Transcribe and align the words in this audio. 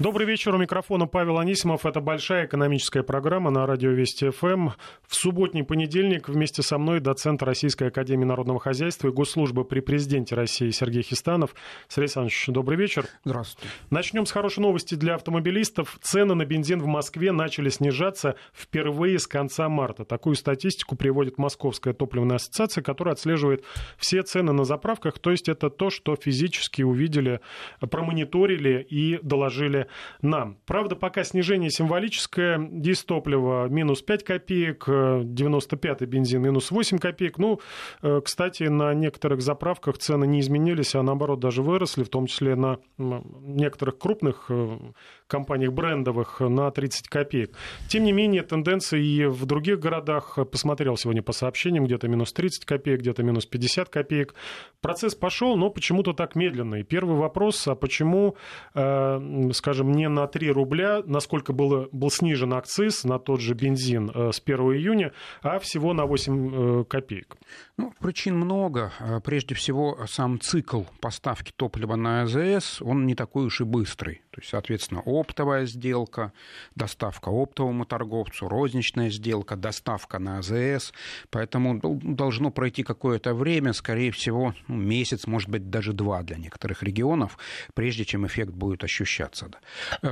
Добрый 0.00 0.26
вечер. 0.26 0.54
У 0.54 0.56
микрофона 0.56 1.06
Павел 1.06 1.38
Анисимов. 1.38 1.84
Это 1.84 2.00
большая 2.00 2.46
экономическая 2.46 3.02
программа 3.02 3.50
на 3.50 3.66
радио 3.66 3.90
Вести 3.90 4.30
ФМ. 4.30 4.70
В 5.06 5.14
субботний 5.14 5.62
понедельник 5.62 6.26
вместе 6.26 6.62
со 6.62 6.78
мной 6.78 7.00
доцент 7.00 7.42
Российской 7.42 7.88
Академии 7.88 8.24
Народного 8.24 8.58
Хозяйства 8.60 9.08
и 9.08 9.10
Госслужбы 9.12 9.62
при 9.66 9.80
Президенте 9.80 10.34
России 10.34 10.70
Сергей 10.70 11.02
Хистанов. 11.02 11.54
Сергей 11.86 12.04
Александрович, 12.04 12.46
добрый 12.46 12.78
вечер. 12.78 13.04
Здравствуйте. 13.26 13.68
Начнем 13.90 14.24
с 14.24 14.32
хорошей 14.32 14.60
новости 14.60 14.94
для 14.94 15.16
автомобилистов. 15.16 15.98
Цены 16.00 16.34
на 16.34 16.46
бензин 16.46 16.80
в 16.80 16.86
Москве 16.86 17.30
начали 17.30 17.68
снижаться 17.68 18.36
впервые 18.54 19.18
с 19.18 19.26
конца 19.26 19.68
марта. 19.68 20.06
Такую 20.06 20.34
статистику 20.34 20.96
приводит 20.96 21.36
Московская 21.36 21.92
топливная 21.92 22.36
ассоциация, 22.36 22.80
которая 22.80 23.12
отслеживает 23.12 23.64
все 23.98 24.22
цены 24.22 24.54
на 24.54 24.64
заправках. 24.64 25.18
То 25.18 25.30
есть 25.30 25.50
это 25.50 25.68
то, 25.68 25.90
что 25.90 26.16
физически 26.16 26.80
увидели, 26.80 27.40
промониторили 27.80 28.80
и 28.88 29.18
доложили 29.22 29.88
нам. 30.22 30.58
Правда, 30.66 30.96
пока 30.96 31.24
снижение 31.24 31.70
символическое. 31.70 32.58
Дистопливо 32.70 33.68
минус 33.68 34.02
5 34.02 34.24
копеек, 34.24 34.88
95-й 34.88 36.06
бензин 36.06 36.42
минус 36.42 36.70
8 36.70 36.98
копеек. 36.98 37.38
Ну, 37.38 37.60
э, 38.02 38.20
кстати, 38.24 38.64
на 38.64 38.94
некоторых 38.94 39.40
заправках 39.42 39.98
цены 39.98 40.26
не 40.26 40.40
изменились, 40.40 40.94
а 40.94 41.02
наоборот 41.02 41.40
даже 41.40 41.62
выросли, 41.62 42.02
в 42.02 42.08
том 42.08 42.26
числе 42.26 42.54
на 42.54 42.78
некоторых 42.98 43.98
крупных 43.98 44.46
э, 44.48 44.78
компаниях 45.26 45.72
брендовых 45.72 46.40
на 46.40 46.70
30 46.70 47.08
копеек. 47.08 47.56
Тем 47.88 48.04
не 48.04 48.12
менее, 48.12 48.42
тенденции 48.42 49.04
и 49.04 49.26
в 49.26 49.46
других 49.46 49.78
городах, 49.80 50.38
посмотрел 50.50 50.96
сегодня 50.96 51.22
по 51.22 51.32
сообщениям, 51.32 51.84
где-то 51.84 52.08
минус 52.08 52.32
30 52.32 52.64
копеек, 52.64 53.00
где-то 53.00 53.22
минус 53.22 53.46
50 53.46 53.88
копеек. 53.88 54.34
Процесс 54.80 55.14
пошел, 55.14 55.56
но 55.56 55.70
почему-то 55.70 56.12
так 56.12 56.34
медленно. 56.34 56.76
И 56.76 56.82
первый 56.82 57.16
вопрос, 57.16 57.66
а 57.68 57.74
почему, 57.74 58.36
э, 58.74 59.50
скажем, 59.80 59.92
не 59.92 60.08
на 60.08 60.26
3 60.26 60.50
рубля, 60.50 61.02
насколько 61.06 61.52
было, 61.52 61.88
был 61.92 62.10
снижен 62.10 62.52
акциз 62.52 63.04
на 63.04 63.18
тот 63.18 63.40
же 63.40 63.54
бензин 63.54 64.10
э, 64.14 64.30
с 64.32 64.42
1 64.44 64.58
июня, 64.74 65.12
а 65.42 65.58
всего 65.58 65.94
на 65.94 66.04
8 66.04 66.82
э, 66.82 66.84
копеек? 66.84 67.36
Ну, 67.78 67.94
причин 67.98 68.36
много. 68.36 68.92
Прежде 69.24 69.54
всего, 69.54 70.06
сам 70.06 70.38
цикл 70.38 70.82
поставки 71.00 71.52
топлива 71.56 71.96
на 71.96 72.22
АЗС, 72.22 72.82
он 72.82 73.06
не 73.06 73.14
такой 73.14 73.46
уж 73.46 73.62
и 73.62 73.64
быстрый. 73.64 74.22
То 74.30 74.40
есть, 74.40 74.50
соответственно, 74.50 75.02
оптовая 75.04 75.64
сделка, 75.64 76.32
доставка 76.74 77.30
оптовому 77.30 77.86
торговцу, 77.86 78.48
розничная 78.48 79.08
сделка, 79.10 79.56
доставка 79.56 80.18
на 80.18 80.38
АЗС. 80.38 80.92
Поэтому 81.30 81.80
должно 81.82 82.50
пройти 82.50 82.82
какое-то 82.82 83.34
время, 83.34 83.72
скорее 83.72 84.10
всего, 84.10 84.54
ну, 84.68 84.76
месяц, 84.76 85.26
может 85.26 85.48
быть, 85.48 85.70
даже 85.70 85.94
два 85.94 86.22
для 86.22 86.36
некоторых 86.36 86.82
регионов, 86.82 87.38
прежде 87.74 88.04
чем 88.04 88.26
эффект 88.26 88.52
будет 88.52 88.84
ощущаться. 88.84 89.46
Э, 89.46 89.56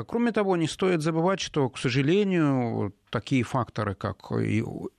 кроме 0.06 0.32
того, 0.32 0.56
не 0.56 0.68
стоит 0.68 1.02
забывать, 1.02 1.40
что, 1.40 1.68
к 1.68 1.78
сожалению, 1.78 2.94
такие 3.10 3.42
факторы, 3.42 3.94
как 3.94 4.30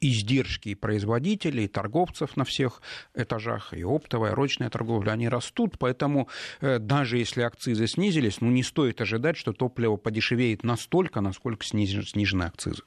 издержки 0.02 0.74
производителей, 0.74 1.68
торговцев 1.68 2.38
на 2.38 2.44
всех 2.44 2.82
этажах, 3.14 3.74
и 3.74 3.84
оптовая, 3.84 4.32
и 4.32 4.36
розничная 4.36 4.70
торговля, 4.70 5.12
они 5.12 5.30
растут, 5.30 5.78
поэтому 5.78 6.28
э, 6.62 6.80
даже 6.80 7.18
если 7.18 7.42
акцизы 7.42 7.88
снизились, 7.88 8.42
ну, 8.42 8.50
не 8.50 8.64
стоит 8.64 9.02
ожидать, 9.02 9.38
что 9.38 9.54
топливо 9.54 9.98
подешевеет 9.98 10.64
настолько, 10.64 11.22
насколько 11.22 11.66
снижены 11.66 12.44
акцизы. 12.44 12.84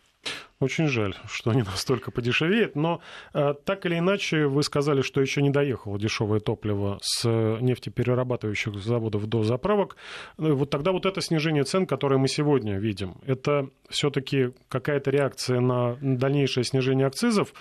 Очень 0.63 0.87
жаль, 0.87 1.17
что 1.27 1.53
не 1.53 1.63
настолько 1.65 2.13
подешевеет, 2.13 2.77
но 2.77 3.01
э, 3.35 3.55
так 3.65 3.85
или 3.85 3.99
иначе 3.99 4.47
вы 4.47 4.63
сказали, 4.63 5.03
что 5.03 5.21
еще 5.21 5.43
не 5.43 5.51
доехало 5.51 5.99
дешевое 5.99 6.39
топливо 6.39 6.99
с 7.03 7.29
нефтеперерабатывающих 7.29 8.77
заводов 8.77 9.27
до 9.27 9.43
заправок. 9.43 9.97
Э, 10.39 10.53
вот 10.53 10.71
тогда 10.71 10.93
вот 10.93 11.05
это 11.05 11.21
снижение 11.21 11.65
цен, 11.65 11.87
которое 11.87 12.19
мы 12.19 12.29
сегодня 12.29 12.79
видим, 12.79 13.17
это 13.27 13.71
все-таки 13.91 14.53
какая-то 14.69 15.11
реакция 15.11 15.59
на 15.59 15.97
дальнейшее 16.01 16.63
снижение 16.63 17.09
акцизов, 17.09 17.53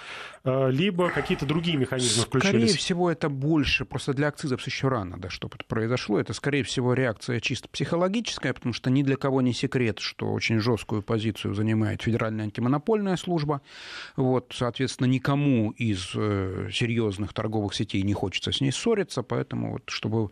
э, 0.43 0.69
либо 0.69 1.09
какие-то 1.09 1.47
другие 1.47 1.77
механизмы 1.77 2.25
включились? 2.25 2.69
Скорее 2.69 2.77
всего, 2.77 3.11
это 3.11 3.29
больше, 3.29 3.83
просто 3.83 4.13
для 4.13 4.27
акцизов 4.27 4.61
еще 4.67 4.89
рано, 4.89 5.17
да, 5.17 5.29
чтобы 5.31 5.55
это 5.55 5.65
произошло. 5.65 6.19
Это, 6.19 6.33
скорее 6.33 6.63
всего, 6.63 6.93
реакция 6.93 7.39
чисто 7.39 7.67
психологическая, 7.67 8.53
потому 8.53 8.73
что 8.73 8.91
ни 8.91 9.01
для 9.01 9.15
кого 9.15 9.41
не 9.41 9.53
секрет, 9.53 9.97
что 9.97 10.31
очень 10.31 10.59
жесткую 10.59 11.01
позицию 11.01 11.55
занимает 11.55 12.03
федеральная 12.03 12.45
антимонопольная 12.45 12.90
подпольная 12.91 13.17
служба. 13.17 13.61
Вот, 14.17 14.53
соответственно, 14.53 15.07
никому 15.07 15.71
из 15.71 16.11
э, 16.15 16.69
серьезных 16.71 17.33
торговых 17.33 17.73
сетей 17.73 18.03
не 18.03 18.13
хочется 18.13 18.51
с 18.51 18.61
ней 18.61 18.71
ссориться, 18.71 19.23
поэтому 19.23 19.71
вот, 19.73 19.83
чтобы 19.87 20.29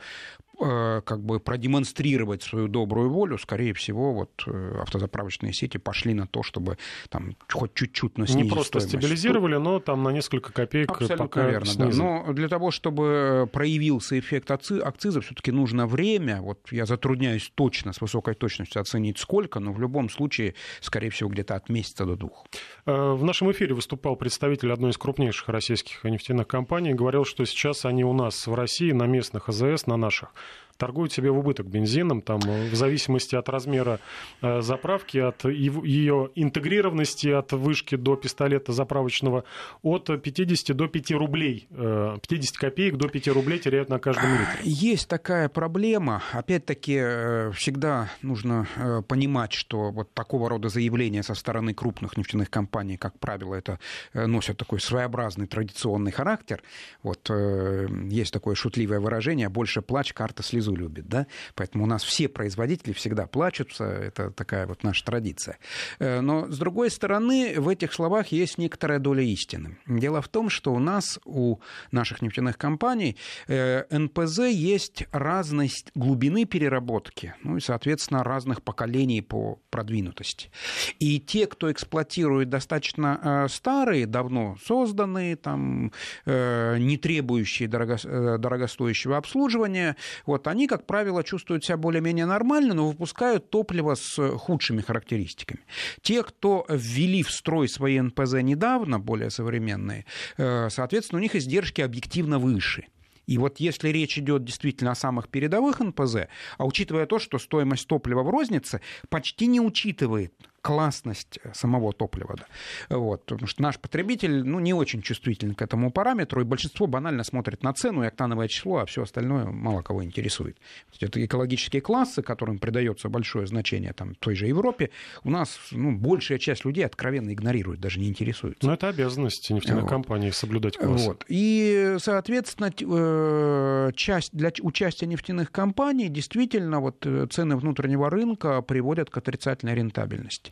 как 0.59 1.23
бы 1.23 1.39
продемонстрировать 1.39 2.43
свою 2.43 2.67
добрую 2.67 3.09
волю, 3.09 3.37
скорее 3.37 3.73
всего, 3.73 4.13
вот 4.13 4.43
э, 4.47 4.79
автозаправочные 4.81 5.53
сети 5.53 5.77
пошли 5.77 6.13
на 6.13 6.27
то, 6.27 6.43
чтобы 6.43 6.77
там 7.09 7.35
хоть 7.51 7.73
чуть-чуть, 7.73 8.17
но 8.17 8.25
снизить 8.25 8.43
Не 8.45 8.49
просто 8.51 8.79
стоимость. 8.79 8.89
стабилизировали, 9.05 9.55
но 9.55 9.79
там 9.79 10.03
на 10.03 10.09
несколько 10.09 10.51
копеек 10.51 10.91
Абсолютно 10.91 11.17
пока 11.17 11.47
верно, 11.47 11.65
снизили. 11.65 11.97
да. 11.97 12.03
Но 12.25 12.33
для 12.33 12.47
того, 12.49 12.71
чтобы 12.71 13.49
проявился 13.51 14.19
эффект 14.19 14.51
акциза, 14.51 15.21
все-таки 15.21 15.51
нужно 15.51 15.87
время. 15.87 16.41
Вот 16.41 16.71
я 16.71 16.85
затрудняюсь 16.85 17.51
точно, 17.55 17.93
с 17.93 18.01
высокой 18.01 18.33
точностью 18.35 18.81
оценить 18.81 19.17
сколько, 19.17 19.59
но 19.59 19.71
в 19.71 19.79
любом 19.79 20.09
случае, 20.09 20.55
скорее 20.81 21.09
всего, 21.09 21.29
где-то 21.29 21.55
от 21.55 21.69
месяца 21.69 22.05
до 22.05 22.15
двух. 22.15 22.45
Э, 22.85 23.13
в 23.13 23.23
нашем 23.23 23.51
эфире 23.51 23.73
выступал 23.75 24.15
представитель 24.15 24.71
одной 24.71 24.91
из 24.91 24.97
крупнейших 24.97 25.49
российских 25.49 26.03
нефтяных 26.03 26.47
компаний, 26.47 26.93
говорил, 26.93 27.25
что 27.25 27.45
сейчас 27.45 27.85
они 27.85 28.03
у 28.03 28.13
нас 28.13 28.47
в 28.47 28.53
России 28.53 28.91
на 28.91 29.03
местных 29.05 29.49
АЗС, 29.49 29.85
на 29.87 29.97
наших, 29.97 30.33
торгуют 30.79 31.11
себе 31.11 31.29
в 31.29 31.37
убыток 31.37 31.67
бензином, 31.67 32.21
там, 32.21 32.39
в 32.39 32.73
зависимости 32.73 33.35
от 33.35 33.49
размера 33.49 33.99
э, 34.41 34.61
заправки, 34.61 35.17
от 35.17 35.43
ее 35.43 36.31
интегрированности 36.35 37.27
от 37.27 37.51
вышки 37.51 37.95
до 37.95 38.15
пистолета 38.15 38.71
заправочного, 38.71 39.43
от 39.83 40.05
50 40.05 40.75
до 40.75 40.88
5 40.88 41.11
рублей, 41.11 41.67
50 41.69 42.29
э, 42.31 42.59
копеек 42.59 42.95
до 42.95 43.09
5 43.09 43.27
рублей 43.27 43.59
теряют 43.59 43.89
на 43.89 43.99
каждом 43.99 44.31
литре. 44.31 44.59
Есть 44.63 45.09
такая 45.09 45.49
проблема. 45.49 46.23
Опять-таки, 46.31 46.97
э, 46.97 47.51
всегда 47.51 48.09
нужно 48.21 48.65
понимать, 49.07 49.51
что 49.51 49.91
вот 49.91 50.13
такого 50.13 50.49
рода 50.49 50.69
заявления 50.69 51.23
со 51.23 51.33
стороны 51.33 51.73
крупных 51.73 52.15
нефтяных 52.15 52.49
компаний, 52.49 52.95
как 52.95 53.19
правило, 53.19 53.55
это 53.55 53.79
носят 54.13 54.57
такой 54.57 54.79
своеобразный 54.79 55.47
традиционный 55.47 56.11
характер. 56.11 56.61
Вот 57.03 57.29
есть 57.29 58.31
такое 58.31 58.55
шутливое 58.55 59.01
выражение 59.01 59.49
«больше 59.49 59.81
плачь, 59.81 60.13
карта 60.13 60.38
слезу» 60.44 60.59
слезу 60.59 60.75
любит, 60.75 61.07
да, 61.07 61.27
поэтому 61.55 61.83
у 61.85 61.88
нас 61.88 62.03
все 62.03 62.27
производители 62.27 62.94
всегда 62.94 63.27
плачутся, 63.27 63.85
это 63.85 64.31
такая 64.31 64.67
вот 64.67 64.83
наша 64.83 65.05
традиция. 65.05 65.57
Э, 66.00 66.22
но, 66.22 66.47
с 66.47 66.57
другой 66.57 66.89
стороны, 66.89 67.55
в 67.59 67.69
этих 67.69 67.94
словах 67.94 68.27
есть 68.27 68.57
некоторая 68.57 69.00
доля 69.00 69.23
истины. 69.23 69.77
Дело 69.88 70.22
в 70.22 70.27
том, 70.27 70.50
что 70.50 70.73
у 70.73 70.79
нас, 70.79 71.19
у 71.25 71.57
наших 71.91 72.22
нефтяных 72.22 72.57
компаний, 72.57 73.16
э, 73.47 73.83
НПЗ 73.89 74.39
есть 74.50 75.05
разность 75.11 75.91
глубины 75.95 76.45
переработки, 76.45 77.33
ну 77.44 77.57
и, 77.57 77.59
соответственно, 77.59 78.23
разных 78.23 78.61
поколений 78.61 79.21
по 79.21 79.59
продвинутости. 79.69 80.51
И 81.00 81.19
те, 81.19 81.47
кто 81.47 81.71
эксплуатирует 81.71 82.50
достаточно 82.50 83.19
э, 83.23 83.47
старые, 83.50 84.06
давно 84.06 84.57
созданные, 84.66 85.35
там, 85.35 85.91
не 86.25 86.97
требующие 86.97 87.67
дорого, 87.67 87.97
дорогостоящего 88.38 89.17
обслуживания, 89.17 89.95
вот 90.29 90.47
они 90.47 90.67
как 90.67 90.85
правило, 90.85 91.23
чувствуют 91.23 91.66
себя 91.66 91.78
более-менее 91.78 92.25
нормально, 92.25 92.73
но 92.73 92.88
выпускают 92.88 93.50
топливо 93.50 93.95
с 93.95 94.38
худшими 94.38 94.81
характеристиками. 94.81 95.62
Те, 96.01 96.23
кто 96.23 96.66
ввели 96.69 97.23
в 97.23 97.31
строй 97.31 97.67
свои 97.67 98.00
НПЗ 98.00 98.34
недавно, 98.44 99.00
более 99.00 99.31
современные, 99.31 100.06
э, 100.38 100.69
соответственно, 100.69 101.19
у 101.19 101.22
них 101.22 101.35
издержки 101.35 101.81
объективно 101.81 102.39
выше. 102.39 102.85
И 103.25 103.38
вот 103.38 103.59
если 103.59 103.89
речь 103.89 104.18
идет 104.18 104.44
действительно 104.44 104.91
о 104.91 104.95
самых 104.95 105.29
передовых 105.29 105.79
НПЗ, 105.79 106.28
а 106.57 106.66
учитывая 106.66 107.06
то, 107.06 107.19
что 107.19 107.38
стоимость 107.38 107.88
топлива 107.88 108.23
в 108.23 108.29
рознице 108.29 108.81
почти 109.09 109.45
не 109.47 109.62
учитывает 109.62 110.33
классность 110.61 111.39
самого 111.53 111.94
топлива. 111.94 112.35
Да. 112.38 112.97
Вот, 112.97 113.25
потому 113.25 113.47
что 113.47 113.61
наш 113.61 113.79
потребитель 113.79 114.44
ну, 114.44 114.59
не 114.59 114.73
очень 114.73 115.01
чувствителен 115.01 115.56
к 115.56 115.61
этому 115.61 115.91
параметру, 115.91 116.41
и 116.41 116.44
большинство 116.44 116.88
банально 116.88 117.23
смотрит 117.23 117.63
на 117.63 117.73
цену 117.73 118.03
и 118.03 118.07
октановое 118.07 118.47
число, 118.47 118.79
а 118.79 118.85
все 118.85 119.03
остальное 119.03 119.45
мало 119.45 119.81
кого 119.81 120.03
интересует. 120.03 120.57
Это 121.00 121.23
экологические 121.23 121.81
классы, 121.81 122.21
которым 122.21 122.59
придается 122.59 123.09
большое 123.09 123.47
значение 123.47 123.94
там, 123.94 124.15
той 124.15 124.35
же 124.35 124.47
Европе, 124.47 124.91
у 125.23 125.29
нас 125.29 125.57
ну, 125.71 125.95
большая 125.95 126.38
часть 126.38 126.65
людей 126.65 126.85
откровенно 126.85 127.33
игнорирует, 127.33 127.79
даже 127.79 128.00
не 128.00 128.07
интересуется. 128.09 128.65
Но 128.65 128.73
это 128.73 128.89
обязанность 128.89 129.50
нефтяной 129.50 129.81
вот. 129.81 129.89
компании 129.89 130.31
соблюдать 130.31 130.77
классы. 130.77 131.07
Вот. 131.07 131.25
И, 131.27 131.95
соответственно, 132.00 132.71
э, 132.79 133.91
часть, 133.95 134.33
для 134.33 134.51
участия 134.62 135.05
нефтяных 135.05 135.51
компаний 135.51 136.09
действительно 136.09 136.79
вот, 136.79 137.05
э, 137.05 137.27
цены 137.29 137.55
внутреннего 137.55 138.09
рынка 138.09 138.62
приводят 138.62 139.09
к 139.09 139.17
отрицательной 139.17 139.75
рентабельности. 139.75 140.49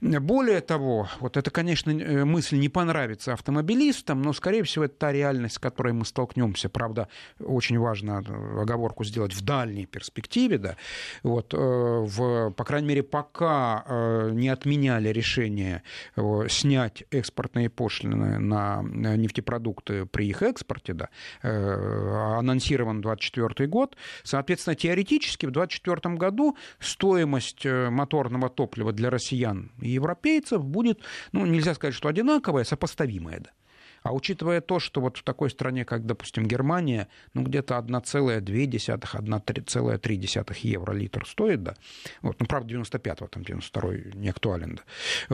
Нефти. 0.00 0.18
Более 0.18 0.60
того, 0.60 1.08
вот 1.20 1.36
это, 1.36 1.50
конечно, 1.50 1.92
мысль 2.24 2.58
не 2.58 2.68
понравится 2.68 3.32
автомобилистам, 3.32 4.22
но, 4.22 4.32
скорее 4.32 4.62
всего, 4.62 4.84
это 4.84 4.94
та 4.94 5.12
реальность, 5.12 5.56
с 5.56 5.58
которой 5.58 5.92
мы 5.92 6.04
столкнемся. 6.04 6.68
Правда, 6.68 7.08
очень 7.40 7.78
важно 7.78 8.18
оговорку 8.18 9.04
сделать 9.04 9.34
в 9.34 9.42
дальней 9.42 9.86
перспективе, 9.86 10.58
да. 10.58 10.76
Вот, 11.22 11.52
в, 11.52 12.50
по 12.50 12.64
крайней 12.64 12.88
мере, 12.88 13.02
пока 13.02 13.84
не 14.32 14.48
отменяли 14.48 15.08
решение 15.08 15.82
снять 16.48 17.04
экспортные 17.10 17.70
пошлины 17.70 18.38
на 18.38 18.82
нефтепродукты 18.82 20.06
при 20.06 20.28
их 20.28 20.42
экспорте, 20.42 20.94
да, 20.94 21.08
анонсирован 21.42 23.00
24 23.00 23.68
год, 23.68 23.96
соответственно, 24.22 24.76
теоретически 24.76 25.46
в 25.46 25.50
24 25.50 26.14
году 26.16 26.56
стоимость 26.78 27.64
э, 27.66 27.90
моторного 27.90 28.48
топлива 28.48 28.92
для 28.92 29.10
россиян 29.34 29.70
и 29.80 29.88
европейцев 29.90 30.64
будет, 30.64 31.00
ну, 31.32 31.44
нельзя 31.46 31.74
сказать, 31.74 31.94
что 31.94 32.08
одинаковая, 32.08 32.64
сопоставимая, 32.64 33.40
да. 33.40 33.50
А 34.02 34.12
учитывая 34.12 34.60
то, 34.60 34.80
что 34.80 35.00
вот 35.00 35.16
в 35.16 35.22
такой 35.22 35.48
стране, 35.48 35.86
как, 35.86 36.04
допустим, 36.04 36.46
Германия, 36.46 37.08
ну, 37.32 37.42
где-то 37.42 37.78
1,2-1,3 37.78 40.56
евро 40.60 40.92
литр 40.92 41.26
стоит, 41.26 41.62
да, 41.62 41.74
вот, 42.20 42.38
ну, 42.38 42.46
правда, 42.46 42.74
95-го, 42.74 43.28
там, 43.28 43.42
92-й 43.42 44.12
не 44.14 44.28
актуален, 44.28 44.76
да, 44.76 44.82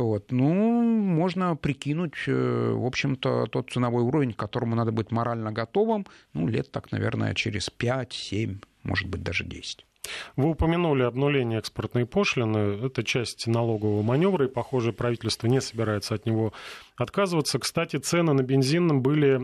вот, 0.00 0.31
ну, 0.31 0.82
можно 0.82 1.56
прикинуть, 1.56 2.14
э, 2.29 2.73
в 2.73 2.87
общем-то, 2.87 3.47
тот 3.47 3.73
ценовой 3.73 4.05
уровень, 4.05 4.35
к 4.35 4.37
которому 4.37 4.76
надо 4.76 4.93
быть 4.93 5.11
морально 5.11 5.50
готовым, 5.50 6.06
ну, 6.32 6.47
лет 6.47 6.70
так, 6.70 6.93
наверное, 6.93 7.35
через 7.35 7.69
5-7, 7.76 8.62
может 8.85 9.08
быть, 9.08 9.25
даже 9.25 9.44
10. 9.44 9.85
Вы 10.37 10.50
упомянули 10.50 11.02
обнуление 11.02 11.58
экспортной 11.58 12.06
пошлины. 12.06 12.87
Это 12.87 13.05
часть 13.05 13.47
налогового 13.47 14.02
маневра, 14.02 14.47
и, 14.47 14.50
похоже, 14.50 14.93
правительство 14.93 15.47
не 15.47 15.61
собирается 15.61 16.14
от 16.14 16.26
него 16.26 16.52
отказываться. 17.00 17.58
Кстати, 17.58 17.97
цены 17.97 18.32
на 18.32 18.43
бензин 18.43 19.00
были 19.00 19.35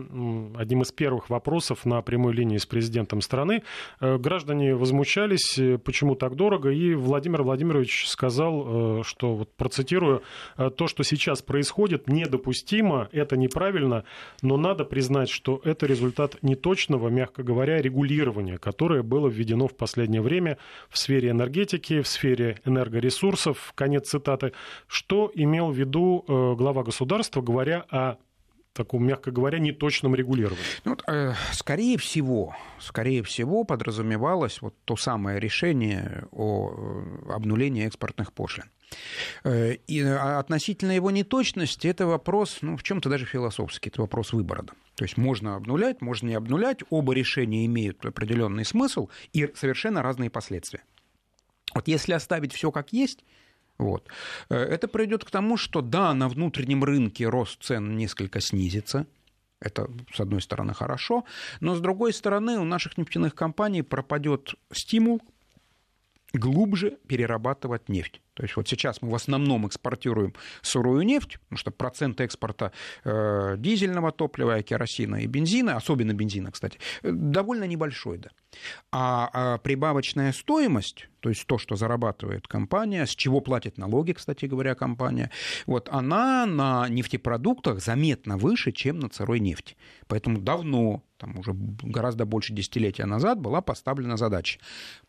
одним 0.57 0.81
из 0.81 0.91
первых 0.91 1.29
вопросов 1.29 1.85
на 1.85 2.01
прямой 2.01 2.33
линии 2.33 2.57
с 2.57 2.65
президентом 2.65 3.21
страны. 3.21 3.63
Э, 3.99 4.17
граждане 4.17 4.75
возмущались, 4.75 5.57
э, 5.57 5.77
почему 5.77 6.15
так 6.15 6.35
дорого, 6.35 6.69
и 6.69 6.93
Владимир 6.93 7.43
Владимирович 7.43 8.07
сказал, 8.07 8.99
э, 8.99 9.03
что, 9.03 9.35
вот 9.35 9.53
процитирую, 9.55 10.21
то, 10.55 10.87
что 10.87 11.03
сейчас 11.03 11.41
происходит, 11.41 12.07
недопустимо, 12.07 13.09
это 13.11 13.37
неправильно, 13.37 14.03
но 14.41 14.57
надо 14.57 14.85
признать, 14.85 15.29
что 15.29 15.61
это 15.63 15.85
результат 15.85 16.37
неточного, 16.41 17.09
мягко 17.09 17.43
говоря, 17.43 17.81
регулирования, 17.81 18.57
которое 18.57 19.03
было 19.03 19.27
введено 19.27 19.67
в 19.67 19.75
последнее 19.75 20.21
время 20.21 20.57
в 20.89 20.97
сфере 20.97 21.29
энергетики, 21.29 22.01
в 22.01 22.07
сфере 22.07 22.59
энергоресурсов, 22.65 23.71
конец 23.75 24.09
цитаты. 24.09 24.53
Что 24.87 25.31
имел 25.33 25.71
в 25.71 25.77
виду 25.77 26.23
глава 26.27 26.83
государства, 26.83 27.41
говоря 27.47 27.85
о 27.89 28.17
таком, 28.73 29.07
мягко 29.07 29.31
говоря, 29.31 29.59
неточном 29.59 30.15
регулировании? 30.15 30.63
Ну, 30.85 30.91
вот, 30.91 31.03
э, 31.07 31.33
скорее 31.53 31.97
всего, 31.97 32.55
скорее 32.79 33.23
всего, 33.23 33.63
подразумевалось 33.63 34.61
вот 34.61 34.75
то 34.85 34.95
самое 34.95 35.39
решение 35.39 36.27
о 36.31 36.69
э, 36.69 37.31
обнулении 37.33 37.85
экспортных 37.85 38.33
пошлин. 38.33 38.69
Э, 39.43 39.73
и 39.73 40.01
относительно 40.01 40.91
его 40.91 41.11
неточности 41.11 41.87
это 41.87 42.05
вопрос, 42.05 42.59
ну, 42.61 42.77
в 42.77 42.83
чем-то 42.83 43.09
даже 43.09 43.25
философский, 43.25 43.89
это 43.89 44.01
вопрос 44.01 44.33
выбора. 44.33 44.63
То 44.95 45.03
есть 45.03 45.17
можно 45.17 45.55
обнулять, 45.55 46.01
можно 46.01 46.27
не 46.27 46.35
обнулять, 46.35 46.79
оба 46.89 47.13
решения 47.13 47.65
имеют 47.65 48.05
определенный 48.05 48.65
смысл 48.65 49.09
и 49.33 49.49
совершенно 49.55 50.01
разные 50.01 50.29
последствия. 50.29 50.83
Вот 51.73 51.87
если 51.87 52.13
оставить 52.13 52.53
все 52.53 52.71
как 52.71 52.93
есть, 52.93 53.23
вот. 53.77 54.07
Э, 54.49 54.55
это 54.55 54.87
приведет 54.87 55.23
к 55.23 55.31
тому, 55.31 55.57
что 55.57 55.81
да, 55.81 56.13
на 56.13 56.29
внутреннем 56.29 56.83
рынке 56.83 57.27
рост 57.27 57.63
цен 57.63 57.95
несколько 57.97 58.39
снизится, 58.41 59.05
это, 59.59 59.89
с 60.13 60.19
одной 60.19 60.41
стороны, 60.41 60.73
хорошо, 60.73 61.25
но 61.59 61.75
с 61.75 61.81
другой 61.81 62.13
стороны, 62.13 62.59
у 62.59 62.63
наших 62.63 62.97
нефтяных 62.97 63.33
компаний 63.33 63.81
пропадет 63.81 64.53
стимул 64.71 65.21
глубже 66.33 66.97
перерабатывать 67.07 67.89
нефть. 67.89 68.21
То 68.37 68.43
есть 68.43 68.55
вот 68.55 68.67
сейчас 68.67 69.01
мы 69.01 69.09
в 69.09 69.15
основном 69.15 69.65
экспортируем 69.65 70.35
сырую 70.61 71.01
нефть, 71.01 71.39
потому 71.39 71.57
что 71.57 71.71
процент 71.71 72.21
экспорта 72.21 72.71
э, 73.03 73.55
дизельного 73.57 74.11
топлива, 74.11 74.61
керосина 74.61 75.15
и 75.15 75.25
бензина, 75.25 75.75
особенно 75.75 76.13
бензина, 76.13 76.51
кстати, 76.51 76.77
э, 77.01 77.09
довольно 77.11 77.63
небольшой. 77.63 78.19
Да. 78.19 78.29
А, 78.91 79.29
а 79.33 79.57
прибавочная 79.57 80.31
стоимость, 80.33 81.09
то 81.19 81.29
есть 81.29 81.47
то, 81.47 81.57
что 81.57 81.75
зарабатывает 81.75 82.47
компания, 82.47 83.07
с 83.07 83.15
чего 83.15 83.41
платит 83.41 83.79
налоги, 83.79 84.11
кстати 84.11 84.45
говоря, 84.45 84.75
компания, 84.75 85.31
вот 85.65 85.89
она 85.89 86.45
на 86.45 86.87
нефтепродуктах 86.89 87.81
заметно 87.81 88.37
выше, 88.37 88.71
чем 88.71 88.99
на 88.99 89.09
сырой 89.11 89.39
нефти. 89.39 89.75
Поэтому 90.07 90.39
давно, 90.39 91.03
там 91.17 91.39
уже 91.39 91.53
гораздо 91.53 92.25
больше 92.25 92.53
десятилетия 92.53 93.05
назад, 93.05 93.39
была 93.39 93.61
поставлена 93.61 94.15
задача 94.15 94.59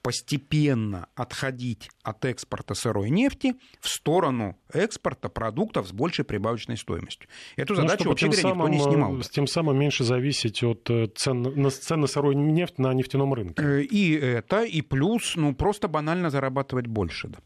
постепенно 0.03 1.09
отходить 1.15 1.91
от 2.03 2.25
экспорта 2.25 2.75
сырой 2.75 3.11
нефти 3.19 3.55
в 3.81 3.89
сторону 3.89 4.57
экспорта 4.73 5.29
продуктов 5.29 5.89
с 5.89 5.93
большей 5.93 6.25
прибавочной 6.25 6.77
стоимостью. 6.77 7.29
Эту 7.57 7.75
ну, 7.75 7.83
задачу 7.83 8.09
вообще 8.09 8.29
говоря, 8.29 8.51
никто 8.51 8.69
не 8.69 8.79
снимал. 8.79 9.21
Тем 9.21 9.47
самым 9.47 9.79
меньше 9.79 10.05
зависеть 10.05 10.63
от 10.63 10.89
э, 10.91 11.09
цен 11.15 11.43
на, 11.43 11.71
цен 11.71 12.01
на 12.01 12.07
сырую 12.07 12.37
нефть 12.37 12.79
на 12.79 12.93
нефтяном 12.95 13.35
рынке. 13.35 13.63
Э, 13.63 13.83
и 13.83 14.15
это, 14.15 14.63
и 14.65 14.83
плюс, 14.83 15.37
ну, 15.37 15.55
просто 15.55 15.89
банально 15.89 16.31
зарабатывать 16.31 16.87
больше. 16.87 17.29
Да. 17.29 17.39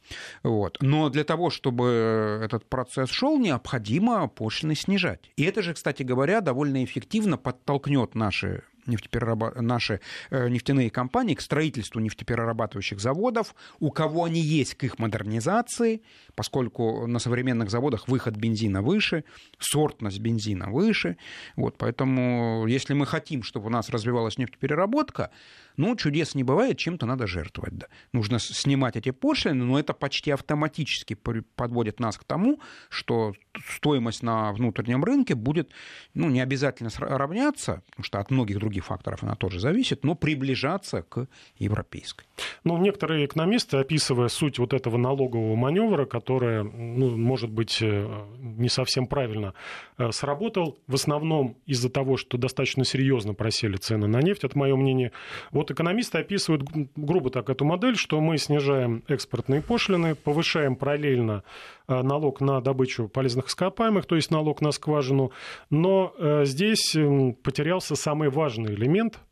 Вот. 0.42 0.78
Но 0.80 1.08
для 1.08 1.24
того, 1.24 1.50
чтобы 1.50 2.40
этот 2.44 2.68
процесс 2.68 3.10
шел, 3.10 3.38
необходимо 3.38 4.28
пошлины 4.28 4.74
снижать. 4.74 5.30
И 5.36 5.44
это 5.44 5.62
же, 5.62 5.74
кстати 5.74 6.02
говоря, 6.02 6.40
довольно 6.40 6.84
эффективно 6.84 7.36
подтолкнет 7.38 8.14
наши 8.14 8.62
нефтеперераб... 8.86 9.60
наши 9.60 10.00
э, 10.30 10.48
нефтяные 10.48 10.90
компании 10.90 11.34
к 11.34 11.40
строительству 11.40 12.00
нефтеперерабатывающих 12.00 13.00
заводов, 13.00 13.54
у 13.80 13.90
кого 13.90 14.24
они 14.24 14.40
есть 14.40 14.74
к 14.74 14.84
их 14.84 14.98
модернизации, 14.98 16.02
поскольку 16.34 17.06
на 17.06 17.18
современных 17.18 17.70
заводах 17.70 18.08
выход 18.08 18.36
бензина 18.36 18.82
выше, 18.82 19.24
сортность 19.58 20.20
бензина 20.20 20.70
выше. 20.70 21.16
Вот, 21.56 21.76
поэтому 21.78 22.66
если 22.66 22.94
мы 22.94 23.06
хотим, 23.06 23.42
чтобы 23.42 23.66
у 23.66 23.70
нас 23.70 23.90
развивалась 23.90 24.38
нефтепереработка, 24.38 25.30
ну, 25.76 25.96
чудес 25.96 26.34
не 26.34 26.44
бывает, 26.44 26.78
чем-то 26.78 27.06
надо 27.06 27.26
жертвовать. 27.26 27.76
Да. 27.76 27.86
Нужно 28.12 28.38
снимать 28.38 28.96
эти 28.96 29.10
пошлины, 29.10 29.64
но 29.64 29.78
это 29.78 29.92
почти 29.92 30.30
автоматически 30.30 31.14
подводит 31.14 32.00
нас 32.00 32.18
к 32.18 32.24
тому, 32.24 32.60
что 32.88 33.34
стоимость 33.68 34.22
на 34.22 34.52
внутреннем 34.52 35.04
рынке 35.04 35.34
будет, 35.34 35.70
ну, 36.14 36.28
не 36.28 36.40
обязательно 36.40 36.90
равняться, 36.98 37.82
потому 37.90 38.04
что 38.04 38.18
от 38.18 38.30
многих 38.30 38.58
других 38.58 38.84
факторов 38.84 39.22
она 39.22 39.36
тоже 39.36 39.60
зависит, 39.60 40.04
но 40.04 40.14
приближаться 40.14 41.02
к 41.02 41.28
европейской. 41.58 42.26
Ну, 42.64 42.78
некоторые 42.78 43.26
экономисты, 43.26 43.76
описывая 43.78 44.28
суть 44.28 44.58
вот 44.58 44.72
этого 44.72 44.96
налогового 44.96 45.56
маневра, 45.56 46.06
который, 46.06 46.64
ну, 46.64 47.16
может 47.16 47.50
быть, 47.50 47.78
э, 47.80 48.26
не 48.40 48.68
совсем 48.68 49.06
правильно 49.06 49.54
э, 49.98 50.10
сработал, 50.12 50.78
в 50.86 50.94
основном 50.94 51.56
из-за 51.66 51.90
того, 51.90 52.16
что 52.16 52.38
достаточно 52.38 52.84
серьезно 52.84 53.34
просели 53.34 53.76
цены 53.76 54.06
на 54.06 54.20
нефть, 54.22 54.44
это 54.44 54.58
мое 54.58 54.76
мнение, 54.76 55.12
вот 55.50 55.61
экономисты 55.70 56.18
описывают, 56.18 56.62
грубо 56.96 57.30
так, 57.30 57.50
эту 57.50 57.64
модель, 57.64 57.96
что 57.96 58.20
мы 58.20 58.38
снижаем 58.38 59.02
экспортные 59.08 59.62
пошлины, 59.62 60.14
повышаем 60.14 60.76
параллельно 60.76 61.44
э, 61.88 62.02
налог 62.02 62.40
на 62.40 62.60
добычу 62.60 63.08
полезных 63.08 63.46
ископаемых, 63.46 64.06
то 64.06 64.16
есть 64.16 64.30
налог 64.30 64.60
на 64.60 64.72
скважину, 64.72 65.32
но 65.70 66.14
э, 66.18 66.44
здесь 66.44 66.96
потерялся 67.42 67.94
самый 67.94 68.30
важный 68.30 68.74
элемент– 68.74 69.18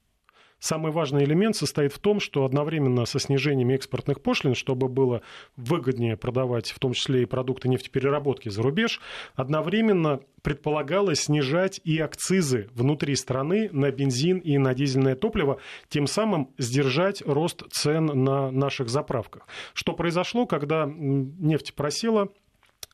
Самый 0.61 0.93
важный 0.93 1.25
элемент 1.25 1.57
состоит 1.57 1.93
в 1.93 1.99
том, 1.99 2.21
что 2.21 2.45
одновременно 2.45 3.07
со 3.07 3.19
снижением 3.19 3.71
экспортных 3.71 4.23
пошлин, 4.23 4.55
чтобы 4.55 4.89
было 4.89 5.23
выгоднее 5.57 6.19
продавать 6.19 6.71
в 6.71 6.79
том 6.79 6.93
числе 6.93 7.23
и 7.23 7.27
продукты 7.27 7.69
нефтепереработки 7.69 8.51
за 8.51 8.63
рубеж, 8.63 9.01
одновременно 9.35 10.21
предполагалось 10.43 11.21
снижать 11.21 11.81
и 11.85 11.99
акцизы 11.99 12.69
внутри 12.75 13.17
страны 13.17 13.71
на 13.73 13.91
бензин 13.91 14.39
и 14.39 14.59
на 14.59 14.75
дизельное 14.75 15.17
топливо, 15.17 15.59
тем 15.89 16.07
самым 16.07 16.51
сдержать 16.59 17.23
рост 17.27 17.63
цен 17.73 18.07
на 18.07 18.51
наших 18.51 18.91
заправках. 18.91 19.47
Что 19.73 19.95
произошло, 19.95 20.47
когда 20.47 20.87
нефть 20.87 21.75
просела, 21.75 22.29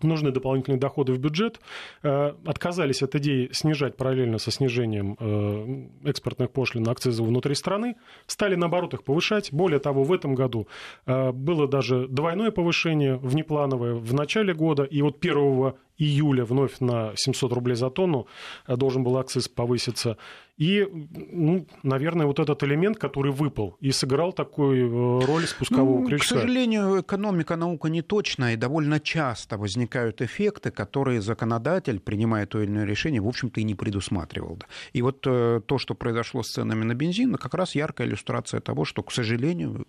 нужны 0.03 0.31
дополнительные 0.31 0.79
доходы 0.79 1.12
в 1.12 1.19
бюджет, 1.19 1.61
э, 2.03 2.35
отказались 2.45 3.03
от 3.03 3.15
идеи 3.15 3.49
снижать 3.53 3.97
параллельно 3.97 4.38
со 4.38 4.50
снижением 4.50 5.17
э, 5.19 6.09
экспортных 6.09 6.50
пошлин 6.50 6.88
акцизов 6.88 7.26
внутри 7.26 7.55
страны, 7.55 7.97
стали 8.26 8.55
наоборот 8.57 8.95
их 8.95 9.05
повышать. 9.05 9.53
Более 9.53 9.79
того, 9.79 10.05
в 10.05 10.12
этом 10.12 10.35
году 10.35 10.69
э, 11.07 11.33
было 11.33 11.67
даже 11.67 12.09
двойное 12.09 12.50
повышение 12.50 13.17
внеплановое 13.17 13.95
в 13.95 14.15
начале 14.15 14.55
года, 14.55 14.83
и 14.85 15.03
вот 15.03 15.19
1 15.21 15.75
июля 15.99 16.45
вновь 16.45 16.81
на 16.81 17.12
700 17.17 17.53
рублей 17.53 17.75
за 17.75 17.88
тонну 17.88 18.26
должен 18.69 19.03
был 19.03 19.17
акциз 19.17 19.49
повыситься. 19.49 20.19
И, 20.56 20.86
ну, 21.32 21.66
наверное, 21.82 22.26
вот 22.26 22.38
этот 22.38 22.62
элемент, 22.62 22.98
который 22.98 23.30
выпал 23.30 23.76
и 23.80 23.90
сыграл 23.90 24.32
такую 24.32 25.20
роль 25.26 25.46
спускового 25.46 26.00
ну, 26.00 26.06
крючка. 26.06 26.25
К 26.25 26.28
сожалению, 26.28 27.00
экономика, 27.02 27.56
наука 27.56 27.88
не 27.88 28.00
точная, 28.00 28.54
и 28.54 28.56
довольно 28.56 28.98
часто 28.98 29.58
возникают 29.58 30.22
эффекты, 30.22 30.70
которые 30.70 31.20
законодатель, 31.20 32.00
принимая 32.00 32.46
то 32.46 32.62
или 32.62 32.70
иное 32.70 32.86
решение, 32.86 33.20
в 33.20 33.28
общем-то, 33.28 33.60
и 33.60 33.64
не 33.64 33.75
предусматривал. 33.75 34.58
И 34.94 35.02
вот 35.02 35.20
то, 35.20 35.78
что 35.78 35.94
произошло 35.94 36.42
с 36.42 36.48
ценами 36.48 36.84
на 36.84 36.94
бензин, 36.94 37.34
как 37.34 37.52
раз 37.54 37.75
яркая 37.75 38.06
иллюстрация 38.06 38.60
того, 38.60 38.86
что, 38.86 39.02
к 39.02 39.12
сожалению, 39.12 39.86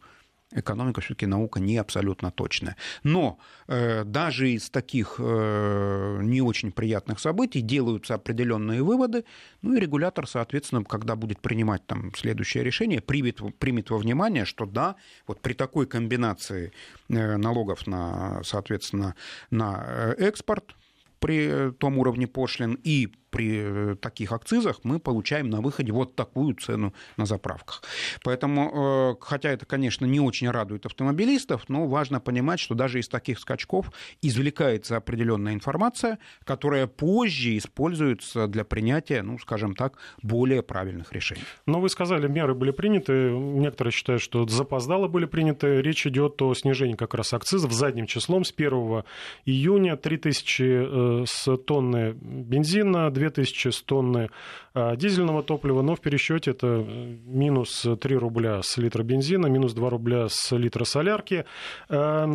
экономика 0.52 1.02
все-таки 1.02 1.26
наука 1.26 1.60
не 1.60 1.78
абсолютно 1.78 2.32
точная. 2.32 2.78
Но 3.04 3.40
э, 3.68 4.04
даже 4.06 4.52
из 4.52 4.70
таких 4.70 5.16
э, 5.20 6.20
не 6.22 6.42
очень 6.42 6.72
приятных 6.72 7.20
событий 7.20 7.62
делаются 7.62 8.16
определенные 8.16 8.82
выводы, 8.82 9.26
ну 9.62 9.76
и 9.76 9.80
регулятор, 9.80 10.28
соответственно, 10.28 10.84
когда 10.84 11.16
будет 11.16 11.42
принимать 11.42 11.86
там 11.86 12.14
следующее 12.16 12.64
решение, 12.64 13.02
примет, 13.02 13.42
примет 13.60 13.90
во 13.90 13.98
внимание, 13.98 14.46
что 14.46 14.66
да, 14.66 14.96
вот 15.28 15.42
при 15.42 15.54
такой 15.54 15.86
комбинации 15.86 16.72
э, 17.10 17.38
налогов 17.38 17.86
на, 17.88 18.42
соответственно, 18.44 19.16
на 19.50 19.84
э, 19.86 20.16
экспорт 20.20 20.76
при 21.20 21.72
том 21.72 21.98
уровне 21.98 22.28
пошлин 22.28 22.78
и 22.84 23.12
при 23.30 23.62
э, 23.64 23.96
таких 23.96 24.32
акцизах 24.32 24.80
мы 24.84 25.00
получаем 25.00 25.50
на 25.50 25.62
выходе 25.62 25.92
вот 25.92 26.16
такую 26.16 26.56
цену 26.56 26.94
на 27.18 27.26
заправках. 27.26 27.84
Поэтому, 28.24 29.14
э, 29.14 29.16
хотя 29.22 29.50
это, 29.50 29.66
конечно, 29.66 30.06
не 30.06 30.20
очень 30.20 30.50
радует 30.50 30.86
автомобилистов, 30.86 31.70
но 31.70 31.88
важно 31.88 32.20
понимать, 32.20 32.60
что 32.60 32.76
даже 32.76 33.00
из 33.00 33.08
таких 33.08 33.40
скачков 33.40 33.92
извлекается 34.22 34.98
определенная 34.98 35.54
информация, 35.54 36.20
которая 36.44 36.88
позже 36.88 37.58
используется 37.58 38.48
для 38.48 38.64
принятия, 38.64 39.22
ну, 39.22 39.38
скажем 39.40 39.76
так, 39.76 39.98
более 40.22 40.64
правильных 40.64 41.14
решений. 41.14 41.44
Но 41.66 41.80
вы 41.80 41.90
сказали, 41.90 42.28
меры 42.28 42.54
были 42.54 42.72
приняты. 42.72 43.32
Некоторые 43.32 43.92
считают, 43.92 44.22
что 44.22 44.48
запоздало 44.48 45.08
были 45.08 45.26
приняты. 45.26 45.82
Речь 45.82 46.06
идет 46.08 46.42
о 46.42 46.54
снижении 46.54 46.96
как 46.96 47.14
раз 47.14 47.34
акцизов 47.34 47.72
задним 47.72 48.06
числом 48.06 48.44
с 48.44 48.54
1 48.56 49.04
июня 49.46 49.98
3000 49.98 50.64
э, 50.64 51.24
с 51.28 51.58
тонны 51.58 52.14
бензина, 52.14 53.10
2000 53.18 53.70
с 53.70 53.82
тонны 53.82 54.30
а, 54.78 54.96
дизельного 54.96 55.42
топлива, 55.42 55.82
но 55.82 55.96
в 55.96 56.02
пересчете 56.02 56.52
это 56.52 56.68
э, 56.68 57.16
минус 57.26 57.84
3 58.00 58.16
рубля 58.16 58.62
с 58.62 58.78
литра 58.78 59.02
бензина, 59.02 59.48
минус 59.48 59.74
2 59.74 59.90
рубля 59.90 60.28
с 60.30 60.56
литра 60.56 60.84
солярки. 60.84 61.46
А, 61.90 62.30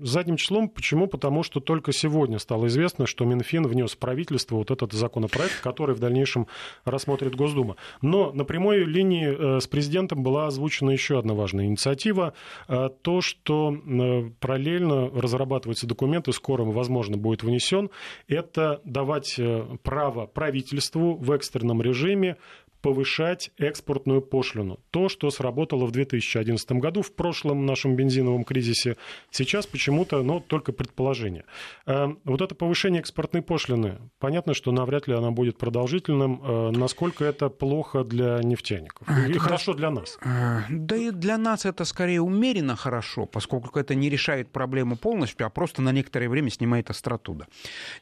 задним 0.00 0.36
числом. 0.36 0.70
Почему? 0.70 1.06
Потому 1.06 1.44
что 1.44 1.60
только 1.60 1.92
сегодня 1.92 2.40
стало 2.40 2.66
известно, 2.66 3.06
что 3.06 3.24
Минфин 3.24 3.64
внес 3.68 3.92
в 3.92 3.98
правительство 3.98 4.56
вот 4.56 4.72
этот 4.72 4.92
законопроект, 4.92 5.60
который 5.60 5.94
в 5.94 6.00
дальнейшем 6.00 6.48
рассмотрит 6.84 7.36
Госдума. 7.36 7.76
Но 8.02 8.32
на 8.32 8.44
прямой 8.44 8.84
линии 8.84 9.28
э, 9.28 9.60
с 9.60 9.68
президентом 9.68 10.24
была 10.24 10.48
озвучена 10.48 10.90
еще 10.90 11.20
одна 11.20 11.34
важная 11.34 11.66
инициатива. 11.66 12.32
А, 12.66 12.88
то, 12.88 13.20
что 13.20 13.72
э, 13.72 14.30
параллельно 14.40 15.10
разрабатываются 15.10 15.86
документы, 15.86 16.32
скоро, 16.32 16.64
возможно, 16.64 17.16
будет 17.16 17.44
внесен, 17.44 17.90
это 18.26 18.80
давать 18.84 19.38
право 19.84 20.07
право 20.08 20.26
правительству 20.26 21.16
в 21.16 21.30
экстренном 21.32 21.82
режиме 21.82 22.36
повышать 22.82 23.50
экспортную 23.58 24.22
пошлину. 24.22 24.78
То, 24.90 25.08
что 25.08 25.30
сработало 25.30 25.86
в 25.86 25.90
2011 25.90 26.72
году, 26.72 27.02
в 27.02 27.12
прошлом 27.12 27.66
нашем 27.66 27.96
бензиновом 27.96 28.44
кризисе, 28.44 28.96
сейчас 29.30 29.66
почему-то, 29.66 30.22
ну, 30.22 30.40
только 30.40 30.72
предположение. 30.72 31.44
Э, 31.86 32.08
вот 32.24 32.40
это 32.40 32.54
повышение 32.54 33.00
экспортной 33.00 33.42
пошлины, 33.42 33.98
понятно, 34.18 34.54
что 34.54 34.72
навряд 34.72 35.08
ли 35.08 35.14
она 35.14 35.30
будет 35.30 35.58
продолжительным. 35.58 36.40
Э, 36.42 36.70
насколько 36.70 37.24
это 37.24 37.48
плохо 37.48 38.04
для 38.04 38.40
нефтяников? 38.42 39.08
И 39.08 39.30
это 39.30 39.40
хорошо 39.40 39.74
для 39.74 39.90
нас? 39.90 40.18
Э, 40.22 40.60
да 40.68 40.96
и 40.96 41.10
для 41.10 41.36
нас 41.38 41.64
это 41.64 41.84
скорее 41.84 42.20
умеренно 42.20 42.76
хорошо, 42.76 43.26
поскольку 43.26 43.78
это 43.78 43.94
не 43.94 44.08
решает 44.08 44.50
проблему 44.50 44.96
полностью, 44.96 45.46
а 45.46 45.50
просто 45.50 45.82
на 45.82 45.92
некоторое 45.92 46.28
время 46.28 46.50
снимает 46.50 46.90
остроту. 46.90 47.28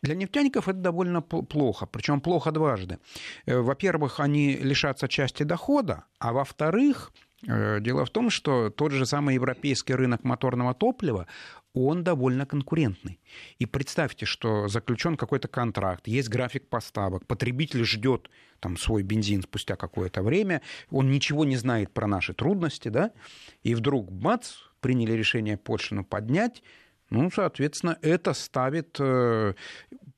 Для 0.03 0.15
нефтяников 0.15 0.69
это 0.69 0.79
довольно 0.79 1.21
плохо, 1.21 1.87
причем 1.87 2.21
плохо 2.21 2.53
дважды. 2.53 2.99
Во-первых, 3.47 4.21
они 4.21 4.57
лишаться 4.67 5.09
части 5.09 5.43
дохода, 5.43 6.05
а 6.19 6.33
во-вторых, 6.33 7.13
э, 7.47 7.81
Дело 7.81 8.05
в 8.05 8.11
том, 8.11 8.31
что 8.31 8.71
тот 8.71 8.93
же 8.93 9.07
самый 9.07 9.35
европейский 9.35 9.95
рынок 9.95 10.25
моторного 10.25 10.75
топлива, 10.75 11.27
он 11.75 12.03
довольно 12.03 12.47
конкурентный. 12.47 13.21
И 13.59 13.67
представьте, 13.67 14.25
что 14.25 14.67
заключен 14.69 15.17
какой-то 15.17 15.47
контракт, 15.47 16.09
есть 16.09 16.29
график 16.29 16.69
поставок, 16.69 17.27
потребитель 17.27 17.85
ждет 17.85 18.31
там, 18.61 18.77
свой 18.77 19.03
бензин 19.03 19.43
спустя 19.43 19.77
какое-то 19.77 20.23
время, 20.23 20.63
он 20.91 21.11
ничего 21.11 21.45
не 21.45 21.57
знает 21.57 21.93
про 21.93 22.07
наши 22.07 22.33
трудности, 22.33 22.89
да, 22.89 23.13
и 23.63 23.75
вдруг, 23.75 24.11
бац, 24.11 24.55
приняли 24.81 25.13
решение 25.13 25.59
пошлину 25.59 26.05
поднять, 26.05 26.63
ну, 27.11 27.31
соответственно, 27.31 27.99
это 28.03 28.33
ставит 28.33 28.97
э, 28.99 29.55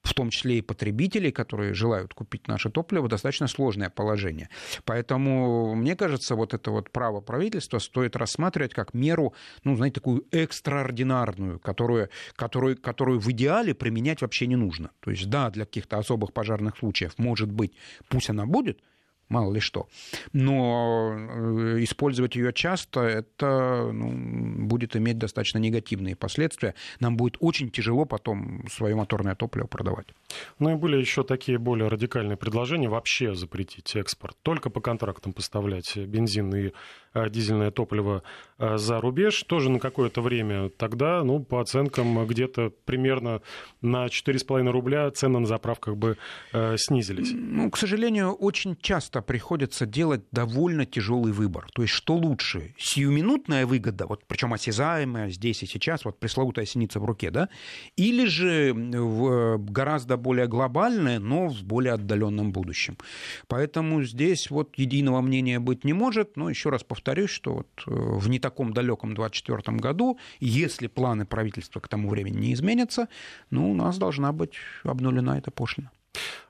в 0.08 0.14
том 0.14 0.30
числе 0.30 0.58
и 0.58 0.62
потребителей, 0.62 1.30
которые 1.30 1.74
желают 1.74 2.14
купить 2.14 2.48
наше 2.48 2.70
топливо, 2.70 3.08
достаточно 3.08 3.46
сложное 3.46 3.90
положение. 3.90 4.48
Поэтому, 4.84 5.74
мне 5.74 5.96
кажется, 5.96 6.34
вот 6.34 6.54
это 6.54 6.70
вот 6.70 6.90
право 6.90 7.20
правительства 7.20 7.78
стоит 7.78 8.16
рассматривать 8.16 8.72
как 8.72 8.94
меру, 8.94 9.34
ну, 9.64 9.76
знаете, 9.76 9.94
такую 9.94 10.24
экстраординарную, 10.30 11.58
которую, 11.58 12.08
которую, 12.36 12.80
которую 12.80 13.20
в 13.20 13.30
идеале 13.30 13.74
применять 13.74 14.22
вообще 14.22 14.46
не 14.46 14.56
нужно. 14.56 14.90
То 15.00 15.10
есть, 15.10 15.28
да, 15.28 15.50
для 15.50 15.66
каких-то 15.66 15.98
особых 15.98 16.32
пожарных 16.32 16.78
случаев, 16.78 17.12
может 17.18 17.50
быть, 17.50 17.74
пусть 18.08 18.30
она 18.30 18.46
будет, 18.46 18.80
мало 19.28 19.52
ли 19.52 19.60
что. 19.60 19.88
Но 20.32 21.14
э, 21.16 21.82
использовать 21.82 22.36
ее 22.36 22.52
часто, 22.52 23.00
это 23.00 23.90
ну, 23.92 24.66
будет 24.66 24.96
иметь 24.96 25.18
достаточно 25.18 25.58
негативные 25.58 26.16
последствия. 26.16 26.74
Нам 27.00 27.16
будет 27.16 27.36
очень 27.40 27.70
тяжело 27.70 28.04
потом 28.04 28.66
свое 28.68 28.94
моторное 28.94 29.34
топливо 29.34 29.66
продавать. 29.66 30.08
Ну 30.58 30.70
и 30.70 30.74
были 30.74 30.96
еще 30.96 31.24
такие 31.24 31.58
более 31.58 31.88
радикальные 31.88 32.36
предложения 32.36 32.88
вообще 32.88 33.34
запретить 33.34 33.94
экспорт, 33.96 34.36
только 34.42 34.70
по 34.70 34.80
контрактам 34.80 35.32
поставлять 35.32 35.96
бензин 35.96 36.54
и 36.54 36.72
дизельное 37.14 37.70
топливо 37.70 38.22
э, 38.58 38.76
за 38.76 39.00
рубеж. 39.00 39.42
Тоже 39.44 39.70
на 39.70 39.78
какое-то 39.78 40.20
время 40.20 40.68
тогда, 40.70 41.22
ну, 41.24 41.40
по 41.40 41.60
оценкам, 41.60 42.26
где-то 42.26 42.72
примерно 42.84 43.40
на 43.82 44.06
4,5 44.06 44.70
рубля 44.70 45.10
цены 45.10 45.40
на 45.40 45.46
заправках 45.46 45.96
бы 45.96 46.16
снизились. 46.76 47.30
Ну, 47.32 47.70
к 47.70 47.76
сожалению, 47.76 48.32
очень 48.32 48.76
часто 48.80 49.22
приходится 49.22 49.86
делать 49.86 50.22
довольно 50.32 50.86
тяжелый 50.86 51.32
выбор. 51.32 51.66
То 51.72 51.82
есть, 51.82 51.94
что 51.94 52.14
лучше? 52.14 52.74
Сиюминутная 52.78 53.66
выгода, 53.66 54.06
вот 54.06 54.24
причем 54.26 54.52
осязаемая 54.52 55.30
здесь 55.30 55.62
и 55.62 55.66
сейчас, 55.66 56.04
вот 56.04 56.18
пресловутая 56.18 56.66
синица 56.66 57.00
в 57.00 57.04
руке, 57.04 57.30
да? 57.30 57.48
Или 57.96 58.26
же 58.26 58.72
гораздо 59.58 60.16
более 60.16 60.46
глобальная, 60.46 61.18
но 61.18 61.48
в 61.48 61.62
более 61.62 61.94
отдаленном 61.94 62.52
будущем. 62.52 62.96
Поэтому 63.46 64.02
здесь 64.02 64.50
вот 64.50 64.76
единого 64.76 65.20
мнения 65.20 65.60
быть 65.60 65.84
не 65.84 65.92
может. 65.92 66.36
Но 66.36 66.50
еще 66.50 66.70
раз 66.70 66.82
повторюсь, 66.98 67.30
что 67.30 67.54
вот 67.54 67.66
э, 67.86 67.90
в 68.18 68.28
не 68.28 68.38
таком 68.38 68.72
далеком 68.72 69.14
2024 69.14 69.78
году, 69.78 70.18
если 70.40 70.88
планы 70.88 71.24
правительства 71.26 71.80
к 71.80 71.88
тому 71.88 72.08
времени 72.08 72.38
не 72.38 72.52
изменятся, 72.52 73.06
ну, 73.50 73.70
у 73.70 73.74
нас 73.74 73.98
должна 73.98 74.32
быть 74.32 74.54
обнулена 74.84 75.38
эта 75.38 75.50
пошлина. 75.50 75.90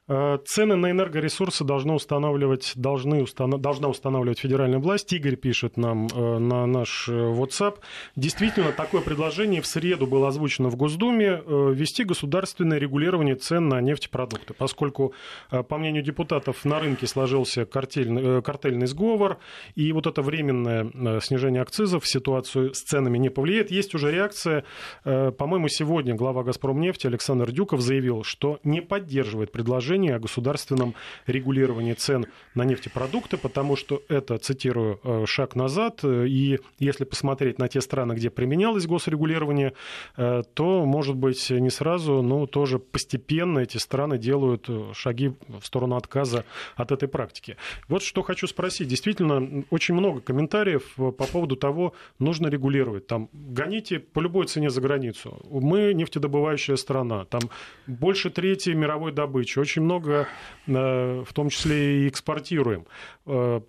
Э, 0.08 0.38
цены 0.44 0.74
на 0.76 0.90
энергоресурсы 0.90 1.64
должны 1.64 1.92
устанавливать, 1.92 2.72
должны 2.76 3.22
установ, 3.22 3.60
должна 3.60 3.88
устанавливать 3.88 4.38
федеральная 4.38 4.78
власть. 4.78 5.12
Игорь 5.12 5.36
пишет 5.36 5.76
нам 5.76 6.06
э, 6.06 6.38
на 6.38 6.64
наш 6.66 7.08
э, 7.08 7.12
WhatsApp. 7.12 7.76
Действительно, 8.16 8.72
такое 8.72 9.02
предложение 9.02 9.60
в 9.60 9.66
среду 9.66 10.06
было 10.06 10.28
озвучено 10.28 10.70
в 10.70 10.76
Госдуме 10.76 11.42
ввести 11.46 12.04
государственное 12.04 12.78
регулирование 12.78 13.34
цен 13.34 13.68
на 13.68 13.80
нефтепродукты, 13.80 14.54
поскольку, 14.54 15.12
по 15.50 15.78
мнению 15.78 16.02
депутатов, 16.02 16.64
на 16.64 16.78
рынке 16.78 17.06
сложился 17.06 17.66
картельный, 17.66 18.42
картельный 18.42 18.86
сговор, 18.86 19.38
и 19.74 19.92
вот 19.92 20.06
это 20.06 20.22
временное 20.22 21.20
снижение 21.20 21.62
акцизов 21.62 22.04
в 22.04 22.08
ситуацию 22.08 22.74
с 22.74 22.82
ценами 22.82 23.18
не 23.18 23.28
повлияет. 23.28 23.70
Есть 23.70 23.94
уже 23.94 24.10
реакция. 24.10 24.64
По-моему, 25.04 25.68
сегодня 25.68 26.14
глава 26.14 26.42
«Газпромнефти» 26.42 27.06
Александр 27.06 27.50
Дюков 27.50 27.80
заявил, 27.80 28.22
что 28.22 28.58
не 28.64 28.80
поддерживает 28.80 29.52
предложение 29.52 29.97
предложение 29.98 30.16
о 30.16 30.18
государственном 30.18 30.94
регулировании 31.26 31.94
цен 31.94 32.26
на 32.54 32.64
нефтепродукты, 32.64 33.36
потому 33.36 33.76
что 33.76 34.02
это, 34.08 34.38
цитирую, 34.38 35.00
«э, 35.04 35.24
шаг 35.26 35.56
назад. 35.56 36.04
И 36.04 36.58
если 36.78 37.04
посмотреть 37.04 37.58
на 37.58 37.68
те 37.68 37.80
страны, 37.80 38.14
где 38.14 38.30
применялось 38.30 38.86
госрегулирование, 38.86 39.72
э, 40.16 40.42
то, 40.54 40.84
может 40.84 41.16
быть, 41.16 41.50
не 41.50 41.70
сразу, 41.70 42.22
но 42.22 42.46
тоже 42.46 42.78
постепенно 42.78 43.60
эти 43.60 43.78
страны 43.78 44.18
делают 44.18 44.68
э, 44.68 44.92
шаги 44.94 45.32
в 45.48 45.64
сторону 45.64 45.96
отказа 45.96 46.44
от 46.76 46.92
этой 46.92 47.08
практики. 47.08 47.56
Вот 47.88 48.02
что 48.02 48.22
хочу 48.22 48.46
спросить. 48.46 48.88
Действительно, 48.88 49.64
очень 49.70 49.94
много 49.94 50.20
комментариев 50.20 50.94
по 50.96 51.26
поводу 51.32 51.56
того, 51.56 51.92
нужно 52.18 52.48
регулировать. 52.48 53.06
Там, 53.06 53.28
гоните 53.32 53.98
по 53.98 54.20
любой 54.20 54.46
цене 54.46 54.70
за 54.70 54.80
границу. 54.80 55.38
Мы 55.50 55.94
нефтедобывающая 55.94 56.76
страна. 56.76 57.24
Там 57.24 57.40
больше 57.86 58.30
трети 58.30 58.74
мировой 58.74 59.12
добычи. 59.12 59.58
Очень 59.58 59.82
много, 59.88 60.28
э, 60.66 61.24
в 61.26 61.32
том 61.32 61.48
числе 61.48 62.04
и 62.04 62.08
экспортируем. 62.08 62.86
Э, 63.24 63.60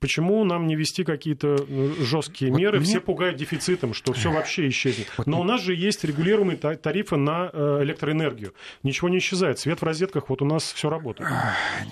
почему 0.00 0.44
нам 0.44 0.66
не 0.66 0.74
вести 0.74 1.04
какие-то 1.04 1.56
жесткие 2.02 2.50
вот 2.50 2.58
меры? 2.58 2.78
Мне... 2.80 2.88
Все 2.88 3.00
пугают 3.00 3.36
дефицитом, 3.36 3.94
что 3.94 4.12
все 4.12 4.32
вообще 4.32 4.68
исчезнет. 4.68 5.06
Вот 5.16 5.28
Но 5.28 5.40
у 5.40 5.44
нас 5.44 5.62
же 5.62 5.74
есть 5.74 6.02
регулируемые 6.04 6.56
тарифы 6.58 7.16
на 7.16 7.50
электроэнергию. 7.82 8.54
Ничего 8.82 9.08
не 9.08 9.18
исчезает. 9.18 9.58
Свет 9.60 9.80
в 9.80 9.84
розетках, 9.84 10.28
вот 10.28 10.42
у 10.42 10.44
нас 10.44 10.72
все 10.72 10.90
работает. 10.90 11.30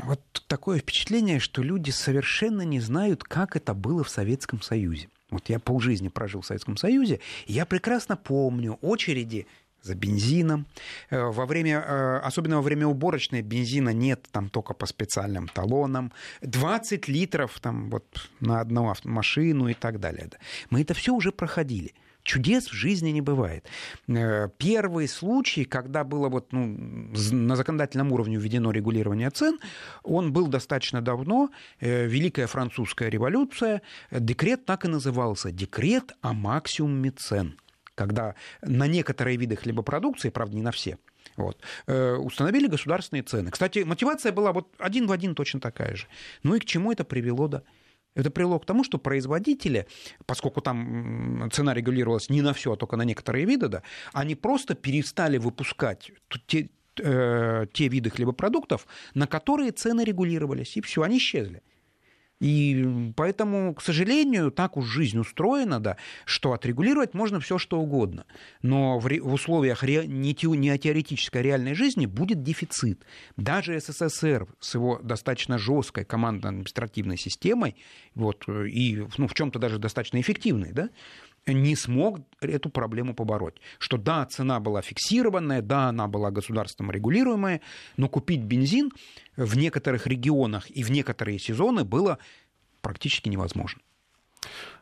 Вот 0.05 0.21
такое 0.49 0.79
впечатление, 0.79 1.39
что 1.39 1.63
люди 1.63 1.91
совершенно 1.91 2.63
не 2.63 2.81
знают, 2.81 3.23
как 3.23 3.57
это 3.57 3.73
было 3.75 4.03
в 4.03 4.09
Советском 4.09 4.61
Союзе. 4.63 5.09
Вот 5.31 5.49
я 5.49 5.59
полжизни 5.59 6.09
прожил 6.09 6.41
в 6.41 6.47
Советском 6.47 6.77
Союзе, 6.77 7.21
и 7.47 7.53
я 7.53 7.67
прекрасно 7.67 8.17
помню 8.17 8.79
очереди 8.81 9.47
за 9.87 9.95
бензином. 9.95 10.67
Э, 11.11 11.31
во 11.31 11.47
время, 11.47 11.85
э, 11.87 12.19
особенно 12.19 12.57
во 12.57 12.63
время 12.63 12.87
уборочной 12.87 13.43
бензина 13.43 13.91
нет, 13.91 14.27
там 14.33 14.49
только 14.49 14.75
по 14.75 14.87
специальным 14.87 15.49
талонам. 15.49 16.13
20 16.43 17.09
литров 17.09 17.59
там, 17.61 17.91
вот, 17.91 18.05
на 18.41 18.61
одну 18.61 18.93
машину 19.05 19.69
и 19.69 19.75
так 19.75 20.01
далее. 20.01 20.29
Мы 20.71 20.83
это 20.83 20.95
все 20.95 21.15
уже 21.15 21.33
проходили 21.33 21.95
чудес 22.27 22.67
в 22.67 22.73
жизни 22.73 23.11
не 23.11 23.21
бывает. 23.21 23.65
Э, 24.09 24.49
первый 24.59 25.07
случай, 25.09 25.65
когда 25.65 26.03
было 26.03 26.29
вот, 26.29 26.53
ну, 26.53 26.67
на 27.33 27.57
законодательном 27.57 28.13
уровне 28.13 28.37
введено 28.37 28.73
регулирование 28.73 29.31
цен, 29.31 29.59
он 30.03 30.33
был 30.33 30.49
достаточно 30.49 31.01
давно. 31.01 31.51
Великая 31.81 32.49
французская 32.49 33.09
революция. 33.11 33.81
Декрет 34.11 34.65
так 34.65 34.85
и 34.85 34.89
назывался. 34.89 35.53
Декрет 35.53 36.13
о 36.21 36.33
максимуме 36.33 37.13
цен 37.13 37.57
когда 37.97 38.37
на 38.63 38.87
некоторые 38.87 39.37
виды 39.37 39.57
хлебопродукции, 39.57 40.31
правда, 40.31 40.55
не 40.55 40.63
на 40.63 40.71
все, 40.71 40.99
вот, 41.37 41.61
э, 41.89 42.15
установили 42.15 42.69
государственные 42.69 43.25
цены. 43.25 43.51
Кстати, 43.51 43.81
мотивация 43.81 44.31
была 44.31 44.53
вот 44.53 44.69
один 44.79 45.09
в 45.09 45.13
один 45.13 45.35
точно 45.35 45.59
такая 45.61 45.97
же. 45.97 46.07
Ну 46.45 46.55
и 46.55 46.61
к 46.61 46.65
чему 46.65 46.93
это 46.93 47.05
привело, 47.05 47.49
да? 47.49 47.63
Это 48.15 48.31
привело 48.31 48.59
к 48.59 48.65
тому, 48.65 48.85
что 48.85 48.99
производители, 48.99 49.87
поскольку 50.25 50.61
там 50.63 51.51
цена 51.53 51.75
регулировалась 51.75 52.31
не 52.31 52.41
на 52.43 52.55
все, 52.55 52.73
а 52.73 52.77
только 52.77 52.97
на 52.97 53.03
некоторые 53.03 53.45
виды, 53.45 53.69
да, 53.69 53.83
они 54.13 54.35
просто 54.35 54.75
перестали 54.75 55.37
выпускать 55.37 56.13
те, 56.47 56.71
э, 56.99 57.67
те 57.73 57.89
виды 57.89 58.11
хлебопродуктов, 58.11 58.87
на 59.15 59.27
которые 59.27 59.73
цены 59.73 60.03
регулировались, 60.05 60.77
и 60.77 60.81
все, 60.81 61.03
они 61.03 61.19
исчезли. 61.19 61.63
И 62.41 63.13
поэтому, 63.17 63.75
к 63.75 63.83
сожалению, 63.83 64.51
так 64.51 64.77
уж 64.77 64.87
жизнь 64.87 65.19
устроена, 65.19 65.81
да, 65.81 65.97
что 66.27 66.53
отрегулировать 66.53 67.15
можно 67.15 67.41
все 67.41 67.57
что 67.57 67.81
угодно. 67.81 68.27
Но 68.61 68.99
в, 68.99 69.09
в 69.09 69.33
условиях 69.33 69.83
ре, 69.83 70.07
не, 70.07 70.35
те, 70.35 70.49
не 70.49 70.77
теоретической, 70.77 71.41
а 71.41 71.45
реальной 71.45 71.75
жизни 71.75 72.05
будет 72.05 72.43
дефицит. 72.43 73.05
Даже 73.37 73.81
СССР 73.81 74.47
с 74.61 74.75
его 74.75 75.01
достаточно 75.03 75.57
жесткой 75.57 76.05
командно-административной 76.05 77.17
системой, 77.17 77.77
вот, 78.15 78.47
и 78.49 79.07
ну, 79.17 79.29
в 79.29 79.35
чем-то 79.35 79.59
даже 79.59 79.79
достаточно 79.79 80.21
эффективной, 80.21 80.73
да, 80.73 80.91
не 81.53 81.77
смог 81.77 82.21
эту 82.41 82.71
проблему 82.71 83.15
побороть. 83.15 83.57
Что 83.79 83.97
да, 83.97 84.25
цена 84.27 84.61
была 84.61 84.83
фиксированная, 84.83 85.63
да, 85.63 85.89
она 85.89 86.09
была 86.09 86.31
государством 86.31 86.91
регулируемая, 86.91 87.61
но 87.97 88.09
купить 88.09 88.43
бензин 88.43 88.93
в 89.37 89.57
некоторых 89.57 90.07
регионах 90.07 90.69
и 90.71 90.83
в 90.83 90.91
некоторые 90.91 91.39
сезоны 91.39 91.85
было 91.85 92.19
практически 92.81 93.29
невозможно. 93.29 93.81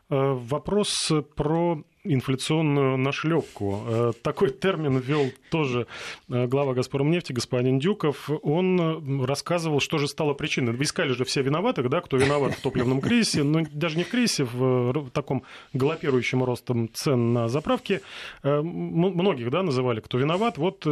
Э, 0.07 0.33
вопрос 0.33 1.11
про 1.35 1.83
инфляционную 2.03 2.97
нашлепку. 2.97 3.81
Э, 3.87 4.11
такой 4.21 4.51
термин 4.51 4.99
ввел 4.99 5.31
тоже 5.49 5.87
э, 6.29 6.45
глава 6.45 6.75
«Газпромнефти» 6.75 7.33
господин 7.33 7.79
Дюков. 7.79 8.29
Он 8.43 9.25
рассказывал, 9.25 9.79
что 9.79 9.97
же 9.97 10.07
стало 10.07 10.35
причиной. 10.35 10.73
Вы 10.73 10.83
искали 10.83 11.13
же 11.13 11.25
все 11.25 11.41
виноватых, 11.41 11.89
да, 11.89 12.01
кто 12.01 12.17
виноват 12.17 12.53
в 12.53 12.61
топливном 12.61 13.01
кризисе, 13.01 13.41
но 13.41 13.63
даже 13.71 13.97
не 13.97 14.03
в 14.03 14.09
кризисе, 14.09 14.43
в 14.43 15.09
таком 15.09 15.41
галопирующем 15.73 16.43
ростом 16.43 16.87
цен 16.93 17.33
на 17.33 17.47
заправки. 17.47 18.01
Многих, 18.43 19.49
да, 19.49 19.63
называли, 19.63 20.01
кто 20.01 20.19
виноват. 20.19 20.59
Вот 20.59 20.85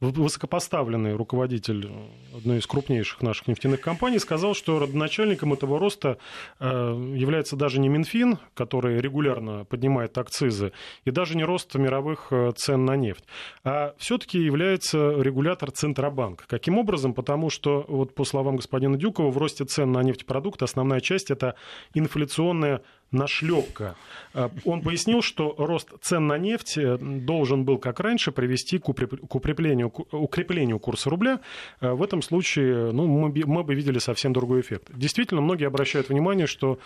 высокопоставленный 0.00 1.14
руководитель 1.14 1.90
одной 2.34 2.58
из 2.58 2.66
крупнейших 2.66 3.20
наших 3.22 3.48
нефтяных 3.48 3.80
компаний 3.80 4.18
сказал, 4.18 4.54
что 4.54 4.78
родоначальником 4.78 5.52
этого 5.52 5.78
роста 5.78 6.18
э, 6.58 6.66
является 7.14 7.56
даже 7.56 7.80
не 7.80 7.88
Минфин, 7.88 8.38
который 8.54 9.00
регулярно 9.00 9.64
поднимает 9.64 10.16
акцизы, 10.16 10.72
и 11.04 11.10
даже 11.10 11.36
не 11.36 11.44
рост 11.44 11.74
мировых 11.74 12.28
э, 12.30 12.52
цен 12.56 12.84
на 12.84 12.96
нефть, 12.96 13.24
а 13.62 13.94
все-таки 13.98 14.38
является 14.38 15.20
регулятор 15.20 15.70
Центробанк. 15.70 16.46
Каким 16.46 16.78
образом? 16.78 17.12
Потому 17.12 17.50
что, 17.50 17.84
вот 17.86 18.14
по 18.14 18.24
словам 18.24 18.56
господина 18.56 18.96
Дюкова, 18.96 19.30
в 19.30 19.36
росте 19.36 19.64
цен 19.64 19.92
на 19.92 20.02
нефтепродукты 20.02 20.64
основная 20.64 21.00
часть 21.00 21.30
это 21.30 21.56
инфляционная 21.92 22.82
нашлепка. 23.12 23.96
Э, 24.34 24.48
он 24.64 24.82
пояснил, 24.82 25.22
что 25.22 25.54
рост 25.58 25.88
цен 26.00 26.26
на 26.26 26.38
нефть 26.38 26.78
э, 26.78 26.96
должен 26.98 27.64
был, 27.64 27.78
как 27.78 28.00
раньше, 28.00 28.32
привести 28.32 28.78
к 28.78 28.88
укреплению, 28.88 29.90
к 29.90 30.14
укреплению 30.14 30.78
курса 30.78 31.10
рубля. 31.10 31.40
Э, 31.80 31.92
в 31.92 32.02
этом 32.02 32.22
случае 32.22 32.92
ну, 32.92 33.06
мы, 33.06 33.32
мы 33.46 33.64
бы 33.64 33.74
видели 33.74 33.98
совсем 33.98 34.32
другой 34.32 34.60
эффект. 34.60 34.90
Действительно, 34.94 35.40
многие 35.40 35.66
обращают 35.66 36.08
внимание, 36.08 36.46
что 36.46 36.78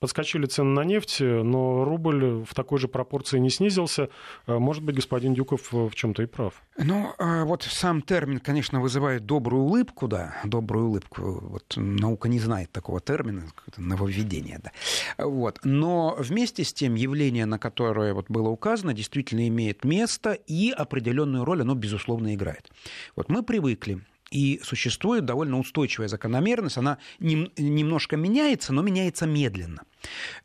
подскочили 0.00 0.46
цены 0.46 0.70
на 0.70 0.84
нефть, 0.84 1.20
но 1.20 1.84
рубль 1.84 2.44
в 2.44 2.54
такой 2.54 2.78
же 2.78 2.88
пропорции 2.88 3.38
не 3.38 3.50
снизился. 3.50 4.08
Может 4.46 4.82
быть, 4.82 4.96
господин 4.96 5.34
Дюков 5.34 5.72
в 5.72 5.94
чем-то 5.94 6.22
и 6.22 6.26
прав. 6.26 6.54
Ну, 6.76 7.12
вот 7.18 7.62
сам 7.62 8.02
термин, 8.02 8.40
конечно, 8.40 8.80
вызывает 8.80 9.26
добрую 9.26 9.64
улыбку, 9.64 10.08
да, 10.08 10.34
добрую 10.44 10.88
улыбку. 10.88 11.38
Вот 11.40 11.74
наука 11.76 12.28
не 12.28 12.40
знает 12.40 12.72
такого 12.72 13.00
термина, 13.00 13.44
нововведение, 13.76 14.60
да. 14.62 14.72
Вот. 15.18 15.58
Но 15.64 16.14
вместе 16.18 16.64
с 16.64 16.72
тем 16.72 16.94
явление, 16.94 17.44
на 17.44 17.58
которое 17.58 18.14
вот 18.14 18.26
было 18.30 18.48
указано, 18.48 18.94
действительно 18.94 19.48
имеет 19.48 19.84
место 19.84 20.32
и 20.32 20.70
определенную 20.70 21.44
роль 21.44 21.62
оно, 21.62 21.74
безусловно, 21.74 22.34
играет. 22.34 22.70
Вот 23.16 23.28
мы 23.28 23.42
привыкли 23.42 24.00
и 24.30 24.60
существует 24.62 25.24
довольно 25.24 25.58
устойчивая 25.58 26.08
закономерность, 26.08 26.76
она 26.76 26.98
нем, 27.18 27.50
немножко 27.56 28.16
меняется, 28.16 28.72
но 28.72 28.82
меняется 28.82 29.26
медленно, 29.26 29.82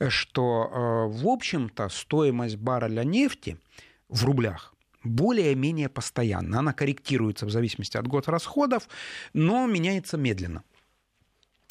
что, 0.07 0.69
э, 0.71 1.21
в 1.21 1.27
общем-то, 1.27 1.89
стоимость 1.89 2.55
барреля 2.55 3.03
нефти 3.03 3.57
в 4.09 4.23
рублях 4.25 4.73
более-менее 5.03 5.89
постоянно. 5.89 6.59
Она 6.59 6.73
корректируется 6.73 7.45
в 7.45 7.51
зависимости 7.51 7.97
от 7.97 8.07
год 8.07 8.27
расходов, 8.27 8.87
но 9.33 9.67
меняется 9.67 10.17
медленно. 10.17 10.63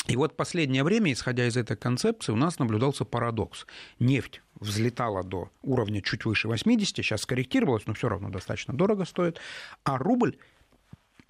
И 0.09 0.17
вот 0.17 0.37
последнее 0.37 0.83
время, 0.83 1.13
исходя 1.13 1.47
из 1.47 1.57
этой 1.57 1.77
концепции, 1.77 2.33
у 2.33 2.37
нас 2.37 2.59
наблюдался 2.59 3.05
парадокс. 3.05 3.67
Нефть 4.01 4.43
взлетала 4.55 5.23
до 5.23 5.51
уровня 5.63 6.03
чуть 6.03 6.25
выше 6.25 6.49
80, 6.49 6.97
сейчас 6.97 7.23
скорректировалась, 7.23 7.87
но 7.87 7.95
все 7.95 8.09
равно 8.09 8.29
достаточно 8.29 8.75
дорого 8.75 9.05
стоит, 9.05 9.39
а 9.85 9.99
рубль 9.99 10.37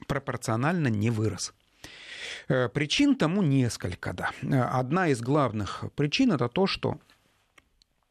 пропорционально 0.06 0.88
не 0.88 1.10
вырос. 1.10 1.52
Э, 2.48 2.68
причин 2.68 3.16
тому 3.16 3.42
несколько, 3.42 4.12
да. 4.12 4.30
Одна 4.78 5.08
из 5.08 5.20
главных 5.20 5.84
причин– 5.94 6.32
это 6.32 6.48
то, 6.48 6.66
что 6.66 6.98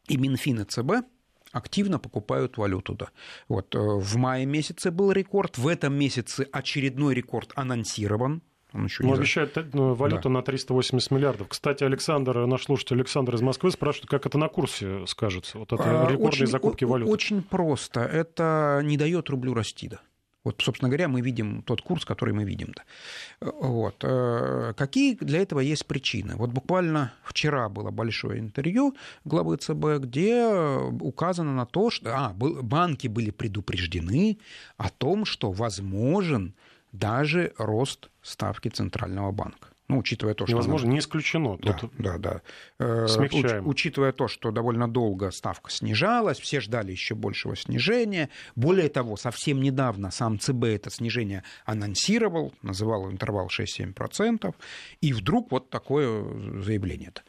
и 0.08 0.18
Минфин, 0.18 0.62
и 0.62 0.66
ЦБ 0.66 1.08
активно 1.52 2.00
покупают 2.00 2.58
валюту. 2.58 2.94
Да. 2.94 3.10
Вот, 3.48 3.74
э, 3.76 3.80
в 3.80 4.16
мае 4.18 4.46
месяце 4.46 4.92
был 4.92 5.12
рекорд, 5.12 5.58
в 5.58 5.68
этом 5.68 5.94
месяце 5.94 6.48
очередной 6.52 7.14
рекорд 7.16 7.52
анонсирован, 7.56 8.42
он 8.74 8.86
еще 8.86 9.04
ну, 9.04 9.14
обещает 9.14 9.58
ну, 9.74 9.94
валюту 9.94 10.24
да. 10.24 10.36
на 10.36 10.42
380 10.42 11.12
миллиардов. 11.12 11.48
Кстати, 11.50 11.84
Александр, 11.84 12.46
наш 12.46 12.64
слушатель 12.64 12.96
Александр 12.98 13.36
из 13.36 13.42
Москвы 13.42 13.72
спрашивает, 13.72 14.10
как 14.10 14.26
это 14.26 14.38
на 14.38 14.48
курсе 14.48 15.06
скажется, 15.08 15.58
вот 15.58 15.74
это 15.74 15.84
а, 15.84 16.04
рекордные 16.04 16.28
очень, 16.28 16.48
закупки 16.48 16.86
валюты. 16.86 17.12
Очень 17.12 17.42
просто. 17.42 18.02
Это 18.02 18.82
не 18.84 18.98
дает 18.98 19.30
рублю 19.30 19.54
расти, 19.54 19.90
да. 19.90 20.00
Вот, 20.44 20.60
собственно 20.60 20.90
говоря, 20.90 21.08
мы 21.08 21.22
видим 21.22 21.62
тот 21.62 21.82
курс, 21.82 22.04
который 22.04 22.34
мы 22.34 22.46
видим. 22.46 22.74
Да. 22.76 23.52
Вот. 23.52 23.98
Э, 24.02 24.74
какие 24.76 25.16
для 25.16 25.40
этого 25.40 25.60
есть 25.60 25.86
причины? 25.86 26.36
Вот 26.36 26.50
буквально 26.50 27.14
вчера 27.24 27.70
было 27.70 27.92
большое 27.92 28.40
интервью 28.40 28.96
главы 29.24 29.58
ЦБ, 29.58 30.00
где 30.00 30.48
указано 30.48 31.54
на 31.54 31.66
то, 31.68 31.92
что 31.92 32.10
а, 32.16 32.34
банки 32.34 33.08
были 33.08 33.30
предупреждены 33.30 34.40
о 34.78 34.90
том, 34.90 35.26
что 35.26 35.52
возможен 35.52 36.56
даже 36.92 37.54
рост 37.58 38.10
ставки 38.22 38.70
Центрального 38.70 39.32
банка. 39.32 39.71
Ну, 39.92 40.00
учитывая 40.00 40.34
то, 40.34 40.46
что... 40.46 40.54
Невозможно, 40.54 40.88
она... 40.88 40.94
не 40.94 41.00
исключено. 41.00 41.58
Тут 41.58 41.92
да, 41.98 42.18
да, 42.18 42.42
да. 42.80 43.08
Смягчаем. 43.10 43.68
Уч, 43.68 43.82
учитывая 43.82 44.14
то, 44.14 44.30
что 44.30 44.52
довольно 44.52 44.88
долго 44.88 45.32
ставка 45.32 45.70
снижалась, 45.70 46.40
все 46.40 46.62
ждали 46.62 46.92
еще 46.92 47.14
большего 47.14 47.58
снижения. 47.58 48.30
Более 48.56 48.88
того, 48.88 49.18
совсем 49.18 49.62
недавно 49.62 50.10
сам 50.12 50.40
ЦБ 50.40 50.64
это 50.64 50.90
снижение 50.90 51.44
анонсировал, 51.66 52.54
называл 52.62 53.12
интервал 53.12 53.48
6-7%, 53.48 54.56
и 55.02 55.12
вдруг 55.12 55.52
вот 55.52 55.70
такое 55.70 56.24
заявление. 56.62 57.10
-то. 57.10 57.22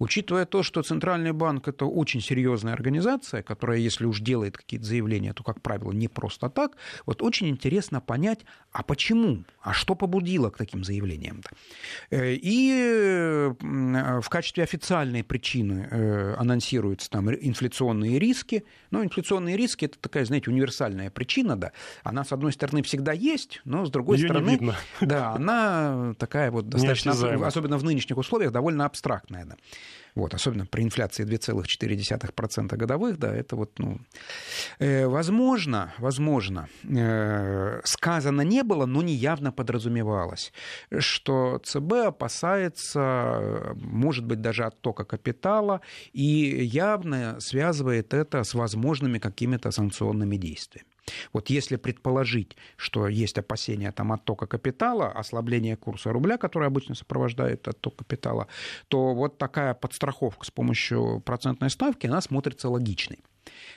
Учитывая 0.00 0.44
то, 0.44 0.64
что 0.64 0.82
Центральный 0.82 1.32
банк 1.32 1.68
это 1.68 1.84
очень 1.86 2.20
серьезная 2.20 2.72
организация, 2.72 3.42
которая, 3.42 3.78
если 3.78 4.06
уж 4.06 4.20
делает 4.20 4.56
какие-то 4.56 4.86
заявления, 4.86 5.32
то, 5.34 5.44
как 5.44 5.62
правило, 5.62 5.92
не 5.92 6.08
просто 6.08 6.50
так, 6.50 6.76
вот 7.06 7.22
очень 7.22 7.48
интересно 7.48 8.00
понять, 8.00 8.40
а 8.72 8.82
почему, 8.82 9.44
а 9.60 9.72
что 9.72 9.94
побудило 9.94 10.50
к 10.50 10.56
таким 10.56 10.82
заявлениям-то. 10.82 11.50
Э, 12.10 12.32
и 12.32 12.72
э, 12.72 13.50
в 14.20 14.28
качестве 14.30 14.64
официальной 14.64 15.22
причины 15.22 15.88
э, 15.90 16.34
анонсируются 16.38 17.10
там 17.10 17.30
инфляционные 17.30 18.18
риски. 18.18 18.64
Но 18.90 19.04
инфляционные 19.04 19.56
риски– 19.56 19.84
это 19.86 19.98
такая, 19.98 20.24
знаете, 20.24 20.50
универсальная 20.50 21.10
причина, 21.10 21.56
да. 21.56 21.72
Она, 22.02 22.24
с 22.24 22.32
одной 22.32 22.52
стороны, 22.52 22.82
всегда 22.82 23.12
есть, 23.12 23.60
но, 23.64 23.84
с 23.84 23.90
другой 23.90 24.18
Её 24.18 24.28
стороны... 24.28 24.74
Да, 25.00 25.32
она 25.32 26.14
такая 26.18 26.50
вот 26.50 26.68
достаточно, 26.70 27.12
особенно 27.46 27.76
в 27.76 27.84
нынешних 27.84 28.16
условиях, 28.16 28.52
довольно 28.52 28.86
абстрактная. 28.86 29.44
Да. 29.44 29.56
Вот, 30.18 30.34
особенно 30.34 30.66
при 30.66 30.82
инфляции 30.82 31.24
2,4% 31.24 32.76
годовых, 32.76 33.18
да, 33.18 33.32
это 33.32 33.54
вот, 33.56 33.78
ну, 33.78 34.00
э, 34.80 35.06
возможно, 35.06 35.92
возможно, 35.98 36.68
э, 36.82 37.80
сказано 37.84 38.42
не 38.42 38.64
было, 38.64 38.86
но 38.86 39.02
неявно 39.02 39.52
подразумевалось, 39.52 40.52
что 40.98 41.60
ЦБ 41.64 41.92
опасается, 42.06 43.74
может 43.76 44.24
быть, 44.26 44.40
даже 44.40 44.64
оттока 44.64 45.04
капитала 45.04 45.80
и 46.12 46.64
явно 46.64 47.36
связывает 47.38 48.12
это 48.12 48.42
с 48.42 48.54
возможными 48.54 49.20
какими-то 49.20 49.70
санкционными 49.70 50.36
действиями. 50.36 50.97
Вот 51.32 51.50
если 51.50 51.76
предположить, 51.76 52.56
что 52.76 53.08
есть 53.08 53.38
опасения 53.38 53.92
там, 53.92 54.12
оттока 54.12 54.46
капитала, 54.46 55.08
ослабления 55.10 55.76
курса 55.76 56.12
рубля, 56.12 56.38
который 56.38 56.68
обычно 56.68 56.94
сопровождает 56.94 57.66
отток 57.68 57.96
капитала, 57.96 58.48
то 58.88 59.14
вот 59.14 59.38
такая 59.38 59.74
подстраховка 59.74 60.44
с 60.44 60.50
помощью 60.50 61.20
процентной 61.24 61.70
ставки, 61.70 62.06
она 62.06 62.20
смотрится 62.20 62.68
логичной. 62.68 63.18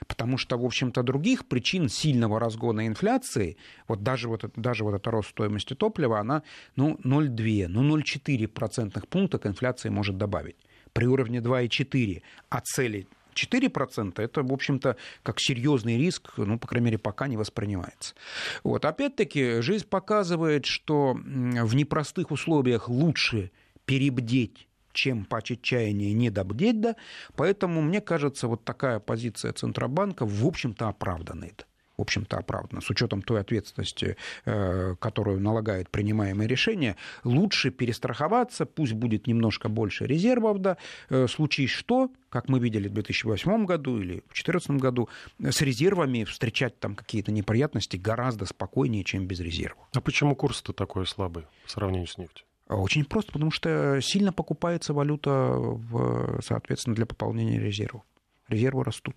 Потому 0.08 0.38
что, 0.38 0.58
в 0.58 0.66
общем-то, 0.66 1.04
других 1.04 1.48
причин 1.48 1.90
сильного 1.90 2.40
разгона 2.40 2.88
инфляции, 2.88 3.58
вот 3.88 4.04
даже 4.04 4.28
вот, 4.28 4.46
даже 4.56 4.84
вот 4.84 4.96
это 4.96 5.12
рост 5.12 5.30
стоимости 5.30 5.76
топлива, 5.76 6.20
она 6.20 6.44
ну, 6.76 6.98
0,2, 7.04 7.68
ну 7.68 7.98
0,4 7.98 8.48
процентных 8.48 9.08
пункта 9.08 9.40
к 9.40 9.46
инфляции 9.46 9.90
может 9.90 10.18
добавить. 10.18 10.58
При 10.94 11.06
уровне 11.06 11.40
2,4, 11.40 12.22
а 12.50 12.62
цели 12.62 13.08
4% 13.34 14.22
это, 14.22 14.44
в 14.44 14.54
общем-то, 14.54 14.98
как 15.24 15.40
серьезный 15.40 15.98
риск, 15.98 16.34
ну, 16.38 16.60
по 16.60 16.68
крайней 16.68 16.86
мере, 16.86 16.98
пока 16.98 17.28
не 17.28 17.38
воспринимается. 17.38 18.16
Вот. 18.64 18.86
Опять-таки, 18.86 19.62
жизнь 19.62 19.88
показывает, 19.88 20.66
что 20.66 21.14
в 21.14 21.76
непростых 21.76 22.32
условиях 22.32 22.90
лучше 22.90 23.52
перебдеть 23.86 24.68
чем 24.94 25.24
по 25.24 25.38
отчаянию 25.38 26.14
не 26.16 26.30
добдеть, 26.30 26.82
да, 26.82 26.98
поэтому, 27.38 27.82
мне 27.82 28.02
кажется, 28.02 28.50
вот 28.50 28.66
такая 28.66 29.00
позиция 29.00 29.54
Центробанка, 29.54 30.26
в 30.26 30.46
общем-то, 30.46 30.90
оправданная 30.90 31.54
в 32.02 32.04
общем-то, 32.04 32.38
оправдано. 32.38 32.82
С 32.82 32.90
учетом 32.90 33.22
той 33.22 33.42
ответственности, 33.42 34.18
э, 34.46 34.96
которую 35.00 35.40
налагает 35.40 35.88
принимаемое 35.92 36.48
решение, 36.48 36.96
лучше 37.24 37.70
перестраховаться, 37.70 38.66
пусть 38.66 38.94
будет 38.94 39.28
немножко 39.28 39.70
больше 39.70 40.08
резервов, 40.08 40.58
да, 40.58 40.78
э, 41.10 41.28
случись 41.28 41.70
что, 41.70 42.10
как 42.30 42.50
мы 42.50 42.60
видели 42.60 42.88
в 42.88 42.94
2008 42.94 43.66
году 43.66 44.00
или 44.00 44.24
в 44.30 44.34
2014 44.34 44.72
году, 44.80 45.10
с 45.40 45.62
резервами 45.62 46.24
встречать 46.24 46.80
там 46.80 46.96
какие-то 46.96 47.32
неприятности 47.32 47.98
гораздо 47.98 48.46
спокойнее, 48.46 49.04
чем 49.04 49.28
без 49.28 49.40
резервов. 49.40 49.86
А 49.94 50.02
почему 50.02 50.36
курс-то 50.36 50.74
такой 50.74 51.06
слабый 51.06 51.46
в 51.66 51.72
сравнении 51.72 52.08
с 52.08 52.18
нефтью? 52.18 52.46
Очень 52.68 53.06
просто, 53.06 53.32
потому 53.34 53.52
что 53.52 54.00
сильно 54.02 54.34
покупается 54.34 54.94
валюта, 54.94 55.30
в, 55.30 56.42
соответственно, 56.42 56.96
для 56.96 57.06
пополнения 57.06 57.60
резервов. 57.60 58.02
Резервы 58.48 58.86
растут. 58.86 59.16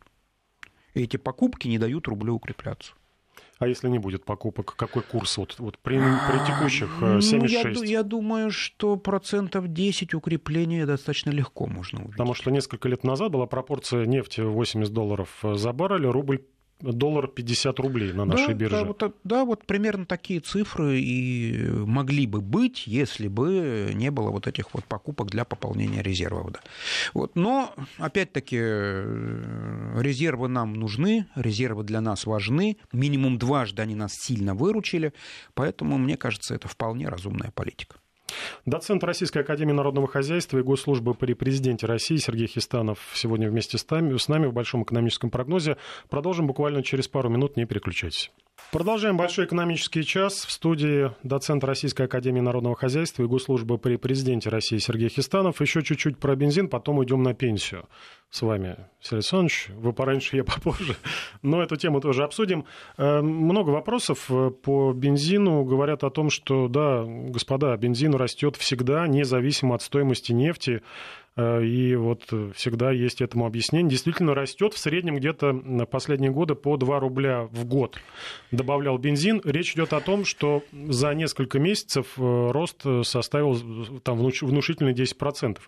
И 0.94 1.02
эти 1.02 1.16
покупки 1.16 1.68
не 1.68 1.78
дают 1.78 2.08
рублю 2.08 2.34
укрепляться. 2.34 2.92
А 3.58 3.68
если 3.68 3.88
не 3.88 3.98
будет 3.98 4.24
покупок, 4.24 4.74
какой 4.76 5.02
курс 5.02 5.36
вот, 5.36 5.54
вот 5.58 5.78
при, 5.78 5.96
при 5.96 6.46
текущих 6.46 6.88
76? 7.00 7.64
Ну, 7.64 7.82
я, 7.84 7.98
я 7.98 8.02
думаю, 8.02 8.50
что 8.50 8.96
процентов 8.96 9.68
10 9.68 10.14
укрепления 10.14 10.86
достаточно 10.86 11.30
легко 11.30 11.66
можно 11.66 12.00
увидеть. 12.00 12.16
Потому 12.16 12.34
что 12.34 12.50
несколько 12.50 12.88
лет 12.88 13.04
назад 13.04 13.30
была 13.30 13.46
пропорция 13.46 14.06
нефти 14.06 14.40
80 14.40 14.92
долларов 14.92 15.42
за 15.42 15.72
баррель, 15.72 16.06
рубль 16.06 16.44
доллар 16.80 17.28
50 17.28 17.78
рублей 17.80 18.12
на 18.12 18.24
нашей 18.24 18.48
да, 18.48 18.54
бирже. 18.54 18.76
Да 18.76 18.84
вот, 18.84 19.16
да, 19.24 19.44
вот 19.44 19.66
примерно 19.66 20.06
такие 20.06 20.40
цифры 20.40 21.00
и 21.00 21.68
могли 21.68 22.26
бы 22.26 22.40
быть, 22.40 22.86
если 22.86 23.28
бы 23.28 23.90
не 23.94 24.10
было 24.10 24.30
вот 24.30 24.46
этих 24.46 24.74
вот 24.74 24.84
покупок 24.84 25.30
для 25.30 25.44
пополнения 25.44 26.02
резервов. 26.02 26.52
Да. 26.52 26.60
Вот. 27.12 27.36
Но, 27.36 27.74
опять-таки, 27.98 28.56
резервы 28.56 30.48
нам 30.48 30.74
нужны, 30.74 31.26
резервы 31.34 31.84
для 31.84 32.00
нас 32.00 32.26
важны, 32.26 32.76
минимум 32.92 33.38
дважды 33.38 33.82
они 33.82 33.94
нас 33.94 34.12
сильно 34.14 34.54
выручили, 34.54 35.12
поэтому, 35.54 35.98
мне 35.98 36.16
кажется, 36.16 36.54
это 36.54 36.68
вполне 36.68 37.08
разумная 37.08 37.50
политика. 37.50 37.96
Доцент 38.66 39.04
Российской 39.04 39.38
Академии 39.38 39.72
Народного 39.72 40.06
Хозяйства 40.06 40.58
и 40.58 40.62
Госслужбы 40.62 41.14
при 41.14 41.34
президенте 41.34 41.86
России 41.86 42.16
Сергей 42.16 42.46
Хистанов 42.46 42.98
сегодня 43.14 43.50
вместе 43.50 43.78
с 43.78 43.88
нами, 43.90 44.16
с 44.16 44.28
нами 44.28 44.46
в 44.46 44.52
Большом 44.52 44.82
экономическом 44.82 45.30
прогнозе. 45.30 45.76
Продолжим 46.08 46.46
буквально 46.46 46.82
через 46.82 47.08
пару 47.08 47.28
минут, 47.28 47.56
не 47.56 47.66
переключайтесь. 47.66 48.30
Продолжаем 48.70 49.16
большой 49.16 49.46
экономический 49.46 50.04
час. 50.04 50.44
В 50.44 50.50
студии 50.50 51.10
доцент 51.22 51.62
Российской 51.64 52.06
Академии 52.06 52.40
Народного 52.40 52.76
Хозяйства 52.76 53.22
и 53.22 53.26
Госслужбы 53.26 53.78
при 53.78 53.96
президенте 53.96 54.48
России 54.48 54.78
Сергей 54.78 55.08
Хистанов. 55.08 55.60
Еще 55.60 55.82
чуть-чуть 55.82 56.18
про 56.18 56.34
бензин, 56.34 56.68
потом 56.68 56.98
уйдем 56.98 57.22
на 57.22 57.34
пенсию 57.34 57.86
с 58.34 58.42
вами, 58.42 58.76
Сергей 59.00 59.18
Александрович. 59.18 59.68
Вы 59.76 59.92
пораньше, 59.92 60.36
я 60.36 60.44
попозже. 60.44 60.96
Но 61.42 61.62
эту 61.62 61.76
тему 61.76 62.00
тоже 62.00 62.24
обсудим. 62.24 62.64
Э, 62.96 63.20
много 63.20 63.70
вопросов 63.70 64.26
э, 64.28 64.50
по 64.50 64.92
бензину. 64.92 65.62
Говорят 65.62 66.02
о 66.02 66.10
том, 66.10 66.30
что, 66.30 66.66
да, 66.66 67.04
господа, 67.06 67.76
бензин 67.76 68.12
растет 68.14 68.56
всегда, 68.56 69.06
независимо 69.06 69.76
от 69.76 69.82
стоимости 69.82 70.32
нефти. 70.32 70.82
Э, 71.36 71.64
и 71.64 71.96
вот 71.96 72.22
всегда 72.54 72.92
есть 72.92 73.20
этому 73.20 73.46
объяснение. 73.46 73.90
Действительно 73.90 74.34
растет 74.34 74.74
в 74.74 74.78
среднем 74.78 75.16
где-то 75.16 75.52
на 75.52 75.86
последние 75.86 76.30
годы 76.30 76.54
по 76.54 76.76
2 76.76 77.00
рубля 77.00 77.48
в 77.50 77.64
год. 77.64 77.98
Добавлял 78.50 78.98
бензин. 78.98 79.40
Речь 79.44 79.74
идет 79.74 79.92
о 79.92 80.00
том, 80.00 80.24
что 80.24 80.62
за 80.72 81.12
несколько 81.14 81.58
месяцев 81.58 82.06
э, 82.16 82.50
рост 82.50 82.82
составил 83.02 84.00
там, 84.00 84.18
внушительные 84.18 84.94
10%. 84.94 85.58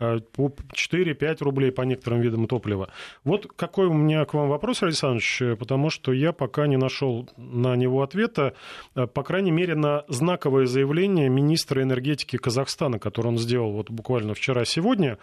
Э, 0.00 0.20
по 0.32 0.52
4-5 0.72 1.36
рублей 1.40 1.72
по 1.72 1.82
некоторым 1.82 2.20
видам 2.20 2.46
топлива. 2.46 2.90
Вот 3.24 3.46
какой 3.56 3.86
у 3.86 3.92
меня 3.92 4.24
к 4.24 4.34
вам 4.34 4.48
вопрос, 4.48 4.82
Александрович, 4.82 5.58
потому 5.58 5.90
что 5.90 6.12
я 6.12 6.32
пока 6.32 6.66
не 6.66 6.76
нашел 6.76 7.28
на 7.36 7.74
него 7.76 8.02
ответа, 8.02 8.54
по 8.94 9.22
крайней 9.22 9.50
мере, 9.50 9.74
на 9.74 10.04
знаковое 10.08 10.66
заявление 10.66 11.28
министра 11.28 11.82
энергетики 11.82 12.36
Казахстана, 12.36 12.98
которое 12.98 13.30
он 13.30 13.38
сделал 13.38 13.72
вот 13.72 13.90
буквально 13.90 14.34
вчера-сегодня, 14.34 15.07
Украине, 15.08 15.18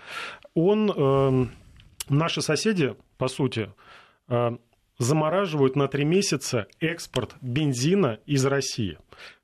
он, 0.54 0.92
э, 0.92 1.46
наши 2.10 2.42
соседи, 2.42 2.96
по 3.18 3.28
сути, 3.28 3.72
э, 4.28 4.58
замораживают 4.98 5.76
на 5.76 5.88
три 5.88 6.06
месяца 6.06 6.68
экспорт 6.80 7.36
бензина 7.42 8.20
из 8.26 8.46
России. 8.46 8.98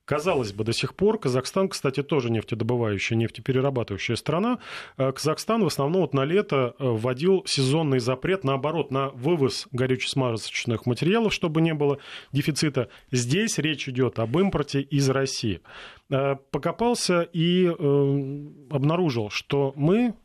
Казалось 0.06 0.52
бы, 0.52 0.64
до 0.64 0.74
сих 0.74 0.96
пор 0.96 1.20
Казахстан, 1.20 1.70
кстати, 1.70 2.02
тоже 2.02 2.32
нефтедобывающая, 2.32 3.16
нефтеперерабатывающая 3.18 4.16
страна. 4.16 4.58
Э, 4.98 5.12
Казахстан 5.12 5.64
в 5.64 5.68
основном 5.68 6.02
вот 6.02 6.14
на 6.14 6.26
лето 6.26 6.76
э, 6.80 6.88
вводил 6.88 7.44
сезонный 7.46 8.00
запрет, 8.00 8.44
наоборот, 8.44 8.92
на 8.92 9.10
вывоз 9.10 9.68
горюче-смазочных 9.72 10.86
материалов, 10.86 11.34
чтобы 11.34 11.62
не 11.62 11.74
было 11.74 12.00
дефицита. 12.32 12.90
Здесь 13.12 13.60
речь 13.60 13.88
идет 13.88 14.18
об 14.18 14.38
импорте 14.38 14.82
из 14.82 15.08
России. 15.10 15.62
Э, 16.10 16.36
покопался 16.50 17.22
и 17.22 17.68
обнаружил, 17.68 19.30
что 19.30 19.72
мы 19.76 20.16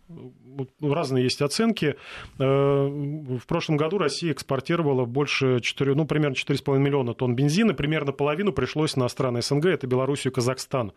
разные 0.80 1.24
есть 1.24 1.42
оценки. 1.42 1.96
В 2.38 3.40
прошлом 3.46 3.76
году 3.76 3.98
Россия 3.98 4.32
экспортировала 4.32 5.04
больше 5.04 5.60
4, 5.60 5.94
ну, 5.94 6.06
примерно 6.06 6.34
4,5 6.34 6.78
миллиона 6.78 7.14
тонн 7.14 7.34
бензина, 7.34 7.74
примерно 7.74 8.12
половину 8.12 8.52
пришлось 8.52 8.96
на 8.96 9.08
страны 9.08 9.42
СНГ, 9.42 9.66
это 9.66 9.86
Белоруссию 9.86 10.32
и 10.32 10.34
Казахстан. 10.34 10.92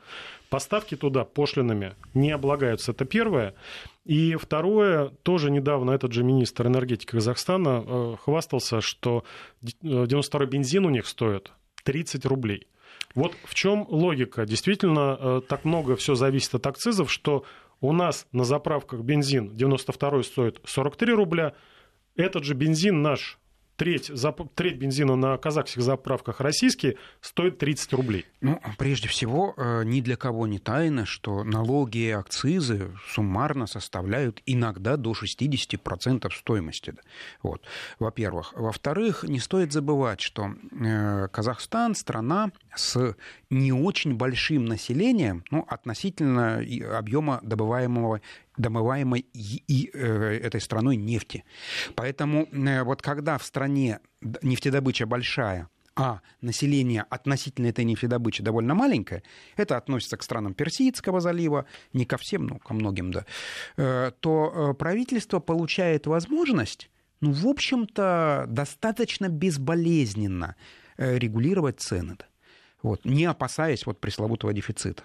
Поставки 0.50 0.95
туда 0.95 1.24
пошлинами 1.24 1.95
не 2.13 2.32
облагаются, 2.32 2.91
это 2.91 3.06
первое. 3.06 3.54
И 4.06 4.36
второе, 4.36 5.10
тоже 5.24 5.52
недавно 5.52 5.91
этот 5.91 6.13
же 6.13 6.24
министр 6.24 6.67
энергетики 6.67 7.12
Казахстана 7.12 7.84
э, 7.86 8.15
хвастался, 8.24 8.82
что 8.82 9.24
92-й 9.84 10.48
бензин 10.48 10.86
у 10.86 10.89
них 10.89 11.08
стоит 11.08 11.52
30 11.84 12.26
рублей. 12.26 12.67
Вот 13.15 13.34
в 13.43 13.54
чем 13.56 13.86
логика? 13.89 14.45
Действительно, 14.45 15.17
э, 15.19 15.41
так 15.48 15.65
много 15.65 15.95
все 15.95 16.15
зависит 16.15 16.56
от 16.56 16.65
акцизов, 16.67 17.12
что 17.12 17.43
у 17.82 17.94
нас 17.94 18.28
на 18.32 18.44
заправках 18.44 19.02
бензин 19.02 19.56
92 19.56 20.24
стоит 20.24 20.62
43 20.65 21.13
рубля, 21.13 21.54
этот 22.15 22.44
же 22.44 22.54
бензин 22.54 23.02
наш 23.02 23.39
треть, 23.80 24.08
зап... 24.08 24.42
треть 24.56 24.78
бензина 24.78 25.15
на 25.15 25.38
казахских 25.38 25.82
заправках 25.82 26.42
российские 26.42 26.98
стоит 27.22 27.58
30 27.60 27.94
рублей. 27.94 28.26
Ну, 28.42 28.60
прежде 28.78 29.08
всего, 29.08 29.54
э, 29.56 29.84
ни 29.86 30.02
для 30.02 30.18
кого 30.18 30.48
не 30.48 30.60
тайно, 30.60 31.06
что 31.06 31.46
налоги 31.46 32.00
и 32.00 32.10
акцизы 32.12 32.92
суммарно 33.08 33.68
составляют 33.68 34.42
иногда 34.46 34.98
до 34.98 35.13
60% 35.13 36.30
стоимости. 36.34 36.94
Вот, 37.42 37.63
во-первых. 38.00 38.54
Во-вторых, 38.56 39.24
не 39.24 39.39
стоит 39.39 39.72
забывать, 39.72 40.20
что 40.20 40.52
э, 40.72 41.30
Казахстан 41.30 41.96
страна 41.96 42.52
с 42.76 43.15
не 43.50 43.72
очень 43.72 44.15
большим 44.15 44.65
населением, 44.65 45.46
ну, 45.52 45.65
относительно 45.70 46.62
объема 46.98 47.39
добываемого 47.44 48.20
домываемой 48.60 49.26
и, 49.34 49.89
э, 49.93 50.39
этой 50.43 50.62
страной 50.62 50.98
нефти. 50.98 51.43
Поэтому 51.95 52.48
э, 52.52 52.84
вот 52.84 53.02
когда 53.02 53.38
в 53.38 53.43
стране 53.43 54.00
нефтедобыча 54.41 55.06
большая, 55.06 55.69
а 55.95 56.22
население 56.41 57.06
относительно 57.10 57.67
этой 57.67 57.86
нефтедобычи 57.86 58.43
довольно 58.43 58.76
маленькое, 58.76 59.24
это 59.58 59.78
относится 59.78 60.17
к 60.17 60.24
странам 60.24 60.54
Персидского 60.54 61.19
залива, 61.19 61.65
не 61.93 62.06
ко 62.06 62.17
всем, 62.17 62.48
но 62.48 62.60
ко 62.60 62.74
многим, 62.74 63.12
да, 63.12 63.26
э, 63.78 64.12
то 64.19 64.76
правительство 64.78 65.39
получает 65.39 66.06
возможность, 66.06 66.89
ну, 67.22 67.32
в 67.32 67.48
общем-то, 67.48 68.45
достаточно 68.48 69.28
безболезненно 69.28 70.56
регулировать 70.98 71.80
цены. 71.80 72.13
-то 72.13 72.29
вот, 72.82 73.06
не 73.06 73.26
опасаясь 73.26 73.86
вот 73.86 74.00
пресловутого 74.00 74.54
дефицита. 74.54 75.04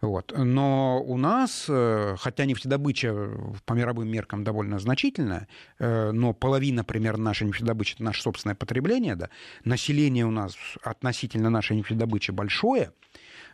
Вот. 0.00 0.32
Но 0.36 1.02
у 1.02 1.16
нас, 1.16 1.66
э, 1.68 2.16
хотя 2.18 2.44
нефтедобыча 2.44 3.30
по 3.64 3.74
мировым 3.74 4.08
меркам 4.08 4.44
довольно 4.44 4.78
значительная, 4.78 5.48
э, 5.78 6.12
но 6.12 6.32
половина 6.32 6.84
примерно 6.84 7.24
нашей 7.24 7.46
нефтедобычи– 7.46 7.94
это 7.94 8.04
наше 8.04 8.22
собственное 8.22 8.54
потребление, 8.54 9.16
да, 9.16 9.30
население 9.64 10.26
у 10.26 10.30
нас 10.30 10.54
относительно 10.82 11.50
нашей 11.50 11.76
нефтедобычи 11.76 12.30
большое, 12.30 12.92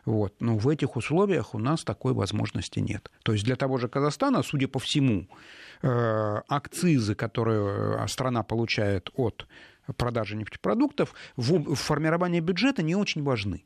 вот. 0.05 0.35
Но 0.39 0.57
в 0.57 0.69
этих 0.69 0.95
условиях 0.95 1.55
у 1.55 1.59
нас 1.59 1.83
такой 1.83 2.13
возможности 2.13 2.79
нет. 2.79 3.09
То 3.23 3.33
есть 3.33 3.43
для 3.43 3.55
того 3.55 3.79
же 3.79 3.87
Казахстана, 3.87 4.43
судя 4.43 4.67
по 4.67 4.77
всему, 4.77 5.27
э, 5.81 6.41
акцизы, 6.47 7.15
которые 7.15 8.07
страна 8.07 8.43
получает 8.43 9.09
от 9.15 9.47
продажи 9.97 10.35
нефтепродуктов 10.35 11.13
в 11.35 11.75
формировании 11.75 12.39
бюджета 12.39 12.83
не 12.83 12.95
очень 12.95 13.23
важны. 13.23 13.65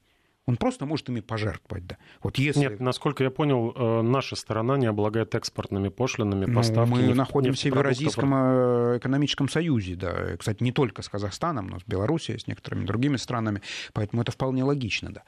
Он 0.50 0.58
просто 0.58 0.88
может 0.88 1.08
ими 1.10 1.20
пожертвовать. 1.20 1.86
Да. 1.86 1.98
Вот 2.24 2.40
если... 2.40 2.62
Нет, 2.62 2.80
насколько 2.80 3.24
я 3.24 3.30
понял, 3.30 3.72
э, 3.76 4.02
наша 4.02 4.36
сторона 4.36 4.78
не 4.78 4.88
облагает 4.88 5.36
экспортными 5.36 5.90
пошлинами 5.90 6.46
ну, 6.46 6.56
поставки 6.56 6.90
Мы 6.90 7.14
находимся 7.14 7.70
в 7.70 7.76
Евразийском 7.76 8.34
э, 8.34 8.98
экономическом 8.98 9.48
союзе. 9.48 9.96
Да. 9.96 10.36
Кстати, 10.38 10.64
не 10.64 10.72
только 10.72 11.04
с 11.04 11.10
Казахстаном, 11.10 11.68
но 11.68 11.80
с 11.80 11.84
Белоруссией, 11.86 12.40
с 12.40 12.48
некоторыми 12.48 12.84
другими 12.84 13.18
странами. 13.18 13.62
Поэтому 13.94 14.24
это 14.24 14.32
вполне 14.32 14.64
логично. 14.64 15.14
Да. 15.14 15.22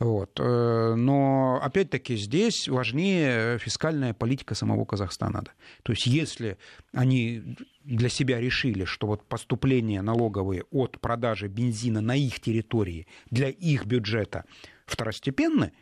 Вот. 0.00 0.40
Э, 0.40 0.94
но, 0.96 1.60
опять-таки, 1.62 2.16
здесь 2.16 2.66
важнее 2.66 3.58
фискальная 3.58 4.12
политика 4.12 4.56
самого 4.56 4.84
Казахстана. 4.84 5.42
Да. 5.42 5.52
То 5.84 5.92
есть, 5.92 6.06
если 6.06 6.58
они 6.92 7.56
для 7.84 8.08
себя 8.08 8.40
решили, 8.40 8.84
что 8.84 9.06
вот 9.06 9.24
поступления 9.24 10.02
налоговые 10.02 10.64
от 10.70 11.00
продажи 11.00 11.48
бензина 11.48 12.00
на 12.00 12.16
их 12.16 12.40
территории 12.40 13.06
для 13.30 13.48
их 13.48 13.86
бюджета 13.86 14.44
второстепенны, 14.86 15.72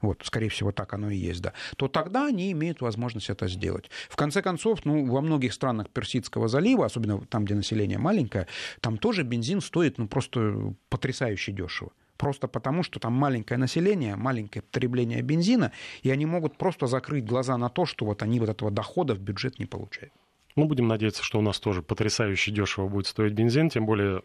вот, 0.00 0.22
скорее 0.24 0.48
всего, 0.48 0.72
так 0.72 0.92
оно 0.94 1.10
и 1.10 1.16
есть, 1.16 1.42
да, 1.42 1.52
то 1.76 1.86
тогда 1.88 2.26
они 2.26 2.50
имеют 2.52 2.80
возможность 2.80 3.30
это 3.30 3.46
сделать. 3.46 3.88
В 4.08 4.16
конце 4.16 4.42
концов, 4.42 4.84
ну, 4.84 5.06
во 5.06 5.20
многих 5.20 5.52
странах 5.52 5.90
Персидского 5.90 6.48
залива, 6.48 6.86
особенно 6.86 7.20
там, 7.20 7.44
где 7.44 7.54
население 7.54 7.98
маленькое, 7.98 8.48
там 8.80 8.98
тоже 8.98 9.22
бензин 9.22 9.60
стоит, 9.60 9.98
ну, 9.98 10.08
просто 10.08 10.74
потрясающе 10.88 11.52
дешево. 11.52 11.92
Просто 12.16 12.46
потому, 12.46 12.82
что 12.82 13.00
там 13.00 13.12
маленькое 13.12 13.58
население, 13.58 14.16
маленькое 14.16 14.62
потребление 14.62 15.22
бензина, 15.22 15.72
и 16.02 16.10
они 16.10 16.26
могут 16.26 16.56
просто 16.56 16.86
закрыть 16.86 17.24
глаза 17.24 17.56
на 17.56 17.68
то, 17.68 17.84
что 17.84 18.04
вот 18.04 18.22
они 18.22 18.38
вот 18.40 18.48
этого 18.48 18.70
дохода 18.70 19.14
в 19.14 19.20
бюджет 19.20 19.58
не 19.58 19.66
получают. 19.66 20.12
Ну, 20.56 20.66
будем 20.66 20.88
надеяться, 20.88 21.22
что 21.22 21.38
у 21.38 21.42
нас 21.42 21.58
тоже 21.58 21.82
потрясающе 21.82 22.50
дешево 22.50 22.88
будет 22.88 23.06
стоить 23.06 23.32
бензин, 23.32 23.70
тем 23.70 23.86
более 23.86 24.22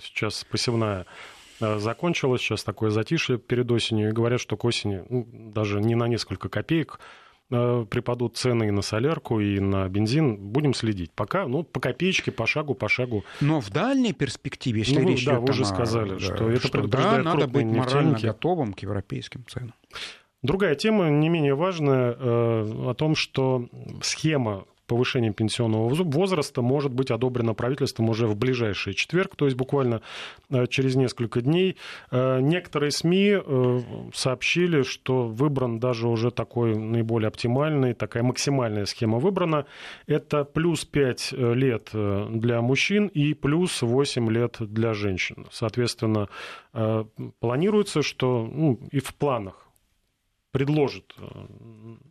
сейчас 0.00 0.44
посевная 0.44 1.06
э, 1.60 1.78
закончилась, 1.78 2.40
сейчас 2.40 2.62
такое 2.62 2.90
затишье 2.90 3.38
перед 3.38 3.70
осенью, 3.70 4.10
и 4.10 4.12
говорят, 4.12 4.40
что 4.40 4.56
к 4.56 4.64
осени 4.64 5.02
ну, 5.08 5.26
даже 5.32 5.80
не 5.80 5.94
на 5.96 6.06
несколько 6.06 6.48
копеек 6.48 7.00
э, 7.50 7.84
припадут 7.90 8.36
цены 8.36 8.68
и 8.68 8.70
на 8.70 8.82
солярку, 8.82 9.40
и 9.40 9.58
на 9.58 9.88
бензин. 9.88 10.36
Будем 10.36 10.72
следить. 10.72 11.10
Пока, 11.12 11.48
ну, 11.48 11.64
по 11.64 11.80
копеечке, 11.80 12.30
по 12.30 12.46
шагу, 12.46 12.74
по 12.74 12.88
шагу. 12.88 13.24
Но 13.40 13.60
в 13.60 13.70
дальней 13.70 14.12
перспективе, 14.12 14.80
если 14.80 15.00
ну, 15.00 15.08
речь 15.08 15.24
да, 15.24 15.32
идет 15.32 15.42
вы 15.42 15.50
уже 15.50 15.62
о... 15.62 15.66
сказали, 15.66 16.10
да, 16.10 16.20
что 16.20 16.50
это 16.50 16.66
что, 16.68 16.86
да, 16.86 17.22
надо 17.22 17.48
быть 17.48 17.64
морально 17.64 18.10
нефтяники. 18.10 18.26
готовым 18.26 18.72
к 18.72 18.80
европейским 18.80 19.44
ценам. 19.48 19.74
Другая 20.42 20.76
тема, 20.76 21.08
не 21.08 21.28
менее 21.28 21.56
важная, 21.56 22.12
э, 22.12 22.90
о 22.90 22.94
том, 22.94 23.16
что 23.16 23.68
схема 24.00 24.64
повышением 24.86 25.34
пенсионного 25.34 25.88
возраста 25.88 26.62
может 26.62 26.92
быть 26.92 27.10
одобрено 27.10 27.54
правительством 27.54 28.08
уже 28.08 28.26
в 28.26 28.36
ближайший 28.36 28.94
четверг, 28.94 29.36
то 29.36 29.46
есть 29.46 29.56
буквально 29.56 30.02
э, 30.50 30.66
через 30.66 30.96
несколько 30.96 31.40
дней. 31.40 31.76
Э, 32.10 32.40
некоторые 32.40 32.90
СМИ 32.90 33.38
э, 33.44 33.80
сообщили, 34.14 34.82
что 34.82 35.26
выбран 35.26 35.78
даже 35.78 36.08
уже 36.08 36.30
такой 36.30 36.76
наиболее 36.76 37.28
оптимальный, 37.28 37.94
такая 37.94 38.22
максимальная 38.22 38.86
схема 38.86 39.18
выбрана. 39.18 39.66
Это 40.06 40.44
плюс 40.44 40.84
5 40.84 41.32
лет 41.32 41.90
для 41.92 42.60
мужчин 42.60 43.08
и 43.08 43.34
плюс 43.34 43.82
8 43.82 44.30
лет 44.30 44.56
для 44.60 44.94
женщин. 44.94 45.46
Соответственно, 45.50 46.28
планируется, 47.40 48.02
что 48.02 48.48
ну, 48.52 48.80
и 48.90 49.00
в 49.00 49.14
планах 49.14 49.66
предложит 50.56 51.14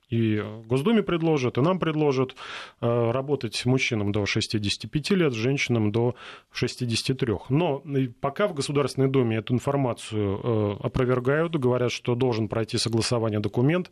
и 0.09 0.43
Госдуме 0.67 1.01
предложат, 1.01 1.57
и 1.57 1.61
нам 1.61 1.79
предложат 1.79 2.35
э, 2.79 3.11
работать 3.11 3.65
мужчинам 3.65 4.11
до 4.11 4.25
65 4.25 5.11
лет, 5.11 5.33
женщинам 5.33 5.91
до 5.91 6.15
63. 6.51 7.33
Но 7.49 7.83
пока 8.21 8.47
в 8.47 8.53
Государственной 8.53 9.07
Думе 9.07 9.37
эту 9.37 9.53
информацию 9.53 10.39
э, 10.43 10.75
опровергают, 10.83 11.55
говорят, 11.55 11.91
что 11.91 12.13
должен 12.13 12.47
пройти 12.47 12.77
согласование 12.77 13.39
документ. 13.39 13.89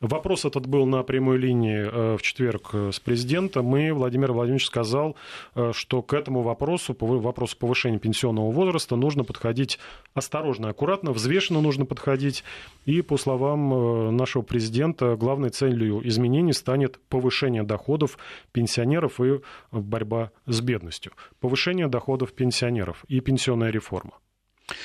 Вопрос 0.00 0.44
этот 0.44 0.66
был 0.66 0.84
на 0.84 1.02
прямой 1.02 1.38
линии 1.38 1.88
э, 1.90 2.16
в 2.18 2.22
четверг 2.22 2.74
с 2.74 3.00
президентом, 3.00 3.74
и 3.76 3.90
Владимир 3.90 4.32
Владимирович 4.32 4.66
сказал, 4.66 5.16
что 5.72 6.02
к 6.02 6.12
этому 6.12 6.42
вопросу, 6.42 6.94
вопросу 6.98 7.56
повышения 7.56 7.98
пенсионного 7.98 8.50
возраста, 8.50 8.96
нужно 8.96 9.24
подходить 9.24 9.78
осторожно, 10.12 10.68
аккуратно, 10.68 11.12
взвешенно 11.12 11.60
нужно 11.60 11.86
подходить. 11.86 12.44
И, 12.84 13.00
по 13.00 13.16
словам 13.16 14.16
нашего 14.16 14.42
президента, 14.42 15.16
главной 15.16 15.50
целью 15.54 16.06
изменений 16.06 16.52
станет 16.52 17.00
повышение 17.08 17.62
доходов 17.62 18.18
пенсионеров 18.52 19.20
и 19.20 19.40
борьба 19.70 20.30
с 20.46 20.60
бедностью. 20.60 21.12
Повышение 21.40 21.88
доходов 21.88 22.32
пенсионеров 22.34 23.04
и 23.08 23.20
пенсионная 23.20 23.70
реформа. 23.70 24.18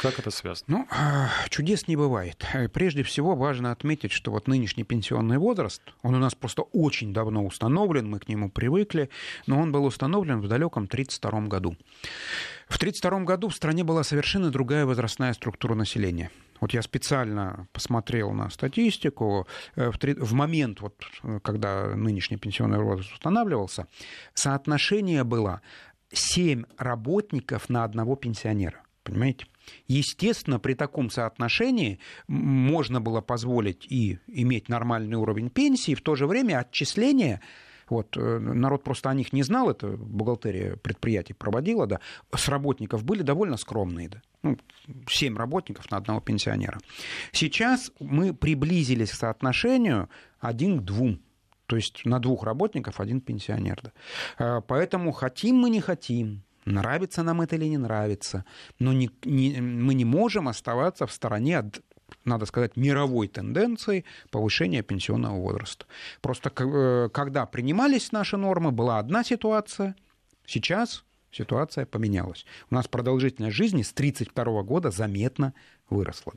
Как 0.01 0.19
это 0.19 0.29
связано? 0.29 0.65
Ну, 0.67 0.88
а, 0.91 1.29
чудес 1.49 1.88
не 1.88 1.95
бывает. 1.95 2.45
Прежде 2.73 3.03
всего 3.03 3.36
важно 3.36 3.71
отметить, 3.71 4.12
что 4.12 4.29
вот 4.29 4.47
нынешний 4.47 4.84
пенсионный 4.84 5.38
возраст, 5.38 5.82
он 6.01 6.15
у 6.15 6.19
нас 6.19 6.36
просто 6.36 6.63
очень 6.63 7.13
давно 7.13 7.45
установлен, 7.45 8.10
мы 8.10 8.19
к 8.19 8.27
нему 8.27 8.49
привыкли, 8.49 9.10
но 9.47 9.60
он 9.60 9.71
был 9.71 9.86
установлен 9.86 10.41
в 10.41 10.49
далеком 10.49 10.84
1932 10.84 11.47
году. 11.47 11.77
В 12.67 12.75
1932 12.75 13.19
году 13.21 13.47
в 13.47 13.55
стране 13.55 13.86
была 13.86 14.03
совершенно 14.03 14.49
другая 14.49 14.86
возрастная 14.86 15.32
структура 15.34 15.75
населения. 15.75 16.29
Вот 16.60 16.74
я 16.74 16.82
специально 16.82 17.67
посмотрел 17.72 18.32
на 18.32 18.50
статистику. 18.50 19.48
Э, 19.76 19.91
в, 19.91 19.98
три, 19.98 20.13
в 20.13 20.34
момент, 20.34 20.82
вот, 20.82 20.95
э, 21.24 21.39
когда 21.41 21.95
нынешний 21.95 22.38
пенсионный 22.38 22.80
возраст 22.80 23.12
устанавливался, 23.13 23.88
соотношение 24.34 25.24
было 25.24 25.62
7 26.12 26.63
работников 26.78 27.69
на 27.69 27.84
одного 27.84 28.15
пенсионера. 28.15 28.82
Понимаете? 29.04 29.45
Естественно, 29.88 30.60
при 30.60 30.74
таком 30.74 31.10
соотношении 31.10 32.00
можно 32.28 33.02
было 33.02 33.22
позволить 33.22 33.86
и 33.91 34.19
иметь 34.28 34.69
нормальный 34.69 35.17
уровень 35.17 35.50
пенсии, 35.50 35.95
в 35.95 36.02
то 36.02 36.15
же 36.15 36.28
время 36.28 36.60
отчисления 36.60 37.41
вот, 37.91 38.17
э, 38.17 38.39
народ 38.39 38.84
просто 38.84 39.10
о 39.10 39.13
них 39.13 39.34
не 39.34 39.43
знал, 39.43 39.69
это 39.69 39.88
бухгалтерия 39.88 40.75
предприятий 40.75 41.34
проводила, 41.34 41.88
да, 41.88 41.99
с 42.36 42.47
работников 42.47 43.04
были 43.04 43.21
довольно 43.21 43.58
скромные, 43.58 44.10
да. 44.10 44.21
Ну, 44.41 44.58
7 45.08 45.38
работников 45.38 45.91
на 45.91 45.97
одного 45.97 46.21
пенсионера. 46.21 46.80
Сейчас 47.32 47.91
мы 47.99 48.34
приблизились 48.34 49.12
к 49.12 49.15
соотношению 49.15 50.10
один 50.39 50.80
к 50.80 50.84
двум. 50.84 51.19
То 51.65 51.75
есть 51.75 52.06
на 52.06 52.19
двух 52.19 52.43
работников 52.43 52.99
один 52.99 53.21
пенсионер. 53.21 53.80
Да. 53.84 53.91
Э, 54.39 54.62
поэтому 54.65 55.12
хотим 55.12 55.58
мы 55.58 55.69
не 55.69 55.82
хотим, 55.82 56.43
Нравится 56.65 57.23
нам 57.23 57.41
это 57.41 57.56
или 57.56 57.65
не 57.65 57.78
нравится. 57.78 58.45
Но 58.80 58.93
не, 58.93 59.10
не, 59.23 59.62
мы 59.62 59.93
не 59.93 60.06
можем 60.06 60.47
оставаться 60.47 61.08
в 61.08 61.12
стороне 61.12 61.60
от 61.60 61.82
надо 62.26 62.45
сказать, 62.45 62.76
мировой 62.76 63.28
тенденции 63.28 64.06
повышения 64.32 64.82
пенсионного 64.82 65.39
возраста. 65.39 65.86
Просто 66.22 66.52
э, 66.56 67.10
когда 67.13 67.45
принимались 67.45 68.12
наши 68.12 68.38
нормы, 68.38 68.72
была 68.72 69.00
одна 69.00 69.24
ситуация, 69.24 69.95
сейчас 70.45 71.04
ситуация 71.32 71.86
поменялась. 71.86 72.45
У 72.69 72.76
нас 72.76 72.88
продолжительность 72.88 73.56
жизни 73.56 73.82
с 73.82 73.91
1932 73.91 74.63
года 74.63 74.91
заметно 74.91 75.54
выросла. 75.89 76.34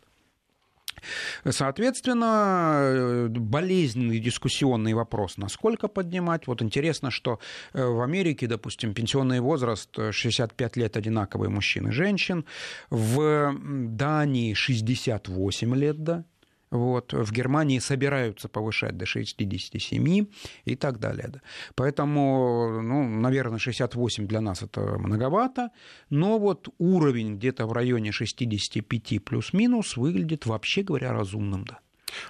Соответственно, 1.48 2.81
э, 2.81 3.26
болезненный 3.28 4.18
дискуссионный 4.18 4.94
вопрос, 4.94 5.37
насколько 5.37 5.88
поднимать. 5.88 6.46
Вот 6.46 6.62
интересно, 6.62 7.11
что 7.11 7.38
э, 7.72 7.85
в 7.85 8.02
Америке, 8.02 8.46
допустим, 8.46 8.94
пенсионный 8.94 9.40
возраст 9.40 9.90
65 10.11 10.76
лет 10.76 10.96
одинаковый 10.96 11.48
мужчин 11.48 11.88
и 11.88 11.90
женщин, 11.90 12.44
в 12.90 13.57
Дании 13.62 14.55
68 14.55 15.74
лет, 15.74 16.02
да, 16.02 16.24
вот. 16.73 17.13
В 17.13 17.31
Германии 17.33 17.79
собираются 17.79 18.49
повышать 18.49 18.97
до 18.97 19.05
67 19.05 20.27
и 20.65 20.77
так 20.77 20.99
далее. 20.99 21.29
Да. 21.29 21.41
Поэтому, 21.75 22.81
ну, 22.83 23.07
наверное, 23.07 23.59
68 23.59 24.27
для 24.27 24.41
нас 24.41 24.63
это 24.63 24.81
многовато, 24.99 25.69
но 26.09 26.39
вот 26.39 26.69
уровень 26.79 27.37
где-то 27.37 27.67
в 27.67 27.73
районе 27.73 28.11
65 28.11 29.23
плюс-минус 29.23 29.97
выглядит, 29.99 30.47
вообще 30.47 30.83
говоря, 30.83 31.13
разумным. 31.13 31.65
Да. 31.65 31.79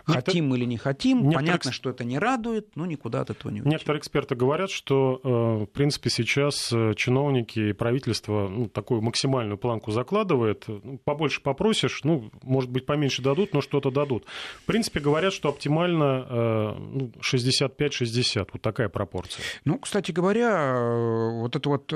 Хотим 0.05 0.47
Некотор... 0.47 0.59
или 0.59 0.65
не 0.67 0.77
хотим, 0.77 1.19
Некоторые... 1.19 1.47
понятно, 1.47 1.73
что 1.73 1.91
это 1.91 2.05
не 2.05 2.19
радует, 2.19 2.77
но 2.77 2.87
никуда 2.87 3.21
от 3.23 3.31
этого 3.31 3.51
не 3.53 3.61
уйти. 3.61 3.71
Некоторые 3.71 4.01
эксперты 4.01 4.35
говорят, 4.35 4.71
что, 4.71 5.21
э, 5.23 5.65
в 5.65 5.67
принципе, 5.67 6.11
сейчас 6.11 6.73
э, 6.73 6.95
чиновники 6.97 7.71
и 7.71 7.73
правительство 7.73 8.49
ну, 8.49 8.69
такую 8.69 9.03
максимальную 9.03 9.59
планку 9.59 9.91
закладывает. 9.91 10.65
Ну, 10.67 10.99
побольше 11.05 11.43
попросишь, 11.43 12.01
ну, 12.05 12.31
может 12.43 12.71
быть, 12.71 12.87
поменьше 12.87 13.23
дадут, 13.23 13.55
но 13.55 13.61
что-то 13.61 13.91
дадут. 13.91 14.25
В 14.63 14.67
принципе, 14.67 15.01
говорят, 15.01 15.33
что 15.33 15.49
оптимально 15.49 16.77
65-60, 17.21 18.43
э, 18.43 18.47
вот 18.53 18.63
такая 18.63 18.89
пропорция. 18.89 19.43
Ну, 19.65 19.79
кстати 19.79 20.13
говоря, 20.13 21.31
вот 21.33 21.57
это 21.57 21.69
вот 21.69 21.93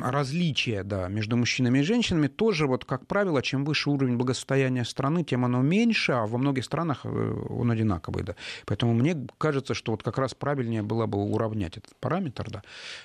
различие 0.00 0.84
да, 0.84 1.08
между 1.08 1.36
мужчинами 1.36 1.80
и 1.80 1.82
женщинами 1.82 2.28
тоже, 2.28 2.66
вот, 2.66 2.84
как 2.84 3.06
правило, 3.06 3.42
чем 3.42 3.64
выше 3.64 3.90
уровень 3.90 4.16
благосостояния 4.16 4.84
страны, 4.84 5.24
тем 5.24 5.44
оно 5.44 5.62
меньше, 5.62 6.12
а 6.12 6.26
во 6.26 6.38
многих 6.38 6.61
многих 6.62 6.64
странах 6.64 7.00
э, 7.04 7.46
он 7.50 7.70
одинаковый, 7.70 8.24
да. 8.24 8.34
Поэтому 8.66 8.94
мне 8.94 9.16
кажется, 9.38 9.74
что 9.74 9.92
вот 9.92 10.02
как 10.02 10.18
раз 10.18 10.34
правильнее 10.34 10.82
было 10.82 11.06
бы 11.06 11.18
уравнять 11.18 11.76
этот 11.78 11.94
параметр, 12.00 12.50
да. 12.50 12.62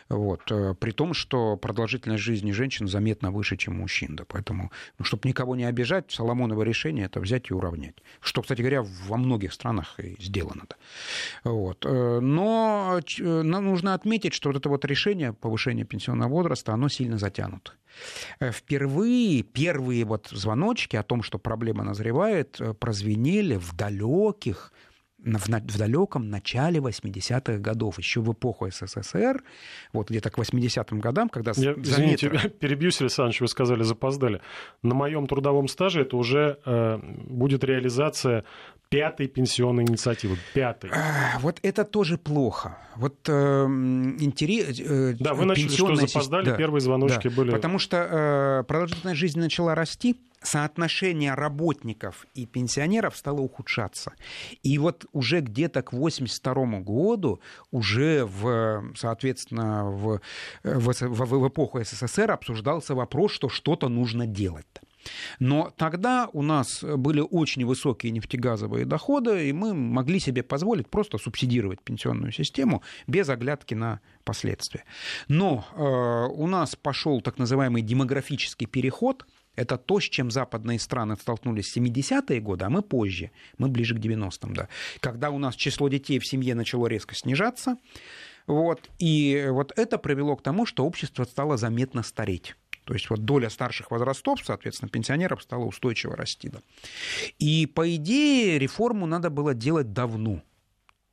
Вот. 0.10 0.52
Э, 0.52 0.74
при 0.80 0.92
том, 0.92 1.14
что 1.14 1.58
продолжительность 1.58 2.24
жизни 2.24 2.54
женщин 2.54 2.88
заметно 2.88 3.32
выше, 3.32 3.58
чем 3.58 3.78
мужчин, 3.78 4.16
да. 4.16 4.24
Поэтому, 4.28 4.72
ну, 5.00 5.06
чтобы 5.06 5.30
никого 5.30 5.56
не 5.56 5.66
обижать, 5.70 6.12
Соломоново 6.12 6.64
решение 6.64 7.06
это 7.06 7.20
взять 7.20 7.52
и 7.52 7.54
уравнять. 7.54 7.96
Что, 8.22 8.42
кстати 8.42 8.62
говоря, 8.62 8.84
во 9.08 9.18
многих 9.18 9.54
странах 9.54 10.00
и 10.00 10.16
сделано. 10.20 10.64
Да. 10.70 10.76
Вот. 11.44 11.86
Э, 11.86 12.20
но 12.22 13.00
нужно 13.62 13.94
отметить, 13.94 14.34
что 14.34 14.50
вот 14.50 14.58
это 14.58 14.70
вот 14.70 14.86
решение 14.86 15.34
повышения 15.34 15.86
пенсионного 15.86 16.30
возраста, 16.30 16.74
оно 16.74 16.90
сильно 16.90 17.18
затянуто. 17.18 17.72
Впервые 18.40 19.44
первые 19.44 20.06
вот 20.06 20.30
звоночки 20.32 20.96
о 20.96 21.04
том, 21.04 21.24
что 21.24 21.40
проблема 21.40 21.84
назревает, 21.84 22.60
прозвенели 22.80 23.56
в 23.56 23.74
далеких 23.74 24.72
в, 25.24 25.48
в 25.48 25.78
далеком 25.78 26.30
начале 26.30 26.80
80-х 26.80 27.58
годов, 27.58 27.98
еще 27.98 28.22
в 28.22 28.32
эпоху 28.32 28.70
СССР, 28.70 29.44
вот 29.94 30.10
где-то 30.10 30.30
к 30.30 30.38
80-м 30.38 31.00
годам, 31.00 31.30
когда... 31.30 31.52
Я, 31.56 31.74
заметно... 31.74 31.82
Извините, 31.82 32.30
перебью, 32.60 32.92
Сергей 32.92 33.06
Александрович, 33.06 33.42
вы 33.42 33.48
сказали, 33.48 33.84
запоздали. 33.84 34.42
На 34.84 34.94
моем 34.94 35.28
трудовом 35.28 35.68
стаже 35.68 36.02
это 36.02 36.18
уже 36.18 36.60
э, 36.66 37.00
будет 37.28 37.64
реализация 37.64 38.44
пятой 38.90 39.28
пенсионной 39.28 39.84
инициативы. 39.84 40.38
Пятой. 40.54 40.92
А, 40.94 41.40
вот 41.40 41.60
это 41.62 41.84
тоже 41.84 42.18
плохо. 42.18 42.78
Вот 42.96 43.28
э, 43.28 43.32
интерес... 43.34 44.80
Э, 44.80 45.14
да, 45.20 45.34
вы 45.34 45.46
начали, 45.46 45.68
что 45.68 45.96
запоздали, 45.96 46.46
да, 46.46 46.56
первые 46.56 46.82
звоночки 46.82 47.28
да, 47.28 47.36
были... 47.36 47.52
Потому 47.52 47.80
что 47.80 47.98
э, 47.98 48.64
продолжительность 48.64 49.20
жизни 49.20 49.42
начала 49.42 49.76
расти, 49.76 50.16
соотношение 50.42 51.34
работников 51.34 52.26
и 52.34 52.46
пенсионеров 52.46 53.18
стало 53.18 53.42
ухудшаться. 53.42 54.14
И 54.64 54.78
вот 54.78 55.06
уже 55.12 55.42
где-то 55.42 55.82
к 55.82 55.94
1982 55.94 56.80
году, 56.82 57.42
уже 57.72 58.26
в, 58.26 58.94
соответственно, 58.96 59.86
в, 59.86 60.22
в, 60.64 60.94
в, 60.94 61.26
в 61.26 61.48
эпоху 61.48 61.84
СССР 61.84 62.32
обсуждался 62.32 62.96
вопрос, 62.96 63.32
что 63.32 63.50
что-то 63.50 63.90
нужно 63.90 64.28
делать. 64.28 64.68
Но 65.40 65.72
тогда 65.78 66.30
у 66.34 66.42
нас 66.42 66.84
были 66.84 67.22
очень 67.22 67.66
высокие 67.66 68.12
нефтегазовые 68.12 68.86
доходы, 68.86 69.50
и 69.50 69.54
мы 69.54 69.74
могли 69.74 70.20
себе 70.20 70.44
позволить 70.44 70.90
просто 70.90 71.18
субсидировать 71.18 71.82
пенсионную 71.82 72.32
систему 72.32 72.84
без 73.08 73.30
оглядки 73.30 73.74
на 73.74 74.02
последствия. 74.26 74.84
Но 75.30 75.66
э, 75.74 76.34
у 76.34 76.48
нас 76.48 76.76
пошел 76.76 77.22
так 77.22 77.38
называемый 77.38 77.82
демографический 77.82 78.68
переход– 78.68 79.26
это 79.58 79.78
то, 79.78 80.00
с 80.00 80.04
чем 80.04 80.32
западные 80.32 80.80
страны 80.80 81.18
столкнулись 81.18 81.70
в 81.70 81.78
70-е 81.78 82.40
годы, 82.40 82.66
а 82.66 82.70
мы 82.70 82.82
позже, 82.82 83.32
мы 83.58 83.68
ближе 83.68 83.96
к 83.96 83.98
90-м, 83.98 84.54
да. 84.54 84.70
Когда 85.02 85.32
у 85.32 85.40
нас 85.40 85.56
число 85.56 85.90
детей 85.90 86.20
в 86.20 86.26
семье 86.26 86.56
начало 86.56 86.88
резко 86.88 87.16
снижаться, 87.16 87.78
вот, 88.46 88.90
и 89.00 89.48
вот 89.50 89.74
это 89.76 89.98
привело 89.98 90.36
к 90.38 90.44
тому, 90.44 90.66
что 90.66 90.86
общество 90.86 91.26
стало 91.26 91.58
заметно 91.58 92.04
стареть. 92.04 92.56
То 92.86 92.94
есть 92.94 93.10
вот 93.10 93.26
доля 93.26 93.50
старших 93.50 93.92
возрастов, 93.92 94.40
соответственно, 94.46 94.90
пенсионеров 94.90 95.44
стала 95.44 95.66
устойчиво 95.66 96.16
расти. 96.16 96.48
Да. 96.48 96.60
И 97.38 97.66
по 97.66 97.94
идее 97.94 98.60
реформу 98.60 99.06
надо 99.06 99.30
было 99.30 99.54
делать 99.54 99.92
давно. 99.92 100.42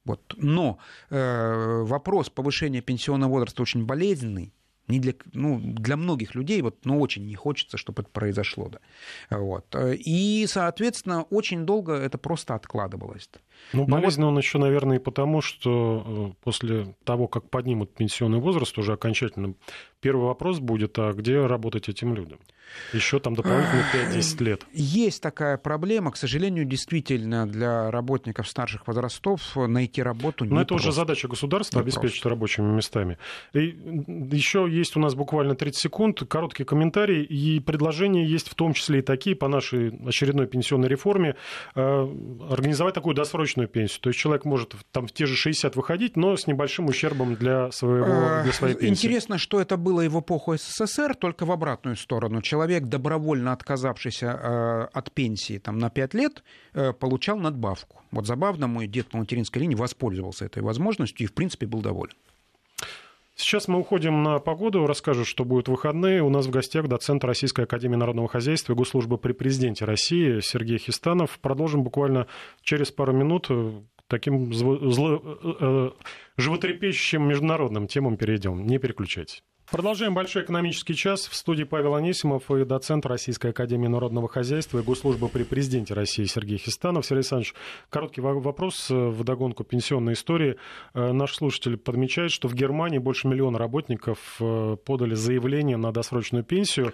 Вот. 0.04 0.20
Но 0.36 0.78
э, 1.10 1.82
вопрос 1.82 2.30
повышения 2.30 2.82
пенсионного 2.82 3.30
возраста 3.30 3.62
очень 3.62 3.84
болезненный 3.84 4.52
не 4.88 5.00
для, 5.00 5.14
ну, 5.32 5.60
для 5.60 5.96
многих 5.96 6.34
людей, 6.34 6.62
вот, 6.62 6.84
ну, 6.84 7.00
очень 7.00 7.26
не 7.26 7.34
хочется, 7.34 7.76
чтобы 7.76 8.02
это 8.02 8.10
произошло. 8.10 8.68
Да. 8.68 9.38
Вот. 9.38 9.74
И, 10.06 10.46
соответственно, 10.48 11.22
очень 11.30 11.64
долго 11.64 11.92
это 11.92 12.18
просто 12.18 12.54
откладывалось. 12.54 13.28
Ну, 13.72 13.86
болезненно 13.86 14.26
вот... 14.26 14.32
он 14.32 14.38
еще, 14.38 14.58
наверное, 14.58 14.96
и 14.96 15.00
потому, 15.00 15.40
что 15.40 16.32
э, 16.32 16.44
после 16.44 16.94
того, 17.04 17.26
как 17.28 17.50
поднимут 17.50 17.94
пенсионный 17.94 18.38
возраст, 18.38 18.76
уже 18.78 18.92
окончательно 18.92 19.54
первый 20.00 20.26
вопрос 20.26 20.58
будет, 20.58 20.98
а 20.98 21.12
где 21.12 21.46
работать 21.46 21.88
этим 21.88 22.14
людям? 22.14 22.38
Еще 22.92 23.18
там 23.18 23.34
дополнительно 23.34 23.84
5-10 23.94 24.44
лет. 24.44 24.66
Есть 24.72 25.22
такая 25.22 25.56
проблема. 25.56 26.10
К 26.10 26.16
сожалению, 26.16 26.64
действительно, 26.64 27.46
для 27.46 27.90
работников 27.90 28.48
старших 28.48 28.86
возрастов 28.86 29.56
найти 29.56 30.02
работу 30.02 30.44
не 30.44 30.52
Но 30.52 30.60
это 30.60 30.74
уже 30.74 30.92
задача 30.92 31.28
государства 31.28 31.78
не 31.78 31.82
обеспечить 31.82 32.22
просто. 32.22 32.28
рабочими 32.28 32.66
местами. 32.66 33.18
И 33.52 33.76
еще 34.32 34.66
есть 34.68 34.96
у 34.96 35.00
нас 35.00 35.14
буквально 35.14 35.54
30 35.54 35.80
секунд, 35.80 36.22
короткий 36.28 36.64
комментарий. 36.64 37.22
И 37.22 37.60
предложения 37.60 38.26
есть 38.26 38.48
в 38.48 38.54
том 38.54 38.74
числе 38.74 38.98
и 38.98 39.02
такие 39.02 39.36
по 39.36 39.48
нашей 39.48 39.90
очередной 40.06 40.46
пенсионной 40.46 40.88
реформе. 40.88 41.36
Э, 41.74 42.08
организовать 42.50 42.94
такую 42.94 43.14
досрочную 43.14 43.43
пенсию. 43.46 44.00
То 44.00 44.10
есть 44.10 44.18
человек 44.18 44.44
может 44.44 44.74
там 44.92 45.06
в 45.06 45.12
те 45.12 45.26
же 45.26 45.36
60 45.36 45.76
выходить, 45.76 46.16
но 46.16 46.36
с 46.36 46.46
небольшим 46.46 46.86
ущербом 46.86 47.34
для, 47.34 47.70
своего, 47.70 48.42
для 48.42 48.52
своей 48.52 48.74
пенсии. 48.74 49.06
Интересно, 49.06 49.38
что 49.38 49.60
это 49.60 49.76
было 49.76 50.02
и 50.02 50.08
в 50.08 50.20
эпоху 50.20 50.56
СССР, 50.56 51.14
только 51.14 51.46
в 51.46 51.52
обратную 51.52 51.96
сторону. 51.96 52.42
Человек, 52.42 52.84
добровольно 52.84 53.52
отказавшийся 53.52 54.26
э, 54.26 54.88
от 54.92 55.12
пенсии 55.12 55.58
там, 55.58 55.78
на 55.78 55.90
5 55.90 56.14
лет, 56.14 56.42
э, 56.74 56.92
получал 56.92 57.38
надбавку. 57.38 58.02
Вот 58.10 58.26
забавно, 58.26 58.66
мой 58.66 58.86
дед 58.86 59.08
по 59.08 59.18
материнской 59.18 59.62
линии 59.62 59.74
воспользовался 59.74 60.44
этой 60.44 60.62
возможностью 60.62 61.26
и, 61.26 61.28
в 61.28 61.34
принципе, 61.34 61.66
был 61.66 61.80
доволен. 61.80 62.14
Сейчас 63.36 63.66
мы 63.66 63.80
уходим 63.80 64.22
на 64.22 64.38
погоду, 64.38 64.86
расскажу, 64.86 65.24
что 65.24 65.44
будет 65.44 65.66
в 65.66 65.72
выходные. 65.72 66.22
У 66.22 66.30
нас 66.30 66.46
в 66.46 66.50
гостях 66.50 66.86
доцент 66.86 67.24
Российской 67.24 67.64
Академии 67.64 67.96
Народного 67.96 68.28
Хозяйства 68.28 68.72
и 68.72 68.76
Госслужбы 68.76 69.18
при 69.18 69.32
Президенте 69.32 69.84
России 69.84 70.38
Сергей 70.40 70.78
Хистанов. 70.78 71.40
Продолжим 71.40 71.82
буквально 71.82 72.28
через 72.62 72.92
пару 72.92 73.12
минут 73.12 73.50
таким 74.06 74.52
зло, 74.52 74.78
зло, 74.90 75.38
э, 75.42 75.52
э, 75.60 75.90
животрепещущим 76.36 77.26
международным 77.26 77.88
темам 77.88 78.16
перейдем. 78.16 78.66
Не 78.66 78.78
переключайтесь. 78.78 79.42
Продолжаем 79.70 80.12
большой 80.12 80.42
экономический 80.42 80.94
час. 80.94 81.26
В 81.26 81.34
студии 81.34 81.64
Павел 81.64 81.94
Анисимов 81.94 82.50
и 82.50 82.64
доцент 82.64 83.06
Российской 83.06 83.50
Академии 83.50 83.88
Народного 83.88 84.28
Хозяйства 84.28 84.78
и 84.78 84.82
Госслужбы 84.82 85.28
при 85.28 85.42
Президенте 85.42 85.94
России 85.94 86.24
Сергей 86.24 86.58
Хистанов. 86.58 87.06
Сергей 87.06 87.20
Александрович, 87.20 87.54
короткий 87.88 88.20
вопрос 88.20 88.90
э, 88.90 88.94
в 88.94 89.24
догонку 89.24 89.64
пенсионной 89.64 90.12
истории. 90.12 90.56
Э, 90.92 91.12
наш 91.12 91.34
слушатель 91.34 91.78
подмечает, 91.78 92.30
что 92.30 92.46
в 92.46 92.54
Германии 92.54 92.98
больше 92.98 93.26
миллиона 93.26 93.58
работников 93.58 94.36
э, 94.38 94.76
подали 94.84 95.14
заявление 95.14 95.78
на 95.78 95.92
досрочную 95.92 96.44
пенсию 96.44 96.92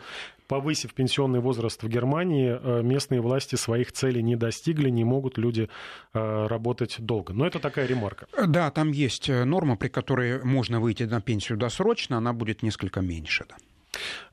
повысив 0.50 0.94
пенсионный 0.94 1.38
возраст 1.38 1.80
в 1.82 1.88
Германии, 1.88 2.58
э, 2.60 2.82
местные 2.82 3.20
власти 3.20 3.54
своих 3.54 3.92
целей 3.92 4.20
не 4.20 4.34
достигли, 4.34 4.90
не 4.90 5.04
могут 5.04 5.38
люди 5.38 5.68
э, 6.12 6.46
работать 6.48 6.96
долго. 6.98 7.32
Но 7.32 7.46
это 7.46 7.60
такая 7.60 7.86
ремарка. 7.86 8.26
Да, 8.48 8.70
там 8.72 8.90
есть 8.90 9.28
э, 9.28 9.44
норма, 9.44 9.76
при 9.76 9.88
которой 9.88 10.42
можно 10.42 10.80
выйти 10.80 11.04
на 11.04 11.20
пенсию 11.20 11.56
досрочно, 11.56 12.16
она 12.16 12.32
будет 12.32 12.64
несколько 12.64 13.00
меньше. 13.00 13.44
Да. 13.48 13.56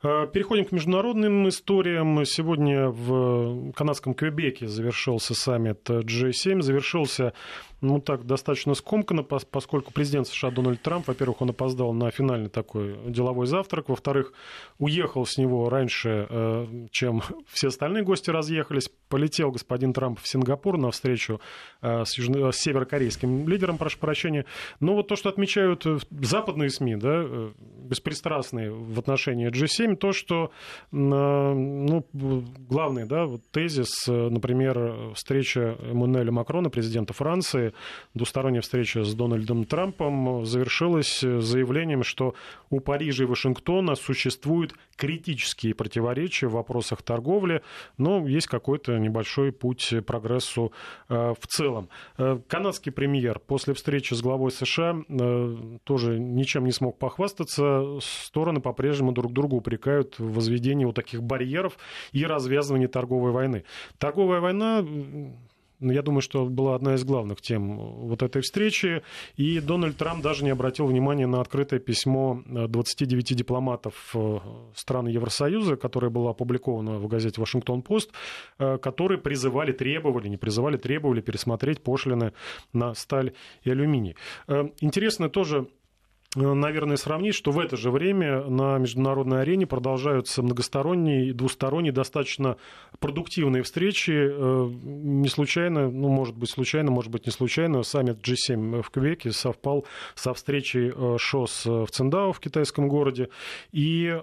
Э, 0.02 0.26
переходим 0.32 0.64
к 0.64 0.72
международным 0.72 1.48
историям. 1.48 2.24
Сегодня 2.24 2.88
в 2.88 3.72
канадском 3.72 4.14
Квебеке 4.14 4.66
завершился 4.66 5.34
саммит 5.34 5.88
G7. 5.88 6.62
Завершился 6.62 7.32
ну, 7.80 8.00
так, 8.00 8.26
достаточно 8.26 8.74
скомканно, 8.74 9.22
поскольку 9.22 9.92
президент 9.92 10.26
США 10.26 10.50
Дональд 10.50 10.82
Трамп, 10.82 11.06
во-первых, 11.06 11.42
он 11.42 11.50
опоздал 11.50 11.92
на 11.92 12.10
финальный 12.10 12.48
такой 12.48 12.96
деловой 13.06 13.46
завтрак, 13.46 13.88
во-вторых, 13.88 14.32
уехал 14.78 15.24
с 15.24 15.38
него 15.38 15.68
раньше, 15.70 16.26
э, 16.28 16.86
чем 16.90 17.22
все 17.48 17.68
остальные 17.68 18.02
гости 18.02 18.30
разъехались, 18.30 18.90
полетел 19.08 19.52
господин 19.52 19.92
Трамп 19.92 20.18
в 20.20 20.28
Сингапур 20.28 20.76
на 20.76 20.90
встречу 20.90 21.40
э, 21.80 22.04
с, 22.04 22.18
южно- 22.18 22.50
с 22.50 22.56
северокорейским 22.56 23.48
лидером, 23.48 23.78
прошу 23.78 23.98
прощения. 23.98 24.44
Но 24.80 24.94
вот 24.94 25.06
то, 25.08 25.14
что 25.14 25.28
отмечают 25.28 25.84
западные 26.10 26.70
СМИ, 26.70 26.96
да, 26.96 27.24
беспристрастные 27.58 28.72
в 28.72 28.98
отношении 28.98 29.47
G7, 29.50 29.96
то, 29.96 30.12
что 30.12 30.50
ну, 30.90 32.04
главный 32.12 33.06
да, 33.06 33.26
вот 33.26 33.42
тезис, 33.50 34.06
например, 34.06 35.12
встреча 35.14 35.76
Эммануэля 35.80 36.32
Макрона, 36.32 36.70
президента 36.70 37.12
Франции, 37.12 37.72
двусторонняя 38.14 38.62
встреча 38.62 39.04
с 39.04 39.14
Дональдом 39.14 39.64
Трампом 39.64 40.44
завершилась 40.44 41.20
заявлением, 41.20 42.02
что 42.02 42.34
у 42.70 42.80
Парижа 42.80 43.24
и 43.24 43.26
Вашингтона 43.26 43.94
существуют 43.94 44.74
критические 44.96 45.74
противоречия 45.74 46.48
в 46.48 46.52
вопросах 46.52 47.02
торговли, 47.02 47.62
но 47.96 48.26
есть 48.26 48.48
какой-то 48.48 48.98
небольшой 48.98 49.52
путь 49.52 49.94
прогрессу 50.06 50.72
э, 51.08 51.34
в 51.38 51.46
целом. 51.46 51.88
Э, 52.18 52.38
канадский 52.48 52.92
премьер 52.92 53.38
после 53.38 53.74
встречи 53.74 54.14
с 54.14 54.20
главой 54.20 54.50
США 54.50 54.96
э, 55.08 55.56
тоже 55.84 56.18
ничем 56.18 56.64
не 56.64 56.72
смог 56.72 56.98
похвастаться. 56.98 57.98
Стороны 58.00 58.60
по-прежнему 58.60 59.12
друг 59.12 59.32
друга 59.38 59.54
упрекают 59.54 60.18
в 60.18 60.32
возведении 60.32 60.84
вот 60.84 60.94
таких 60.94 61.22
барьеров 61.22 61.78
и 62.12 62.24
развязывании 62.24 62.86
торговой 62.86 63.32
войны. 63.32 63.64
Торговая 63.98 64.40
война 64.40 64.84
я 65.80 66.02
думаю, 66.02 66.22
что 66.22 66.46
была 66.46 66.74
одна 66.74 66.94
из 66.94 67.04
главных 67.04 67.40
тем 67.40 67.76
вот 67.76 68.22
этой 68.22 68.42
встречи. 68.42 69.02
И 69.36 69.60
Дональд 69.60 69.96
Трамп 69.96 70.22
даже 70.22 70.44
не 70.44 70.50
обратил 70.50 70.86
внимания 70.86 71.26
на 71.26 71.40
открытое 71.40 71.78
письмо 71.78 72.42
29 72.46 73.36
дипломатов 73.36 74.10
э, 74.14 74.38
стран 74.74 75.06
Евросоюза, 75.06 75.76
которое 75.76 76.10
было 76.10 76.30
опубликовано 76.30 76.98
в 76.98 77.06
газете 77.06 77.40
«Вашингтон-Пост», 77.40 78.10
э, 78.58 78.78
которые 78.78 79.18
призывали, 79.18 79.72
требовали, 79.72 80.28
не 80.28 80.36
призывали, 80.36 80.76
требовали 80.76 81.20
пересмотреть 81.20 81.80
пошлины 81.80 82.32
на 82.72 82.94
сталь 82.94 83.34
и 83.62 83.70
алюминий. 83.70 84.16
Э, 84.48 84.68
интересно 84.80 85.28
тоже 85.28 85.68
Э, 85.68 85.77
наверное, 86.36 86.96
сравнить, 86.96 87.34
что 87.34 87.52
в 87.52 87.58
это 87.58 87.76
же 87.76 87.90
время 87.90 88.42
на 88.44 88.76
международной 88.78 89.40
арене 89.40 89.66
продолжаются 89.66 90.42
многосторонние 90.42 91.28
и 91.28 91.32
двусторонние 91.32 91.92
достаточно 91.92 92.58
продуктивные 92.98 93.62
встречи. 93.62 94.12
Э, 94.12 94.68
не 94.70 95.28
случайно, 95.28 95.90
ну, 95.90 96.08
может 96.08 96.36
быть, 96.36 96.50
случайно, 96.50 96.90
может 96.90 97.10
быть, 97.10 97.24
не 97.24 97.32
случайно, 97.32 97.82
саммит 97.82 98.18
G7 98.18 98.82
в 98.82 98.90
Квебеке 98.90 99.32
совпал 99.32 99.86
со 100.14 100.34
встречей 100.34 100.92
э, 100.94 101.16
ШОС 101.18 101.64
в 101.64 101.86
Циндао 101.86 102.32
в 102.32 102.40
китайском 102.40 102.88
городе. 102.88 103.30
И 103.72 104.14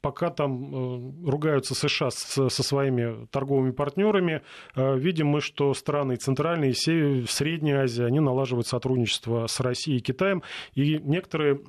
пока 0.00 0.30
там 0.30 1.26
ругаются 1.26 1.74
США 1.74 2.10
со 2.10 2.48
своими 2.48 3.26
торговыми 3.26 3.70
партнерами, 3.70 4.42
видим 4.74 5.28
мы, 5.28 5.40
что 5.40 5.74
страны 5.74 6.16
Центральной 6.16 6.70
и 6.70 7.24
Средней 7.26 7.72
Азии, 7.72 8.04
они 8.04 8.20
налаживают 8.20 8.66
сотрудничество 8.66 9.46
с 9.46 9.60
Россией 9.60 9.98
и 9.98 10.00
Китаем. 10.00 10.42
И 10.74 10.98
некоторые 11.16 11.60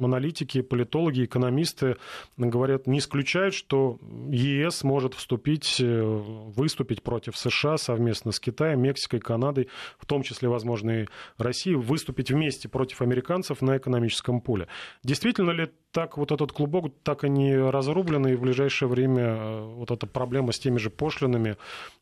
аналитики, 0.00 0.62
политологи, 0.62 1.24
экономисты 1.24 1.96
говорят, 2.36 2.86
не 2.86 2.98
исключают, 2.98 3.54
что 3.54 3.98
ЕС 4.30 4.84
может 4.84 5.14
вступить, 5.14 5.80
э, 5.80 6.02
выступить 6.02 7.02
против 7.02 7.36
США 7.36 7.76
совместно 7.76 8.32
с 8.32 8.38
Китаем, 8.38 8.80
Мексикой, 8.80 9.20
Канадой, 9.20 9.68
в 9.98 10.06
том 10.06 10.22
числе, 10.22 10.48
возможно, 10.48 11.02
и 11.02 11.06
Россией, 11.38 11.76
выступить 11.76 12.30
вместе 12.30 12.68
против 12.68 13.02
американцев 13.02 13.62
на 13.62 13.76
экономическом 13.76 14.40
поле. 14.40 14.68
Действительно 15.02 15.50
ли 15.50 15.70
так 15.92 16.16
вот 16.16 16.32
этот 16.32 16.52
клубок 16.52 16.92
так 17.02 17.24
и 17.24 17.28
не 17.28 17.56
разрублен, 17.56 18.26
и 18.26 18.34
в 18.34 18.40
ближайшее 18.40 18.88
время 18.88 19.22
э, 19.22 19.74
вот 19.76 19.90
эта 19.90 20.06
проблема 20.06 20.52
с 20.52 20.58
теми 20.58 20.78
же 20.78 20.90
пошлинами 20.90 21.56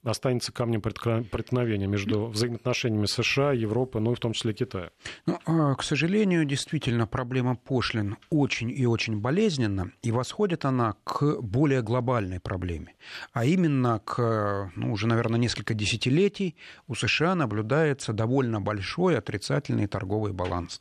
останется 0.04 0.52
камнем 0.52 0.80
преткновения 0.80 1.86
между 1.86 2.26
взаимоотношениями 2.26 3.06
США, 3.06 3.52
Европы, 3.52 4.00
ну 4.00 4.12
и 4.12 4.14
в 4.14 4.20
том 4.20 4.32
числе 4.32 4.54
Китая? 4.54 4.90
Ну, 5.26 5.38
а, 5.44 5.74
к 5.74 5.82
сожалению, 5.82 6.44
действительно, 6.44 7.06
проблема 7.06 7.56
пошлин 7.56 8.16
очень 8.30 8.70
и 8.70 8.86
очень 8.86 9.20
болезненна, 9.20 9.92
и 10.02 10.12
восходит 10.12 10.64
она 10.64 10.94
к 11.04 11.40
более 11.40 11.82
глобальной 11.82 12.40
проблеме, 12.40 12.94
а 13.32 13.44
именно 13.44 14.00
к, 14.04 14.70
ну, 14.76 14.92
уже, 14.92 15.06
наверное, 15.08 15.40
несколько 15.40 15.74
десятилетий 15.74 16.56
у 16.86 16.94
США 16.94 17.34
наблюдается 17.34 18.12
довольно 18.12 18.60
большой 18.60 19.18
отрицательный 19.18 19.88
торговый 19.88 20.32
баланс. 20.32 20.80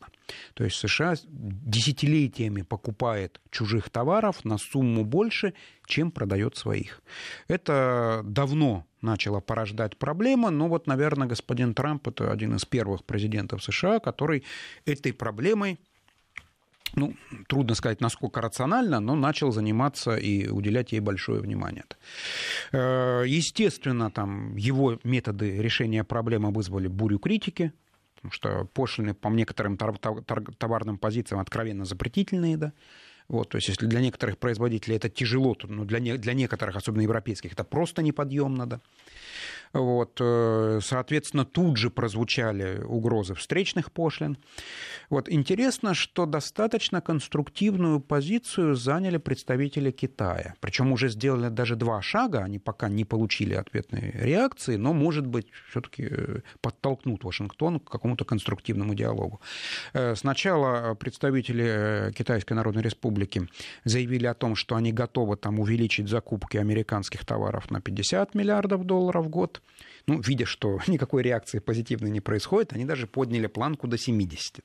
То 0.53 0.63
есть 0.63 0.77
США 0.77 1.15
десятилетиями 1.25 2.61
покупает 2.99 3.39
чужих 3.49 3.89
товаров 3.89 4.45
на 4.45 4.57
сумму 4.57 5.05
больше, 5.05 5.53
чем 5.87 6.11
продает 6.11 6.57
своих. 6.57 7.01
Это 7.47 8.21
давно 8.25 8.85
начало 9.01 9.39
порождать 9.39 9.97
проблемы, 9.97 10.49
но 10.51 10.67
вот, 10.67 10.87
наверное, 10.87 11.27
господин 11.27 11.73
Трамп 11.73 12.09
это 12.09 12.31
один 12.31 12.55
из 12.55 12.65
первых 12.65 13.03
президентов 13.03 13.63
США, 13.63 13.99
который 13.99 14.43
этой 14.85 15.13
проблемой 15.13 15.79
ну, 16.95 17.13
трудно 17.47 17.75
сказать, 17.75 18.01
насколько 18.01 18.41
рационально, 18.41 18.99
но 18.99 19.15
начал 19.15 19.51
заниматься 19.51 20.17
и 20.17 20.47
уделять 20.49 20.91
ей 20.91 21.01
большое 21.01 21.39
внимание. 21.39 21.83
Э, 22.71 23.23
естественно, 23.27 24.09
там 24.09 24.55
его 24.57 24.99
методы 25.03 25.61
решения 25.61 26.03
проблемы 26.03 26.51
вызвали 26.51 26.87
бурю 26.87 27.19
критики, 27.19 27.71
потому 28.19 28.33
что 28.33 28.65
пошлины 28.73 29.13
по 29.13 29.29
некоторым 29.29 29.77
товарным 29.77 30.97
позициям 30.97 31.39
откровенно 31.39 31.85
запретительные, 31.85 32.57
да, 32.57 32.73
вот, 33.29 33.49
то 33.49 33.57
есть, 33.57 33.67
если 33.69 33.85
для 33.85 34.01
некоторых 34.01 34.37
производителей 34.37 34.97
это 34.97 35.07
тяжело, 35.07 35.53
то 35.53 35.67
ну, 35.67 35.85
для, 35.85 35.99
не, 35.99 36.17
для 36.17 36.33
некоторых, 36.33 36.75
особенно 36.75 37.03
европейских, 37.03 37.53
это 37.53 37.63
просто 37.63 38.01
неподъемно. 38.01 38.65
Да. 38.65 38.81
Вот, 39.73 40.17
э, 40.19 40.79
соответственно, 40.81 41.45
тут 41.45 41.77
же 41.77 41.91
прозвучали 41.91 42.81
угрозы 42.83 43.35
встречных 43.35 43.91
пошлин. 43.91 44.37
Вот, 45.09 45.29
интересно, 45.29 45.93
что 45.93 46.25
достаточно 46.25 47.01
конструктивную 47.01 47.99
позицию 47.99 48.75
заняли 48.75 49.17
представители 49.17 49.91
Китая. 49.91 50.55
Причем 50.59 50.91
уже 50.91 51.09
сделали 51.09 51.49
даже 51.49 51.75
два 51.75 52.01
шага, 52.01 52.39
они 52.39 52.57
пока 52.57 52.89
не 52.89 53.05
получили 53.05 53.53
ответной 53.53 54.11
реакции, 54.13 54.75
но, 54.75 54.93
может 54.93 55.27
быть, 55.27 55.47
все-таки 55.69 56.07
э, 56.09 56.39
подтолкнут 56.61 57.23
Вашингтон 57.23 57.79
к 57.79 57.89
какому-то 57.89 58.25
конструктивному 58.25 58.95
диалогу. 58.95 59.39
Э, 59.93 60.15
сначала 60.15 60.95
представители 60.95 62.11
Китайской 62.15 62.53
Народной 62.53 62.81
Республики 62.81 63.18
заявили 63.83 64.25
о 64.25 64.33
том, 64.33 64.55
что 64.55 64.75
они 64.75 64.91
готовы 64.91 65.35
там 65.37 65.59
увеличить 65.59 66.07
закупки 66.07 66.57
американских 66.57 67.25
товаров 67.25 67.71
на 67.71 67.81
50 67.81 68.35
миллиардов 68.35 68.83
долларов 68.85 69.25
в 69.25 69.29
год. 69.29 69.61
Ну, 70.07 70.19
видя, 70.21 70.45
что 70.45 70.79
никакой 70.87 71.23
реакции 71.23 71.59
позитивной 71.59 72.11
не 72.11 72.21
происходит, 72.21 72.73
они 72.73 72.85
даже 72.85 73.07
подняли 73.07 73.47
планку 73.47 73.87
до 73.87 73.97
70. 73.97 74.59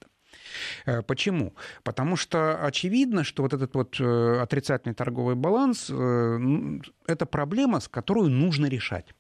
Э, 0.87 1.03
почему? 1.03 1.55
Потому 1.83 2.17
что 2.17 2.65
очевидно, 2.65 3.25
что 3.25 3.43
вот 3.43 3.53
этот 3.53 3.75
вот 3.75 4.01
э, 4.01 4.41
отрицательный 4.41 4.95
торговый 4.95 5.35
баланс 5.35 5.91
э,– 5.91 6.39
это 7.07 7.27
проблема, 7.27 7.81
с 7.81 7.89
которой 7.89 8.29
нужно 8.29 8.67
решать. 8.67 9.15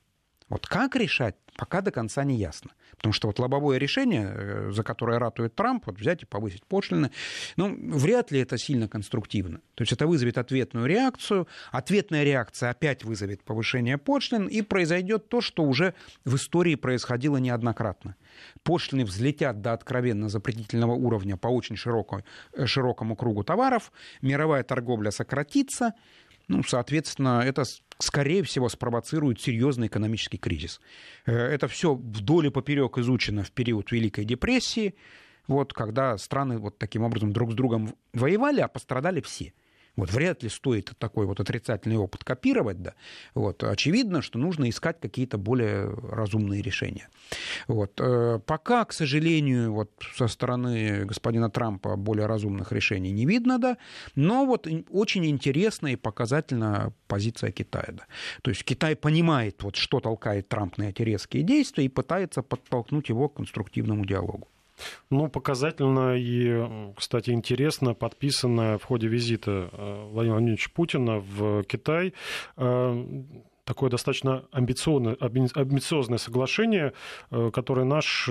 Вот 0.48 0.66
как 0.66 0.96
решать, 0.96 1.36
пока 1.56 1.80
до 1.80 1.90
конца 1.90 2.24
не 2.24 2.36
ясно. 2.36 2.70
Потому 2.96 3.12
что 3.12 3.28
вот 3.28 3.38
лобовое 3.38 3.78
решение, 3.78 4.32
э, 4.34 4.70
за 4.72 4.82
которое 4.82 5.18
ратует 5.18 5.54
Трамп, 5.54 5.86
вот 5.86 5.98
взять 5.98 6.22
и 6.22 6.26
повысить 6.26 6.64
пошлины, 6.64 7.10
ну, 7.56 7.74
вряд 7.96 8.30
ли 8.30 8.40
это 8.40 8.58
сильно 8.58 8.88
конструктивно. 8.88 9.60
То 9.74 9.82
есть 9.82 9.92
это 9.92 10.06
вызовет 10.06 10.38
ответную 10.38 10.86
реакцию, 10.86 11.46
ответная 11.70 12.24
реакция 12.24 12.70
опять 12.70 13.04
вызовет 13.04 13.42
повышение 13.42 13.98
пошлин, 13.98 14.46
и 14.46 14.62
произойдет 14.62 15.28
то, 15.28 15.40
что 15.40 15.64
уже 15.64 15.94
в 16.24 16.36
истории 16.36 16.74
происходило 16.74 17.36
неоднократно. 17.36 18.16
Пошлины 18.62 19.04
взлетят 19.04 19.60
до 19.60 19.72
откровенно 19.72 20.28
запретительного 20.28 20.92
уровня 20.92 21.36
по 21.36 21.48
очень 21.48 21.76
широкой, 21.76 22.24
э, 22.52 22.66
широкому 22.66 23.16
кругу 23.16 23.44
товаров, 23.44 23.92
мировая 24.22 24.62
торговля 24.62 25.10
сократится, 25.10 25.94
ну, 26.48 26.62
соответственно, 26.62 27.42
это, 27.44 27.64
скорее 27.98 28.42
всего, 28.42 28.68
спровоцирует 28.68 29.40
серьезный 29.40 29.86
экономический 29.86 30.38
кризис. 30.38 30.80
Э, 31.26 31.32
это 31.32 31.68
все 31.68 31.94
вдоль 31.94 32.46
и 32.46 32.50
поперек 32.50 32.98
изучено 32.98 33.44
в 33.44 33.50
период 33.50 33.92
Великой 33.92 34.24
депрессии, 34.24 34.94
вот, 35.46 35.72
когда 35.72 36.16
страны 36.18 36.58
вот 36.58 36.78
таким 36.78 37.02
образом 37.02 37.32
друг 37.32 37.52
с 37.52 37.54
другом 37.54 37.94
воевали, 38.12 38.60
а 38.60 38.68
пострадали 38.68 39.20
все. 39.20 39.52
Вот 39.96 40.12
вряд 40.12 40.42
ли 40.42 40.48
стоит 40.48 40.92
такой 40.98 41.26
вот 41.26 41.40
отрицательный 41.40 41.96
опыт 41.96 42.24
копировать, 42.24 42.82
да. 42.82 42.94
Вот. 43.34 43.62
Очевидно, 43.62 44.22
что 44.22 44.38
нужно 44.38 44.68
искать 44.68 45.00
какие-то 45.00 45.38
более 45.38 45.88
разумные 45.88 46.62
решения. 46.62 47.08
Вот. 47.68 48.00
Э, 48.00 48.40
пока, 48.44 48.84
к 48.84 48.92
сожалению, 48.92 49.72
вот 49.72 49.90
со 50.16 50.26
стороны 50.28 51.04
господина 51.04 51.48
Трампа 51.50 51.96
более 51.96 52.26
разумных 52.26 52.72
решений 52.72 53.12
не 53.12 53.26
видно, 53.26 53.58
да, 53.58 53.76
но 54.16 54.44
вот 54.46 54.66
очень 54.90 55.26
интересна 55.26 55.88
и 55.88 55.96
показательна 55.96 56.92
позиция 57.06 57.52
Китая. 57.52 57.88
Да. 57.92 58.06
То 58.42 58.50
есть 58.50 58.64
Китай 58.64 58.96
понимает, 58.96 59.62
вот, 59.62 59.76
что 59.76 60.00
толкает 60.00 60.48
Трамп 60.48 60.78
на 60.78 60.84
эти 60.84 61.02
резкие 61.02 61.42
действия 61.42 61.84
и 61.84 61.88
пытается 61.88 62.42
подтолкнуть 62.42 63.08
его 63.08 63.28
к 63.28 63.36
конструктивному 63.36 64.04
диалогу. 64.04 64.48
Ну, 65.10 65.28
показательно 65.28 66.16
и, 66.16 66.92
кстати, 66.96 67.30
интересно 67.30 67.94
подписанное 67.94 68.78
в 68.78 68.84
ходе 68.84 69.08
визита 69.08 69.70
э, 69.72 70.08
Владимира 70.10 70.34
Владимировича 70.34 70.70
Путина 70.74 71.18
в 71.18 71.62
Китай 71.64 72.14
э, 72.56 73.04
такое 73.64 73.90
достаточно 73.90 74.44
амбициозное, 74.52 75.16
амбициозное 75.20 76.18
соглашение, 76.18 76.92
э, 77.30 77.50
которое 77.52 77.84
наш 77.84 78.28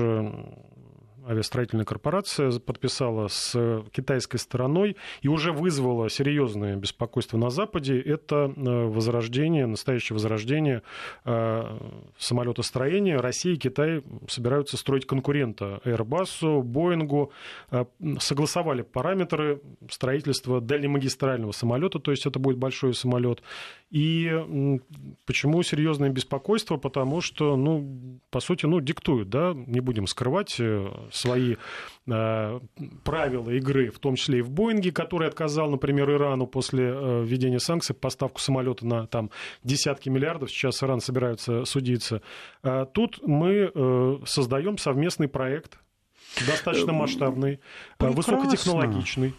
авиастроительная 1.28 1.86
корпорация 1.86 2.52
подписала 2.60 3.28
с 3.28 3.84
китайской 3.92 4.38
стороной 4.38 4.98
и 5.22 5.28
уже 5.28 5.52
вызвала 5.52 6.10
серьезное 6.10 6.76
беспокойство 6.76 7.38
на 7.38 7.50
Западе, 7.50 8.00
это 8.00 8.54
э, 8.56 8.86
возрождение, 8.88 9.66
настоящее 9.66 10.16
возрождение 10.16 10.82
э, 11.26 11.78
самолетостроения. 12.18 13.18
Россия 13.18 13.54
и 13.54 13.58
Китай 13.58 14.04
собираются 14.28 14.78
строить 14.78 15.06
конкурента 15.06 15.82
Airbus, 15.86 16.62
Боингу, 16.62 17.32
э, 17.72 17.86
согласовали 18.20 18.82
параметры 18.82 19.62
строительства 19.90 20.62
дальнемагистрального 20.62 21.52
самолета, 21.52 22.00
то 22.00 22.12
есть 22.12 22.26
это 22.26 22.40
будет 22.40 22.58
большой 22.58 22.94
самолет. 22.94 23.42
И 23.90 24.32
почему 25.26 25.62
серьезное 25.64 26.10
беспокойство? 26.10 26.78
Потому 26.78 27.22
что, 27.22 27.56
ну, 27.56 28.20
по 28.32 28.40
сути, 28.40 28.66
ну, 28.66 28.80
диктуют, 28.82 29.30
да, 29.30 29.54
не 29.54 29.80
будем 29.82 30.08
скрывать 30.08 30.60
свои 31.14 31.56
э, 32.08 32.60
правила 33.04 33.50
игры, 33.52 33.90
в 33.90 34.00
том 34.00 34.16
числе 34.16 34.40
и 34.40 34.42
в 34.42 34.50
Боинге, 34.50 34.92
который 34.92 35.28
отказал, 35.28 35.70
например, 35.70 36.12
Ирану 36.12 36.48
после 36.48 36.86
э, 36.86 37.24
введения 37.24 37.60
санкций 37.60 37.96
поставку 37.96 38.40
самолета 38.40 38.86
на 38.86 39.08
там, 39.08 39.30
десятки 39.64 40.10
миллиардов. 40.10 40.52
Сейчас 40.52 40.84
Иран 40.84 41.00
собирается 41.00 41.66
судиться. 41.66 42.22
Э, 42.64 42.86
тут 42.92 43.20
мы 43.26 43.72
э, 43.74 44.18
создаем 44.26 44.78
совместный 44.78 45.28
проект, 45.28 45.78
достаточно 46.48 46.94
масштабный, 46.94 47.60
Прекрасно. 47.98 48.34
высокотехнологичный 48.36 49.34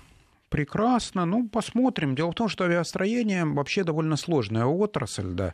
прекрасно. 0.54 1.26
Ну, 1.26 1.48
посмотрим. 1.48 2.14
Дело 2.14 2.30
в 2.30 2.34
том, 2.34 2.48
что 2.48 2.64
авиастроение 2.64 3.44
вообще 3.44 3.82
довольно 3.82 4.16
сложная 4.16 4.66
отрасль, 4.66 5.32
да. 5.32 5.52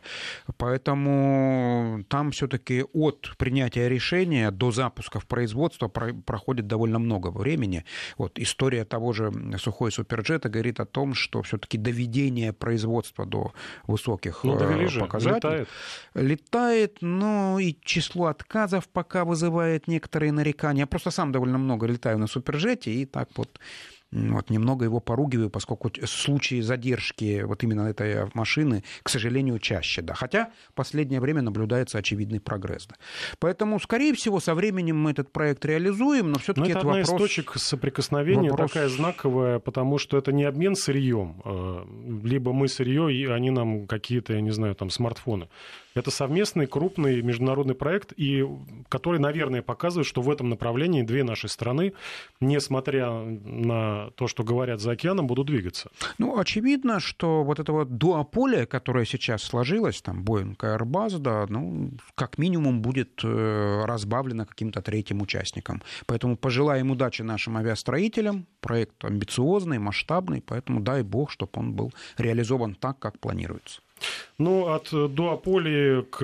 Поэтому 0.57 2.03
там 2.07 2.29
все-таки 2.29 2.85
от 2.93 3.33
принятия 3.37 3.89
решения 3.89 4.51
до 4.51 4.71
запуска 4.71 5.19
в 5.19 5.25
производство 5.25 5.87
проходит 5.87 6.67
довольно 6.67 6.99
много 6.99 7.31
времени. 7.31 7.83
Вот 8.17 8.37
история 8.39 8.85
того 8.85 9.13
же 9.13 9.31
сухой 9.57 9.91
суперджета 9.91 10.49
говорит 10.49 10.79
о 10.79 10.85
том, 10.85 11.15
что 11.15 11.41
все-таки 11.41 11.79
доведение 11.79 12.53
производства 12.53 13.25
до 13.25 13.53
высоких 13.87 14.43
ну, 14.43 14.55
э, 14.55 14.99
показателей 14.99 15.35
летает. 15.35 15.67
летает, 16.13 16.97
но 17.01 17.57
и 17.59 17.75
число 17.83 18.25
отказов 18.25 18.87
пока 18.87 19.25
вызывает 19.25 19.87
некоторые 19.87 20.31
нарекания. 20.31 20.81
Я 20.83 20.87
просто 20.87 21.09
сам 21.11 21.31
довольно 21.31 21.57
много 21.57 21.87
летаю 21.87 22.19
на 22.19 22.27
суперджете, 22.27 22.91
и 22.91 23.05
так 23.05 23.29
вот 23.35 23.59
вот, 24.11 24.49
немного 24.49 24.85
его 24.85 24.99
поругиваю, 24.99 25.49
поскольку 25.49 25.89
случаи 26.05 26.59
задержки 26.59 27.43
вот 27.43 27.63
именно 27.63 27.87
этой 27.87 28.29
машины, 28.33 28.83
к 29.03 29.09
сожалению, 29.09 29.57
чаще. 29.59 30.01
Да. 30.01 30.13
Хотя 30.13 30.51
в 30.69 30.73
последнее 30.73 31.21
время 31.21 31.41
наблюдается 31.41 31.97
очевидный 31.97 32.41
прогресс. 32.41 32.87
Да. 32.87 32.95
Поэтому, 33.39 33.79
скорее 33.79 34.13
всего, 34.13 34.39
со 34.39 34.53
временем 34.53 34.97
мы 34.97 35.11
этот 35.11 35.31
проект 35.31 35.63
реализуем, 35.65 36.31
но 36.31 36.39
все-таки 36.39 36.71
это, 36.71 36.79
это 36.79 36.89
одна 36.89 37.01
вопрос... 37.01 37.09
из 37.09 37.17
точек 37.17 37.53
соприкосновения 37.55 38.49
вопрос... 38.49 38.71
такая 38.71 38.89
знаковая, 38.89 39.59
потому 39.59 39.97
что 39.97 40.17
это 40.17 40.33
не 40.33 40.43
обмен 40.43 40.75
сырьем. 40.75 41.41
Э, 41.45 41.85
либо 42.23 42.51
мы 42.51 42.67
сырье, 42.67 43.13
и 43.13 43.25
они 43.27 43.49
нам 43.49 43.87
какие-то, 43.87 44.33
я 44.33 44.41
не 44.41 44.51
знаю, 44.51 44.75
там 44.75 44.89
смартфоны. 44.89 45.47
Это 45.93 46.09
совместный 46.11 46.67
крупный 46.67 47.21
международный 47.21 47.75
проект, 47.75 48.13
и 48.15 48.47
который, 48.89 49.19
наверное, 49.19 49.61
показывает, 49.61 50.07
что 50.07 50.21
в 50.21 50.29
этом 50.29 50.49
направлении 50.49 51.01
две 51.01 51.23
наши 51.23 51.47
страны, 51.47 51.93
несмотря 52.39 53.11
на 53.11 54.11
то, 54.11 54.27
что 54.27 54.43
говорят 54.43 54.79
за 54.79 54.91
океаном, 54.91 55.27
будут 55.27 55.47
двигаться. 55.47 55.89
Ну, 56.17 56.39
очевидно, 56.39 56.99
что 56.99 57.43
вот 57.43 57.59
это 57.59 57.71
вот 57.73 57.97
дуополе, 57.97 58.65
которое 58.65 59.05
сейчас 59.05 59.43
сложилось, 59.43 60.01
там, 60.01 60.23
Boeing 60.23 60.55
Airbus, 60.57 61.17
да, 61.19 61.45
ну, 61.49 61.91
как 62.15 62.37
минимум 62.37 62.81
будет 62.81 63.21
э, 63.23 63.83
разбавлено 63.85 64.45
каким-то 64.45 64.81
третьим 64.81 65.21
участником. 65.21 65.81
Поэтому 66.05 66.37
пожелаем 66.37 66.91
удачи 66.91 67.21
нашим 67.21 67.57
авиастроителям. 67.57 68.45
Проект 68.61 69.03
амбициозный, 69.03 69.79
масштабный, 69.79 70.41
поэтому 70.41 70.79
дай 70.79 71.03
бог, 71.03 71.31
чтобы 71.31 71.51
он 71.55 71.73
был 71.73 71.91
реализован 72.17 72.75
так, 72.75 72.99
как 72.99 73.19
планируется. 73.19 73.81
Ну, 74.37 74.67
от 74.67 74.89
дуополии 74.91 76.01
к 76.01 76.21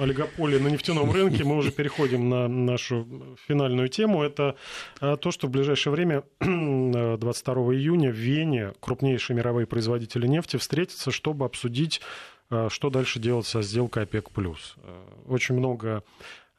олигополии 0.00 0.58
на 0.58 0.68
нефтяном 0.68 1.10
рынке 1.10 1.44
мы 1.44 1.56
уже 1.56 1.70
переходим 1.70 2.28
на 2.28 2.48
нашу 2.48 3.06
финальную 3.46 3.88
тему. 3.88 4.22
Это 4.22 4.56
а, 5.00 5.16
то, 5.16 5.30
что 5.30 5.46
в 5.46 5.50
ближайшее 5.50 5.92
время, 5.92 6.22
22 6.40 7.54
июня, 7.74 8.10
в 8.10 8.14
Вене 8.14 8.72
крупнейшие 8.80 9.36
мировые 9.36 9.66
производители 9.66 10.26
нефти 10.26 10.56
встретятся, 10.56 11.10
чтобы 11.10 11.44
обсудить, 11.44 12.00
а, 12.50 12.68
что 12.70 12.90
дальше 12.90 13.18
делать 13.18 13.46
со 13.46 13.62
сделкой 13.62 14.04
ОПЕК+. 14.04 14.30
Очень 15.28 15.56
много 15.56 15.90
Э, 15.90 16.02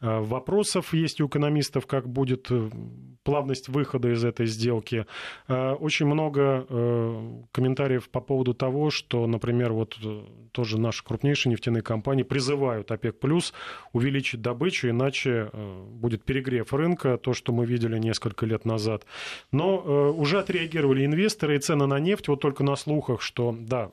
вопросов 0.02 0.94
есть 0.94 1.22
у 1.22 1.28
экономистов, 1.28 1.86
как 1.86 2.10
будет 2.10 2.48
э, 2.50 2.70
плавность 3.24 3.70
выхода 3.70 4.12
из 4.12 4.24
этой 4.26 4.48
сделки. 4.48 5.06
Э, 5.48 5.74
очень 5.74 6.08
много 6.08 6.66
комментариев 7.52 8.10
по 8.10 8.20
поводу 8.22 8.54
того, 8.54 8.90
что, 8.90 9.28
например, 9.28 9.74
вот 9.74 9.98
тоже 10.52 10.80
наши 10.80 11.04
крупнейшие 11.04 11.52
нефтяные 11.52 11.84
компании 11.84 12.24
призывают 12.24 12.92
ОПЕК+, 12.92 13.20
плюс 13.20 13.54
увеличить 13.94 14.42
добычу, 14.42 14.90
иначе 14.90 15.50
будет 15.54 16.24
перегрев 16.24 16.74
рынка, 16.74 17.18
то, 17.18 17.34
что 17.34 17.54
мы 17.54 17.66
видели 17.66 17.98
несколько 17.98 18.46
лет 18.46 18.66
назад. 18.66 19.06
Но 19.52 19.78
уже 20.12 20.40
отреагировали 20.40 21.06
инвесторы, 21.06 21.56
и 21.56 21.60
цены 21.60 21.86
на 21.86 22.00
нефть, 22.00 22.28
вот 22.28 22.42
только 22.42 22.64
на 22.64 22.76
слухах, 22.76 23.22
что, 23.22 23.56
да, 23.58 23.92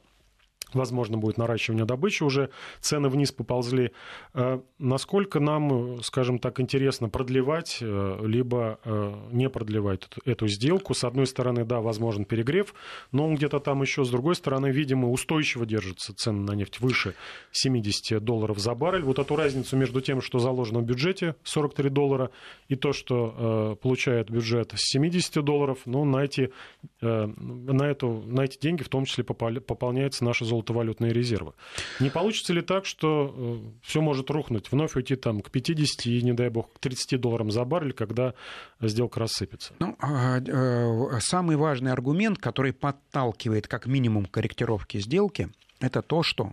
возможно, 0.74 1.18
будет 1.18 1.38
наращивание 1.38 1.84
добычи, 1.84 2.22
уже 2.22 2.50
цены 2.80 3.08
вниз 3.08 3.32
поползли. 3.32 3.92
Э, 4.34 4.60
насколько 4.78 5.40
нам, 5.40 6.02
скажем 6.02 6.38
так, 6.38 6.60
интересно 6.60 7.08
продлевать, 7.08 7.78
э, 7.80 8.18
либо 8.24 8.78
э, 8.84 9.14
не 9.32 9.48
продлевать 9.48 10.08
эту 10.24 10.48
сделку? 10.48 10.94
С 10.94 11.04
одной 11.04 11.26
стороны, 11.26 11.64
да, 11.64 11.80
возможен 11.80 12.24
перегрев, 12.24 12.74
но 13.12 13.26
он 13.26 13.36
где-то 13.36 13.60
там 13.60 13.82
еще, 13.82 14.04
с 14.04 14.10
другой 14.10 14.34
стороны, 14.34 14.70
видимо, 14.70 15.10
устойчиво 15.10 15.66
держится 15.66 16.14
цены 16.14 16.40
на 16.40 16.52
нефть 16.52 16.80
выше 16.80 17.14
70 17.52 18.22
долларов 18.22 18.58
за 18.58 18.74
баррель. 18.74 19.02
Вот 19.02 19.18
эту 19.18 19.36
разницу 19.36 19.76
между 19.76 20.00
тем, 20.00 20.20
что 20.20 20.38
заложено 20.38 20.80
в 20.80 20.84
бюджете 20.84 21.34
43 21.44 21.90
доллара, 21.90 22.30
и 22.68 22.76
то, 22.76 22.92
что 22.92 23.78
получает 23.82 24.30
бюджет 24.30 24.72
с 24.74 24.90
70 24.90 25.42
долларов, 25.44 25.80
ну, 25.86 26.04
на 26.04 26.24
эти, 26.24 26.52
на, 27.00 27.84
эту, 27.84 28.22
на 28.26 28.42
эти 28.42 28.58
деньги 28.58 28.82
в 28.82 28.88
том 28.88 29.04
числе 29.04 29.24
пополняется 29.24 30.24
наша 30.24 30.44
золотая 30.44 30.57
золотовалютные 30.58 31.12
резервы. 31.12 31.52
Не 32.00 32.10
получится 32.10 32.52
ли 32.52 32.62
так, 32.62 32.84
что 32.84 33.34
э, 33.34 33.58
все 33.82 34.00
может 34.00 34.30
рухнуть, 34.30 34.70
вновь 34.70 34.96
уйти 34.96 35.16
там 35.16 35.40
к 35.40 35.50
50 35.50 36.06
и, 36.06 36.22
не 36.22 36.32
дай 36.32 36.48
бог, 36.48 36.72
к 36.72 36.78
30 36.78 37.20
долларам 37.20 37.50
за 37.50 37.64
баррель, 37.64 37.92
когда 37.92 38.34
сделка 38.80 39.20
рассыпется? 39.20 39.74
Ну, 39.78 39.96
а, 40.00 40.40
э, 40.40 41.20
самый 41.20 41.56
важный 41.56 41.92
аргумент, 41.92 42.38
который 42.38 42.72
подталкивает 42.72 43.68
как 43.68 43.86
минимум 43.86 44.26
к 44.26 44.32
корректировке 44.32 45.00
сделки, 45.00 45.50
это 45.80 46.02
то, 46.02 46.22
что 46.22 46.52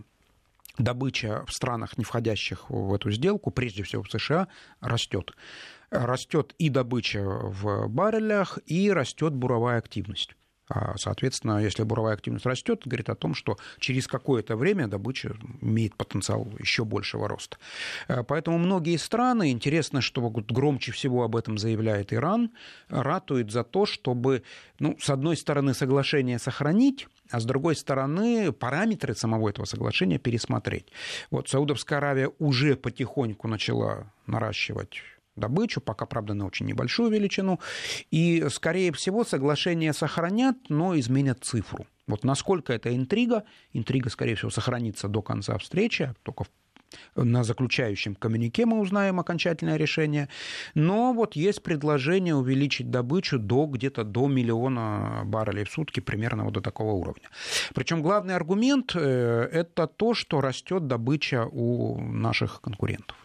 добыча 0.78 1.44
в 1.46 1.52
странах, 1.52 1.98
не 1.98 2.04
входящих 2.04 2.70
в 2.70 2.94
эту 2.94 3.10
сделку, 3.10 3.50
прежде 3.50 3.82
всего 3.82 4.02
в 4.02 4.10
США, 4.10 4.48
растет. 4.80 5.32
Растет 5.90 6.54
и 6.58 6.68
добыча 6.68 7.22
в 7.24 7.88
баррелях, 7.88 8.58
и 8.66 8.90
растет 8.92 9.34
буровая 9.34 9.78
активность. 9.78 10.36
А, 10.68 10.96
соответственно, 10.96 11.62
если 11.62 11.84
буровая 11.84 12.14
активность 12.14 12.46
растет, 12.46 12.82
говорит 12.84 13.08
о 13.08 13.14
том, 13.14 13.34
что 13.34 13.56
через 13.78 14.08
какое-то 14.08 14.56
время 14.56 14.88
добыча 14.88 15.36
имеет 15.60 15.94
потенциал 15.94 16.48
еще 16.58 16.84
большего 16.84 17.28
роста. 17.28 17.56
Э, 18.08 18.24
поэтому 18.24 18.58
многие 18.58 18.96
страны, 18.96 19.52
интересно, 19.52 20.00
что 20.00 20.28
громче 20.28 20.90
всего 20.90 21.22
об 21.22 21.36
этом 21.36 21.56
заявляет 21.58 22.12
Иран, 22.12 22.50
ратуют 22.88 23.52
за 23.52 23.62
то, 23.62 23.86
чтобы, 23.86 24.42
ну, 24.80 24.96
с 25.00 25.08
одной 25.08 25.36
стороны, 25.36 25.72
соглашение 25.72 26.38
сохранить, 26.38 27.06
а 27.30 27.38
с 27.38 27.44
другой 27.44 27.76
стороны, 27.76 28.52
параметры 28.52 29.14
самого 29.14 29.48
этого 29.48 29.66
соглашения 29.66 30.18
пересмотреть. 30.18 30.86
Вот 31.30 31.48
Саудовская 31.48 31.98
Аравия 31.98 32.30
уже 32.38 32.76
потихоньку 32.76 33.46
начала 33.46 34.12
наращивать 34.26 35.00
добычу, 35.36 35.80
пока, 35.80 36.06
правда, 36.06 36.34
на 36.34 36.46
очень 36.46 36.66
небольшую 36.66 37.10
величину. 37.10 37.60
И, 38.10 38.46
скорее 38.50 38.92
всего, 38.92 39.24
соглашение 39.24 39.92
сохранят, 39.92 40.56
но 40.68 40.98
изменят 40.98 41.44
цифру. 41.44 41.86
Вот 42.06 42.24
насколько 42.24 42.72
это 42.72 42.94
интрига, 42.94 43.44
интрига, 43.72 44.10
скорее 44.10 44.36
всего, 44.36 44.50
сохранится 44.50 45.08
до 45.08 45.22
конца 45.22 45.58
встречи, 45.58 46.14
только 46.22 46.44
на 47.14 47.44
заключающем 47.44 48.14
коммюнике 48.14 48.66
мы 48.66 48.80
узнаем 48.80 49.18
окончательное 49.20 49.76
решение. 49.76 50.28
Но 50.74 51.12
вот 51.12 51.36
есть 51.36 51.62
предложение 51.62 52.34
увеличить 52.34 52.90
добычу 52.90 53.38
до 53.38 53.66
где-то 53.66 54.04
до 54.04 54.28
миллиона 54.28 55.22
баррелей 55.24 55.64
в 55.64 55.70
сутки, 55.70 56.00
примерно 56.00 56.44
вот 56.44 56.54
до 56.54 56.60
такого 56.60 56.92
уровня. 56.92 57.28
Причем 57.74 58.02
главный 58.02 58.34
аргумент 58.34 58.92
э,– 58.94 59.48
это 59.52 59.86
то, 59.86 60.14
что 60.14 60.40
растет 60.40 60.86
добыча 60.86 61.46
у 61.50 62.00
наших 62.00 62.60
конкурентов 62.60 63.16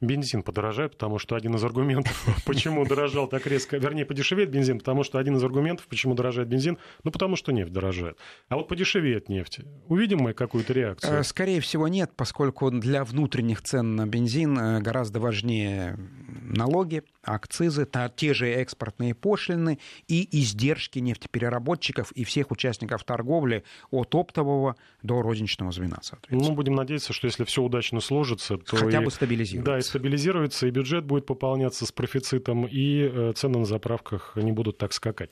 бензин 0.00 0.42
подорожает, 0.42 0.92
потому 0.92 1.18
что 1.18 1.36
один 1.36 1.54
из 1.54 1.64
аргументов, 1.64 2.26
почему 2.46 2.84
дорожал 2.84 3.26
так 3.26 3.46
резко, 3.46 3.76
вернее, 3.76 4.04
подешевеет 4.04 4.50
бензин, 4.50 4.78
потому 4.78 5.04
что 5.04 5.18
один 5.18 5.36
из 5.36 5.44
аргументов, 5.44 5.86
почему 5.86 6.14
дорожает 6.14 6.48
бензин, 6.48 6.78
ну, 7.02 7.10
потому 7.10 7.36
что 7.36 7.52
нефть 7.52 7.72
дорожает. 7.72 8.18
А 8.48 8.56
вот 8.56 8.68
подешевеет 8.68 9.28
нефть. 9.28 9.60
Увидим 9.88 10.18
мы 10.18 10.32
какую-то 10.32 10.72
реакцию? 10.72 11.20
Э, 11.20 11.24
скорее 11.24 11.60
всего, 11.60 11.88
нет, 11.88 12.12
поскольку 12.16 12.70
для 12.70 13.04
внутренних 13.04 13.62
цен 13.62 13.96
на 13.96 14.06
бензин 14.06 14.58
э, 14.58 14.80
гораздо 14.80 15.20
важнее 15.20 15.98
налоги, 16.42 17.02
акцизы, 17.24 17.88
те 18.16 18.34
же 18.34 18.48
экспортные 18.48 19.14
пошлины 19.14 19.78
и 20.08 20.28
издержки 20.40 20.98
нефтепереработчиков 20.98 22.12
и 22.12 22.24
всех 22.24 22.50
участников 22.50 23.04
торговли 23.04 23.64
от 23.90 24.14
оптового 24.14 24.76
до 25.02 25.22
розничного 25.22 25.72
звена, 25.72 25.98
соответственно. 26.02 26.50
Ну, 26.50 26.54
будем 26.54 26.74
надеяться, 26.74 27.12
что 27.12 27.26
если 27.26 27.44
все 27.44 27.62
удачно 27.62 28.00
сложится, 28.00 28.58
то... 28.58 28.76
Хотя 28.76 29.02
и... 29.02 29.04
бы 29.04 29.10
стабилизируется. 29.10 29.72
Да, 29.72 29.78
и 29.78 29.82
стабилизируется, 29.82 30.66
и 30.66 30.70
бюджет 30.70 31.04
будет 31.04 31.26
пополняться 31.26 31.86
с 31.86 31.92
профицитом, 31.92 32.66
и 32.66 33.10
э, 33.12 33.32
цены 33.34 33.58
на 33.58 33.64
заправках 33.64 34.32
не 34.36 34.52
будут 34.52 34.78
так 34.78 34.92
скакать. 34.92 35.30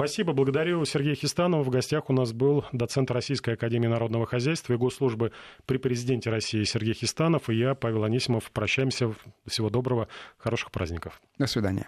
Спасибо, 0.00 0.32
благодарю 0.32 0.82
Сергея 0.86 1.14
Хистанова. 1.14 1.62
В 1.62 1.68
гостях 1.68 2.08
у 2.08 2.14
нас 2.14 2.32
был 2.32 2.64
доцент 2.72 3.10
Российской 3.10 3.52
Академии 3.52 3.86
Народного 3.86 4.24
Хозяйства 4.24 4.72
и 4.72 4.76
Госслужбы 4.78 5.30
при 5.66 5.76
президенте 5.76 6.30
России 6.30 6.64
Сергей 6.64 6.94
Хистанов 6.94 7.50
и 7.50 7.54
я, 7.54 7.74
Павел 7.74 8.04
Анисимов. 8.04 8.50
Прощаемся. 8.50 9.12
Всего 9.46 9.68
доброго, 9.68 10.08
хороших 10.38 10.70
праздников. 10.70 11.20
До 11.38 11.46
свидания. 11.46 11.86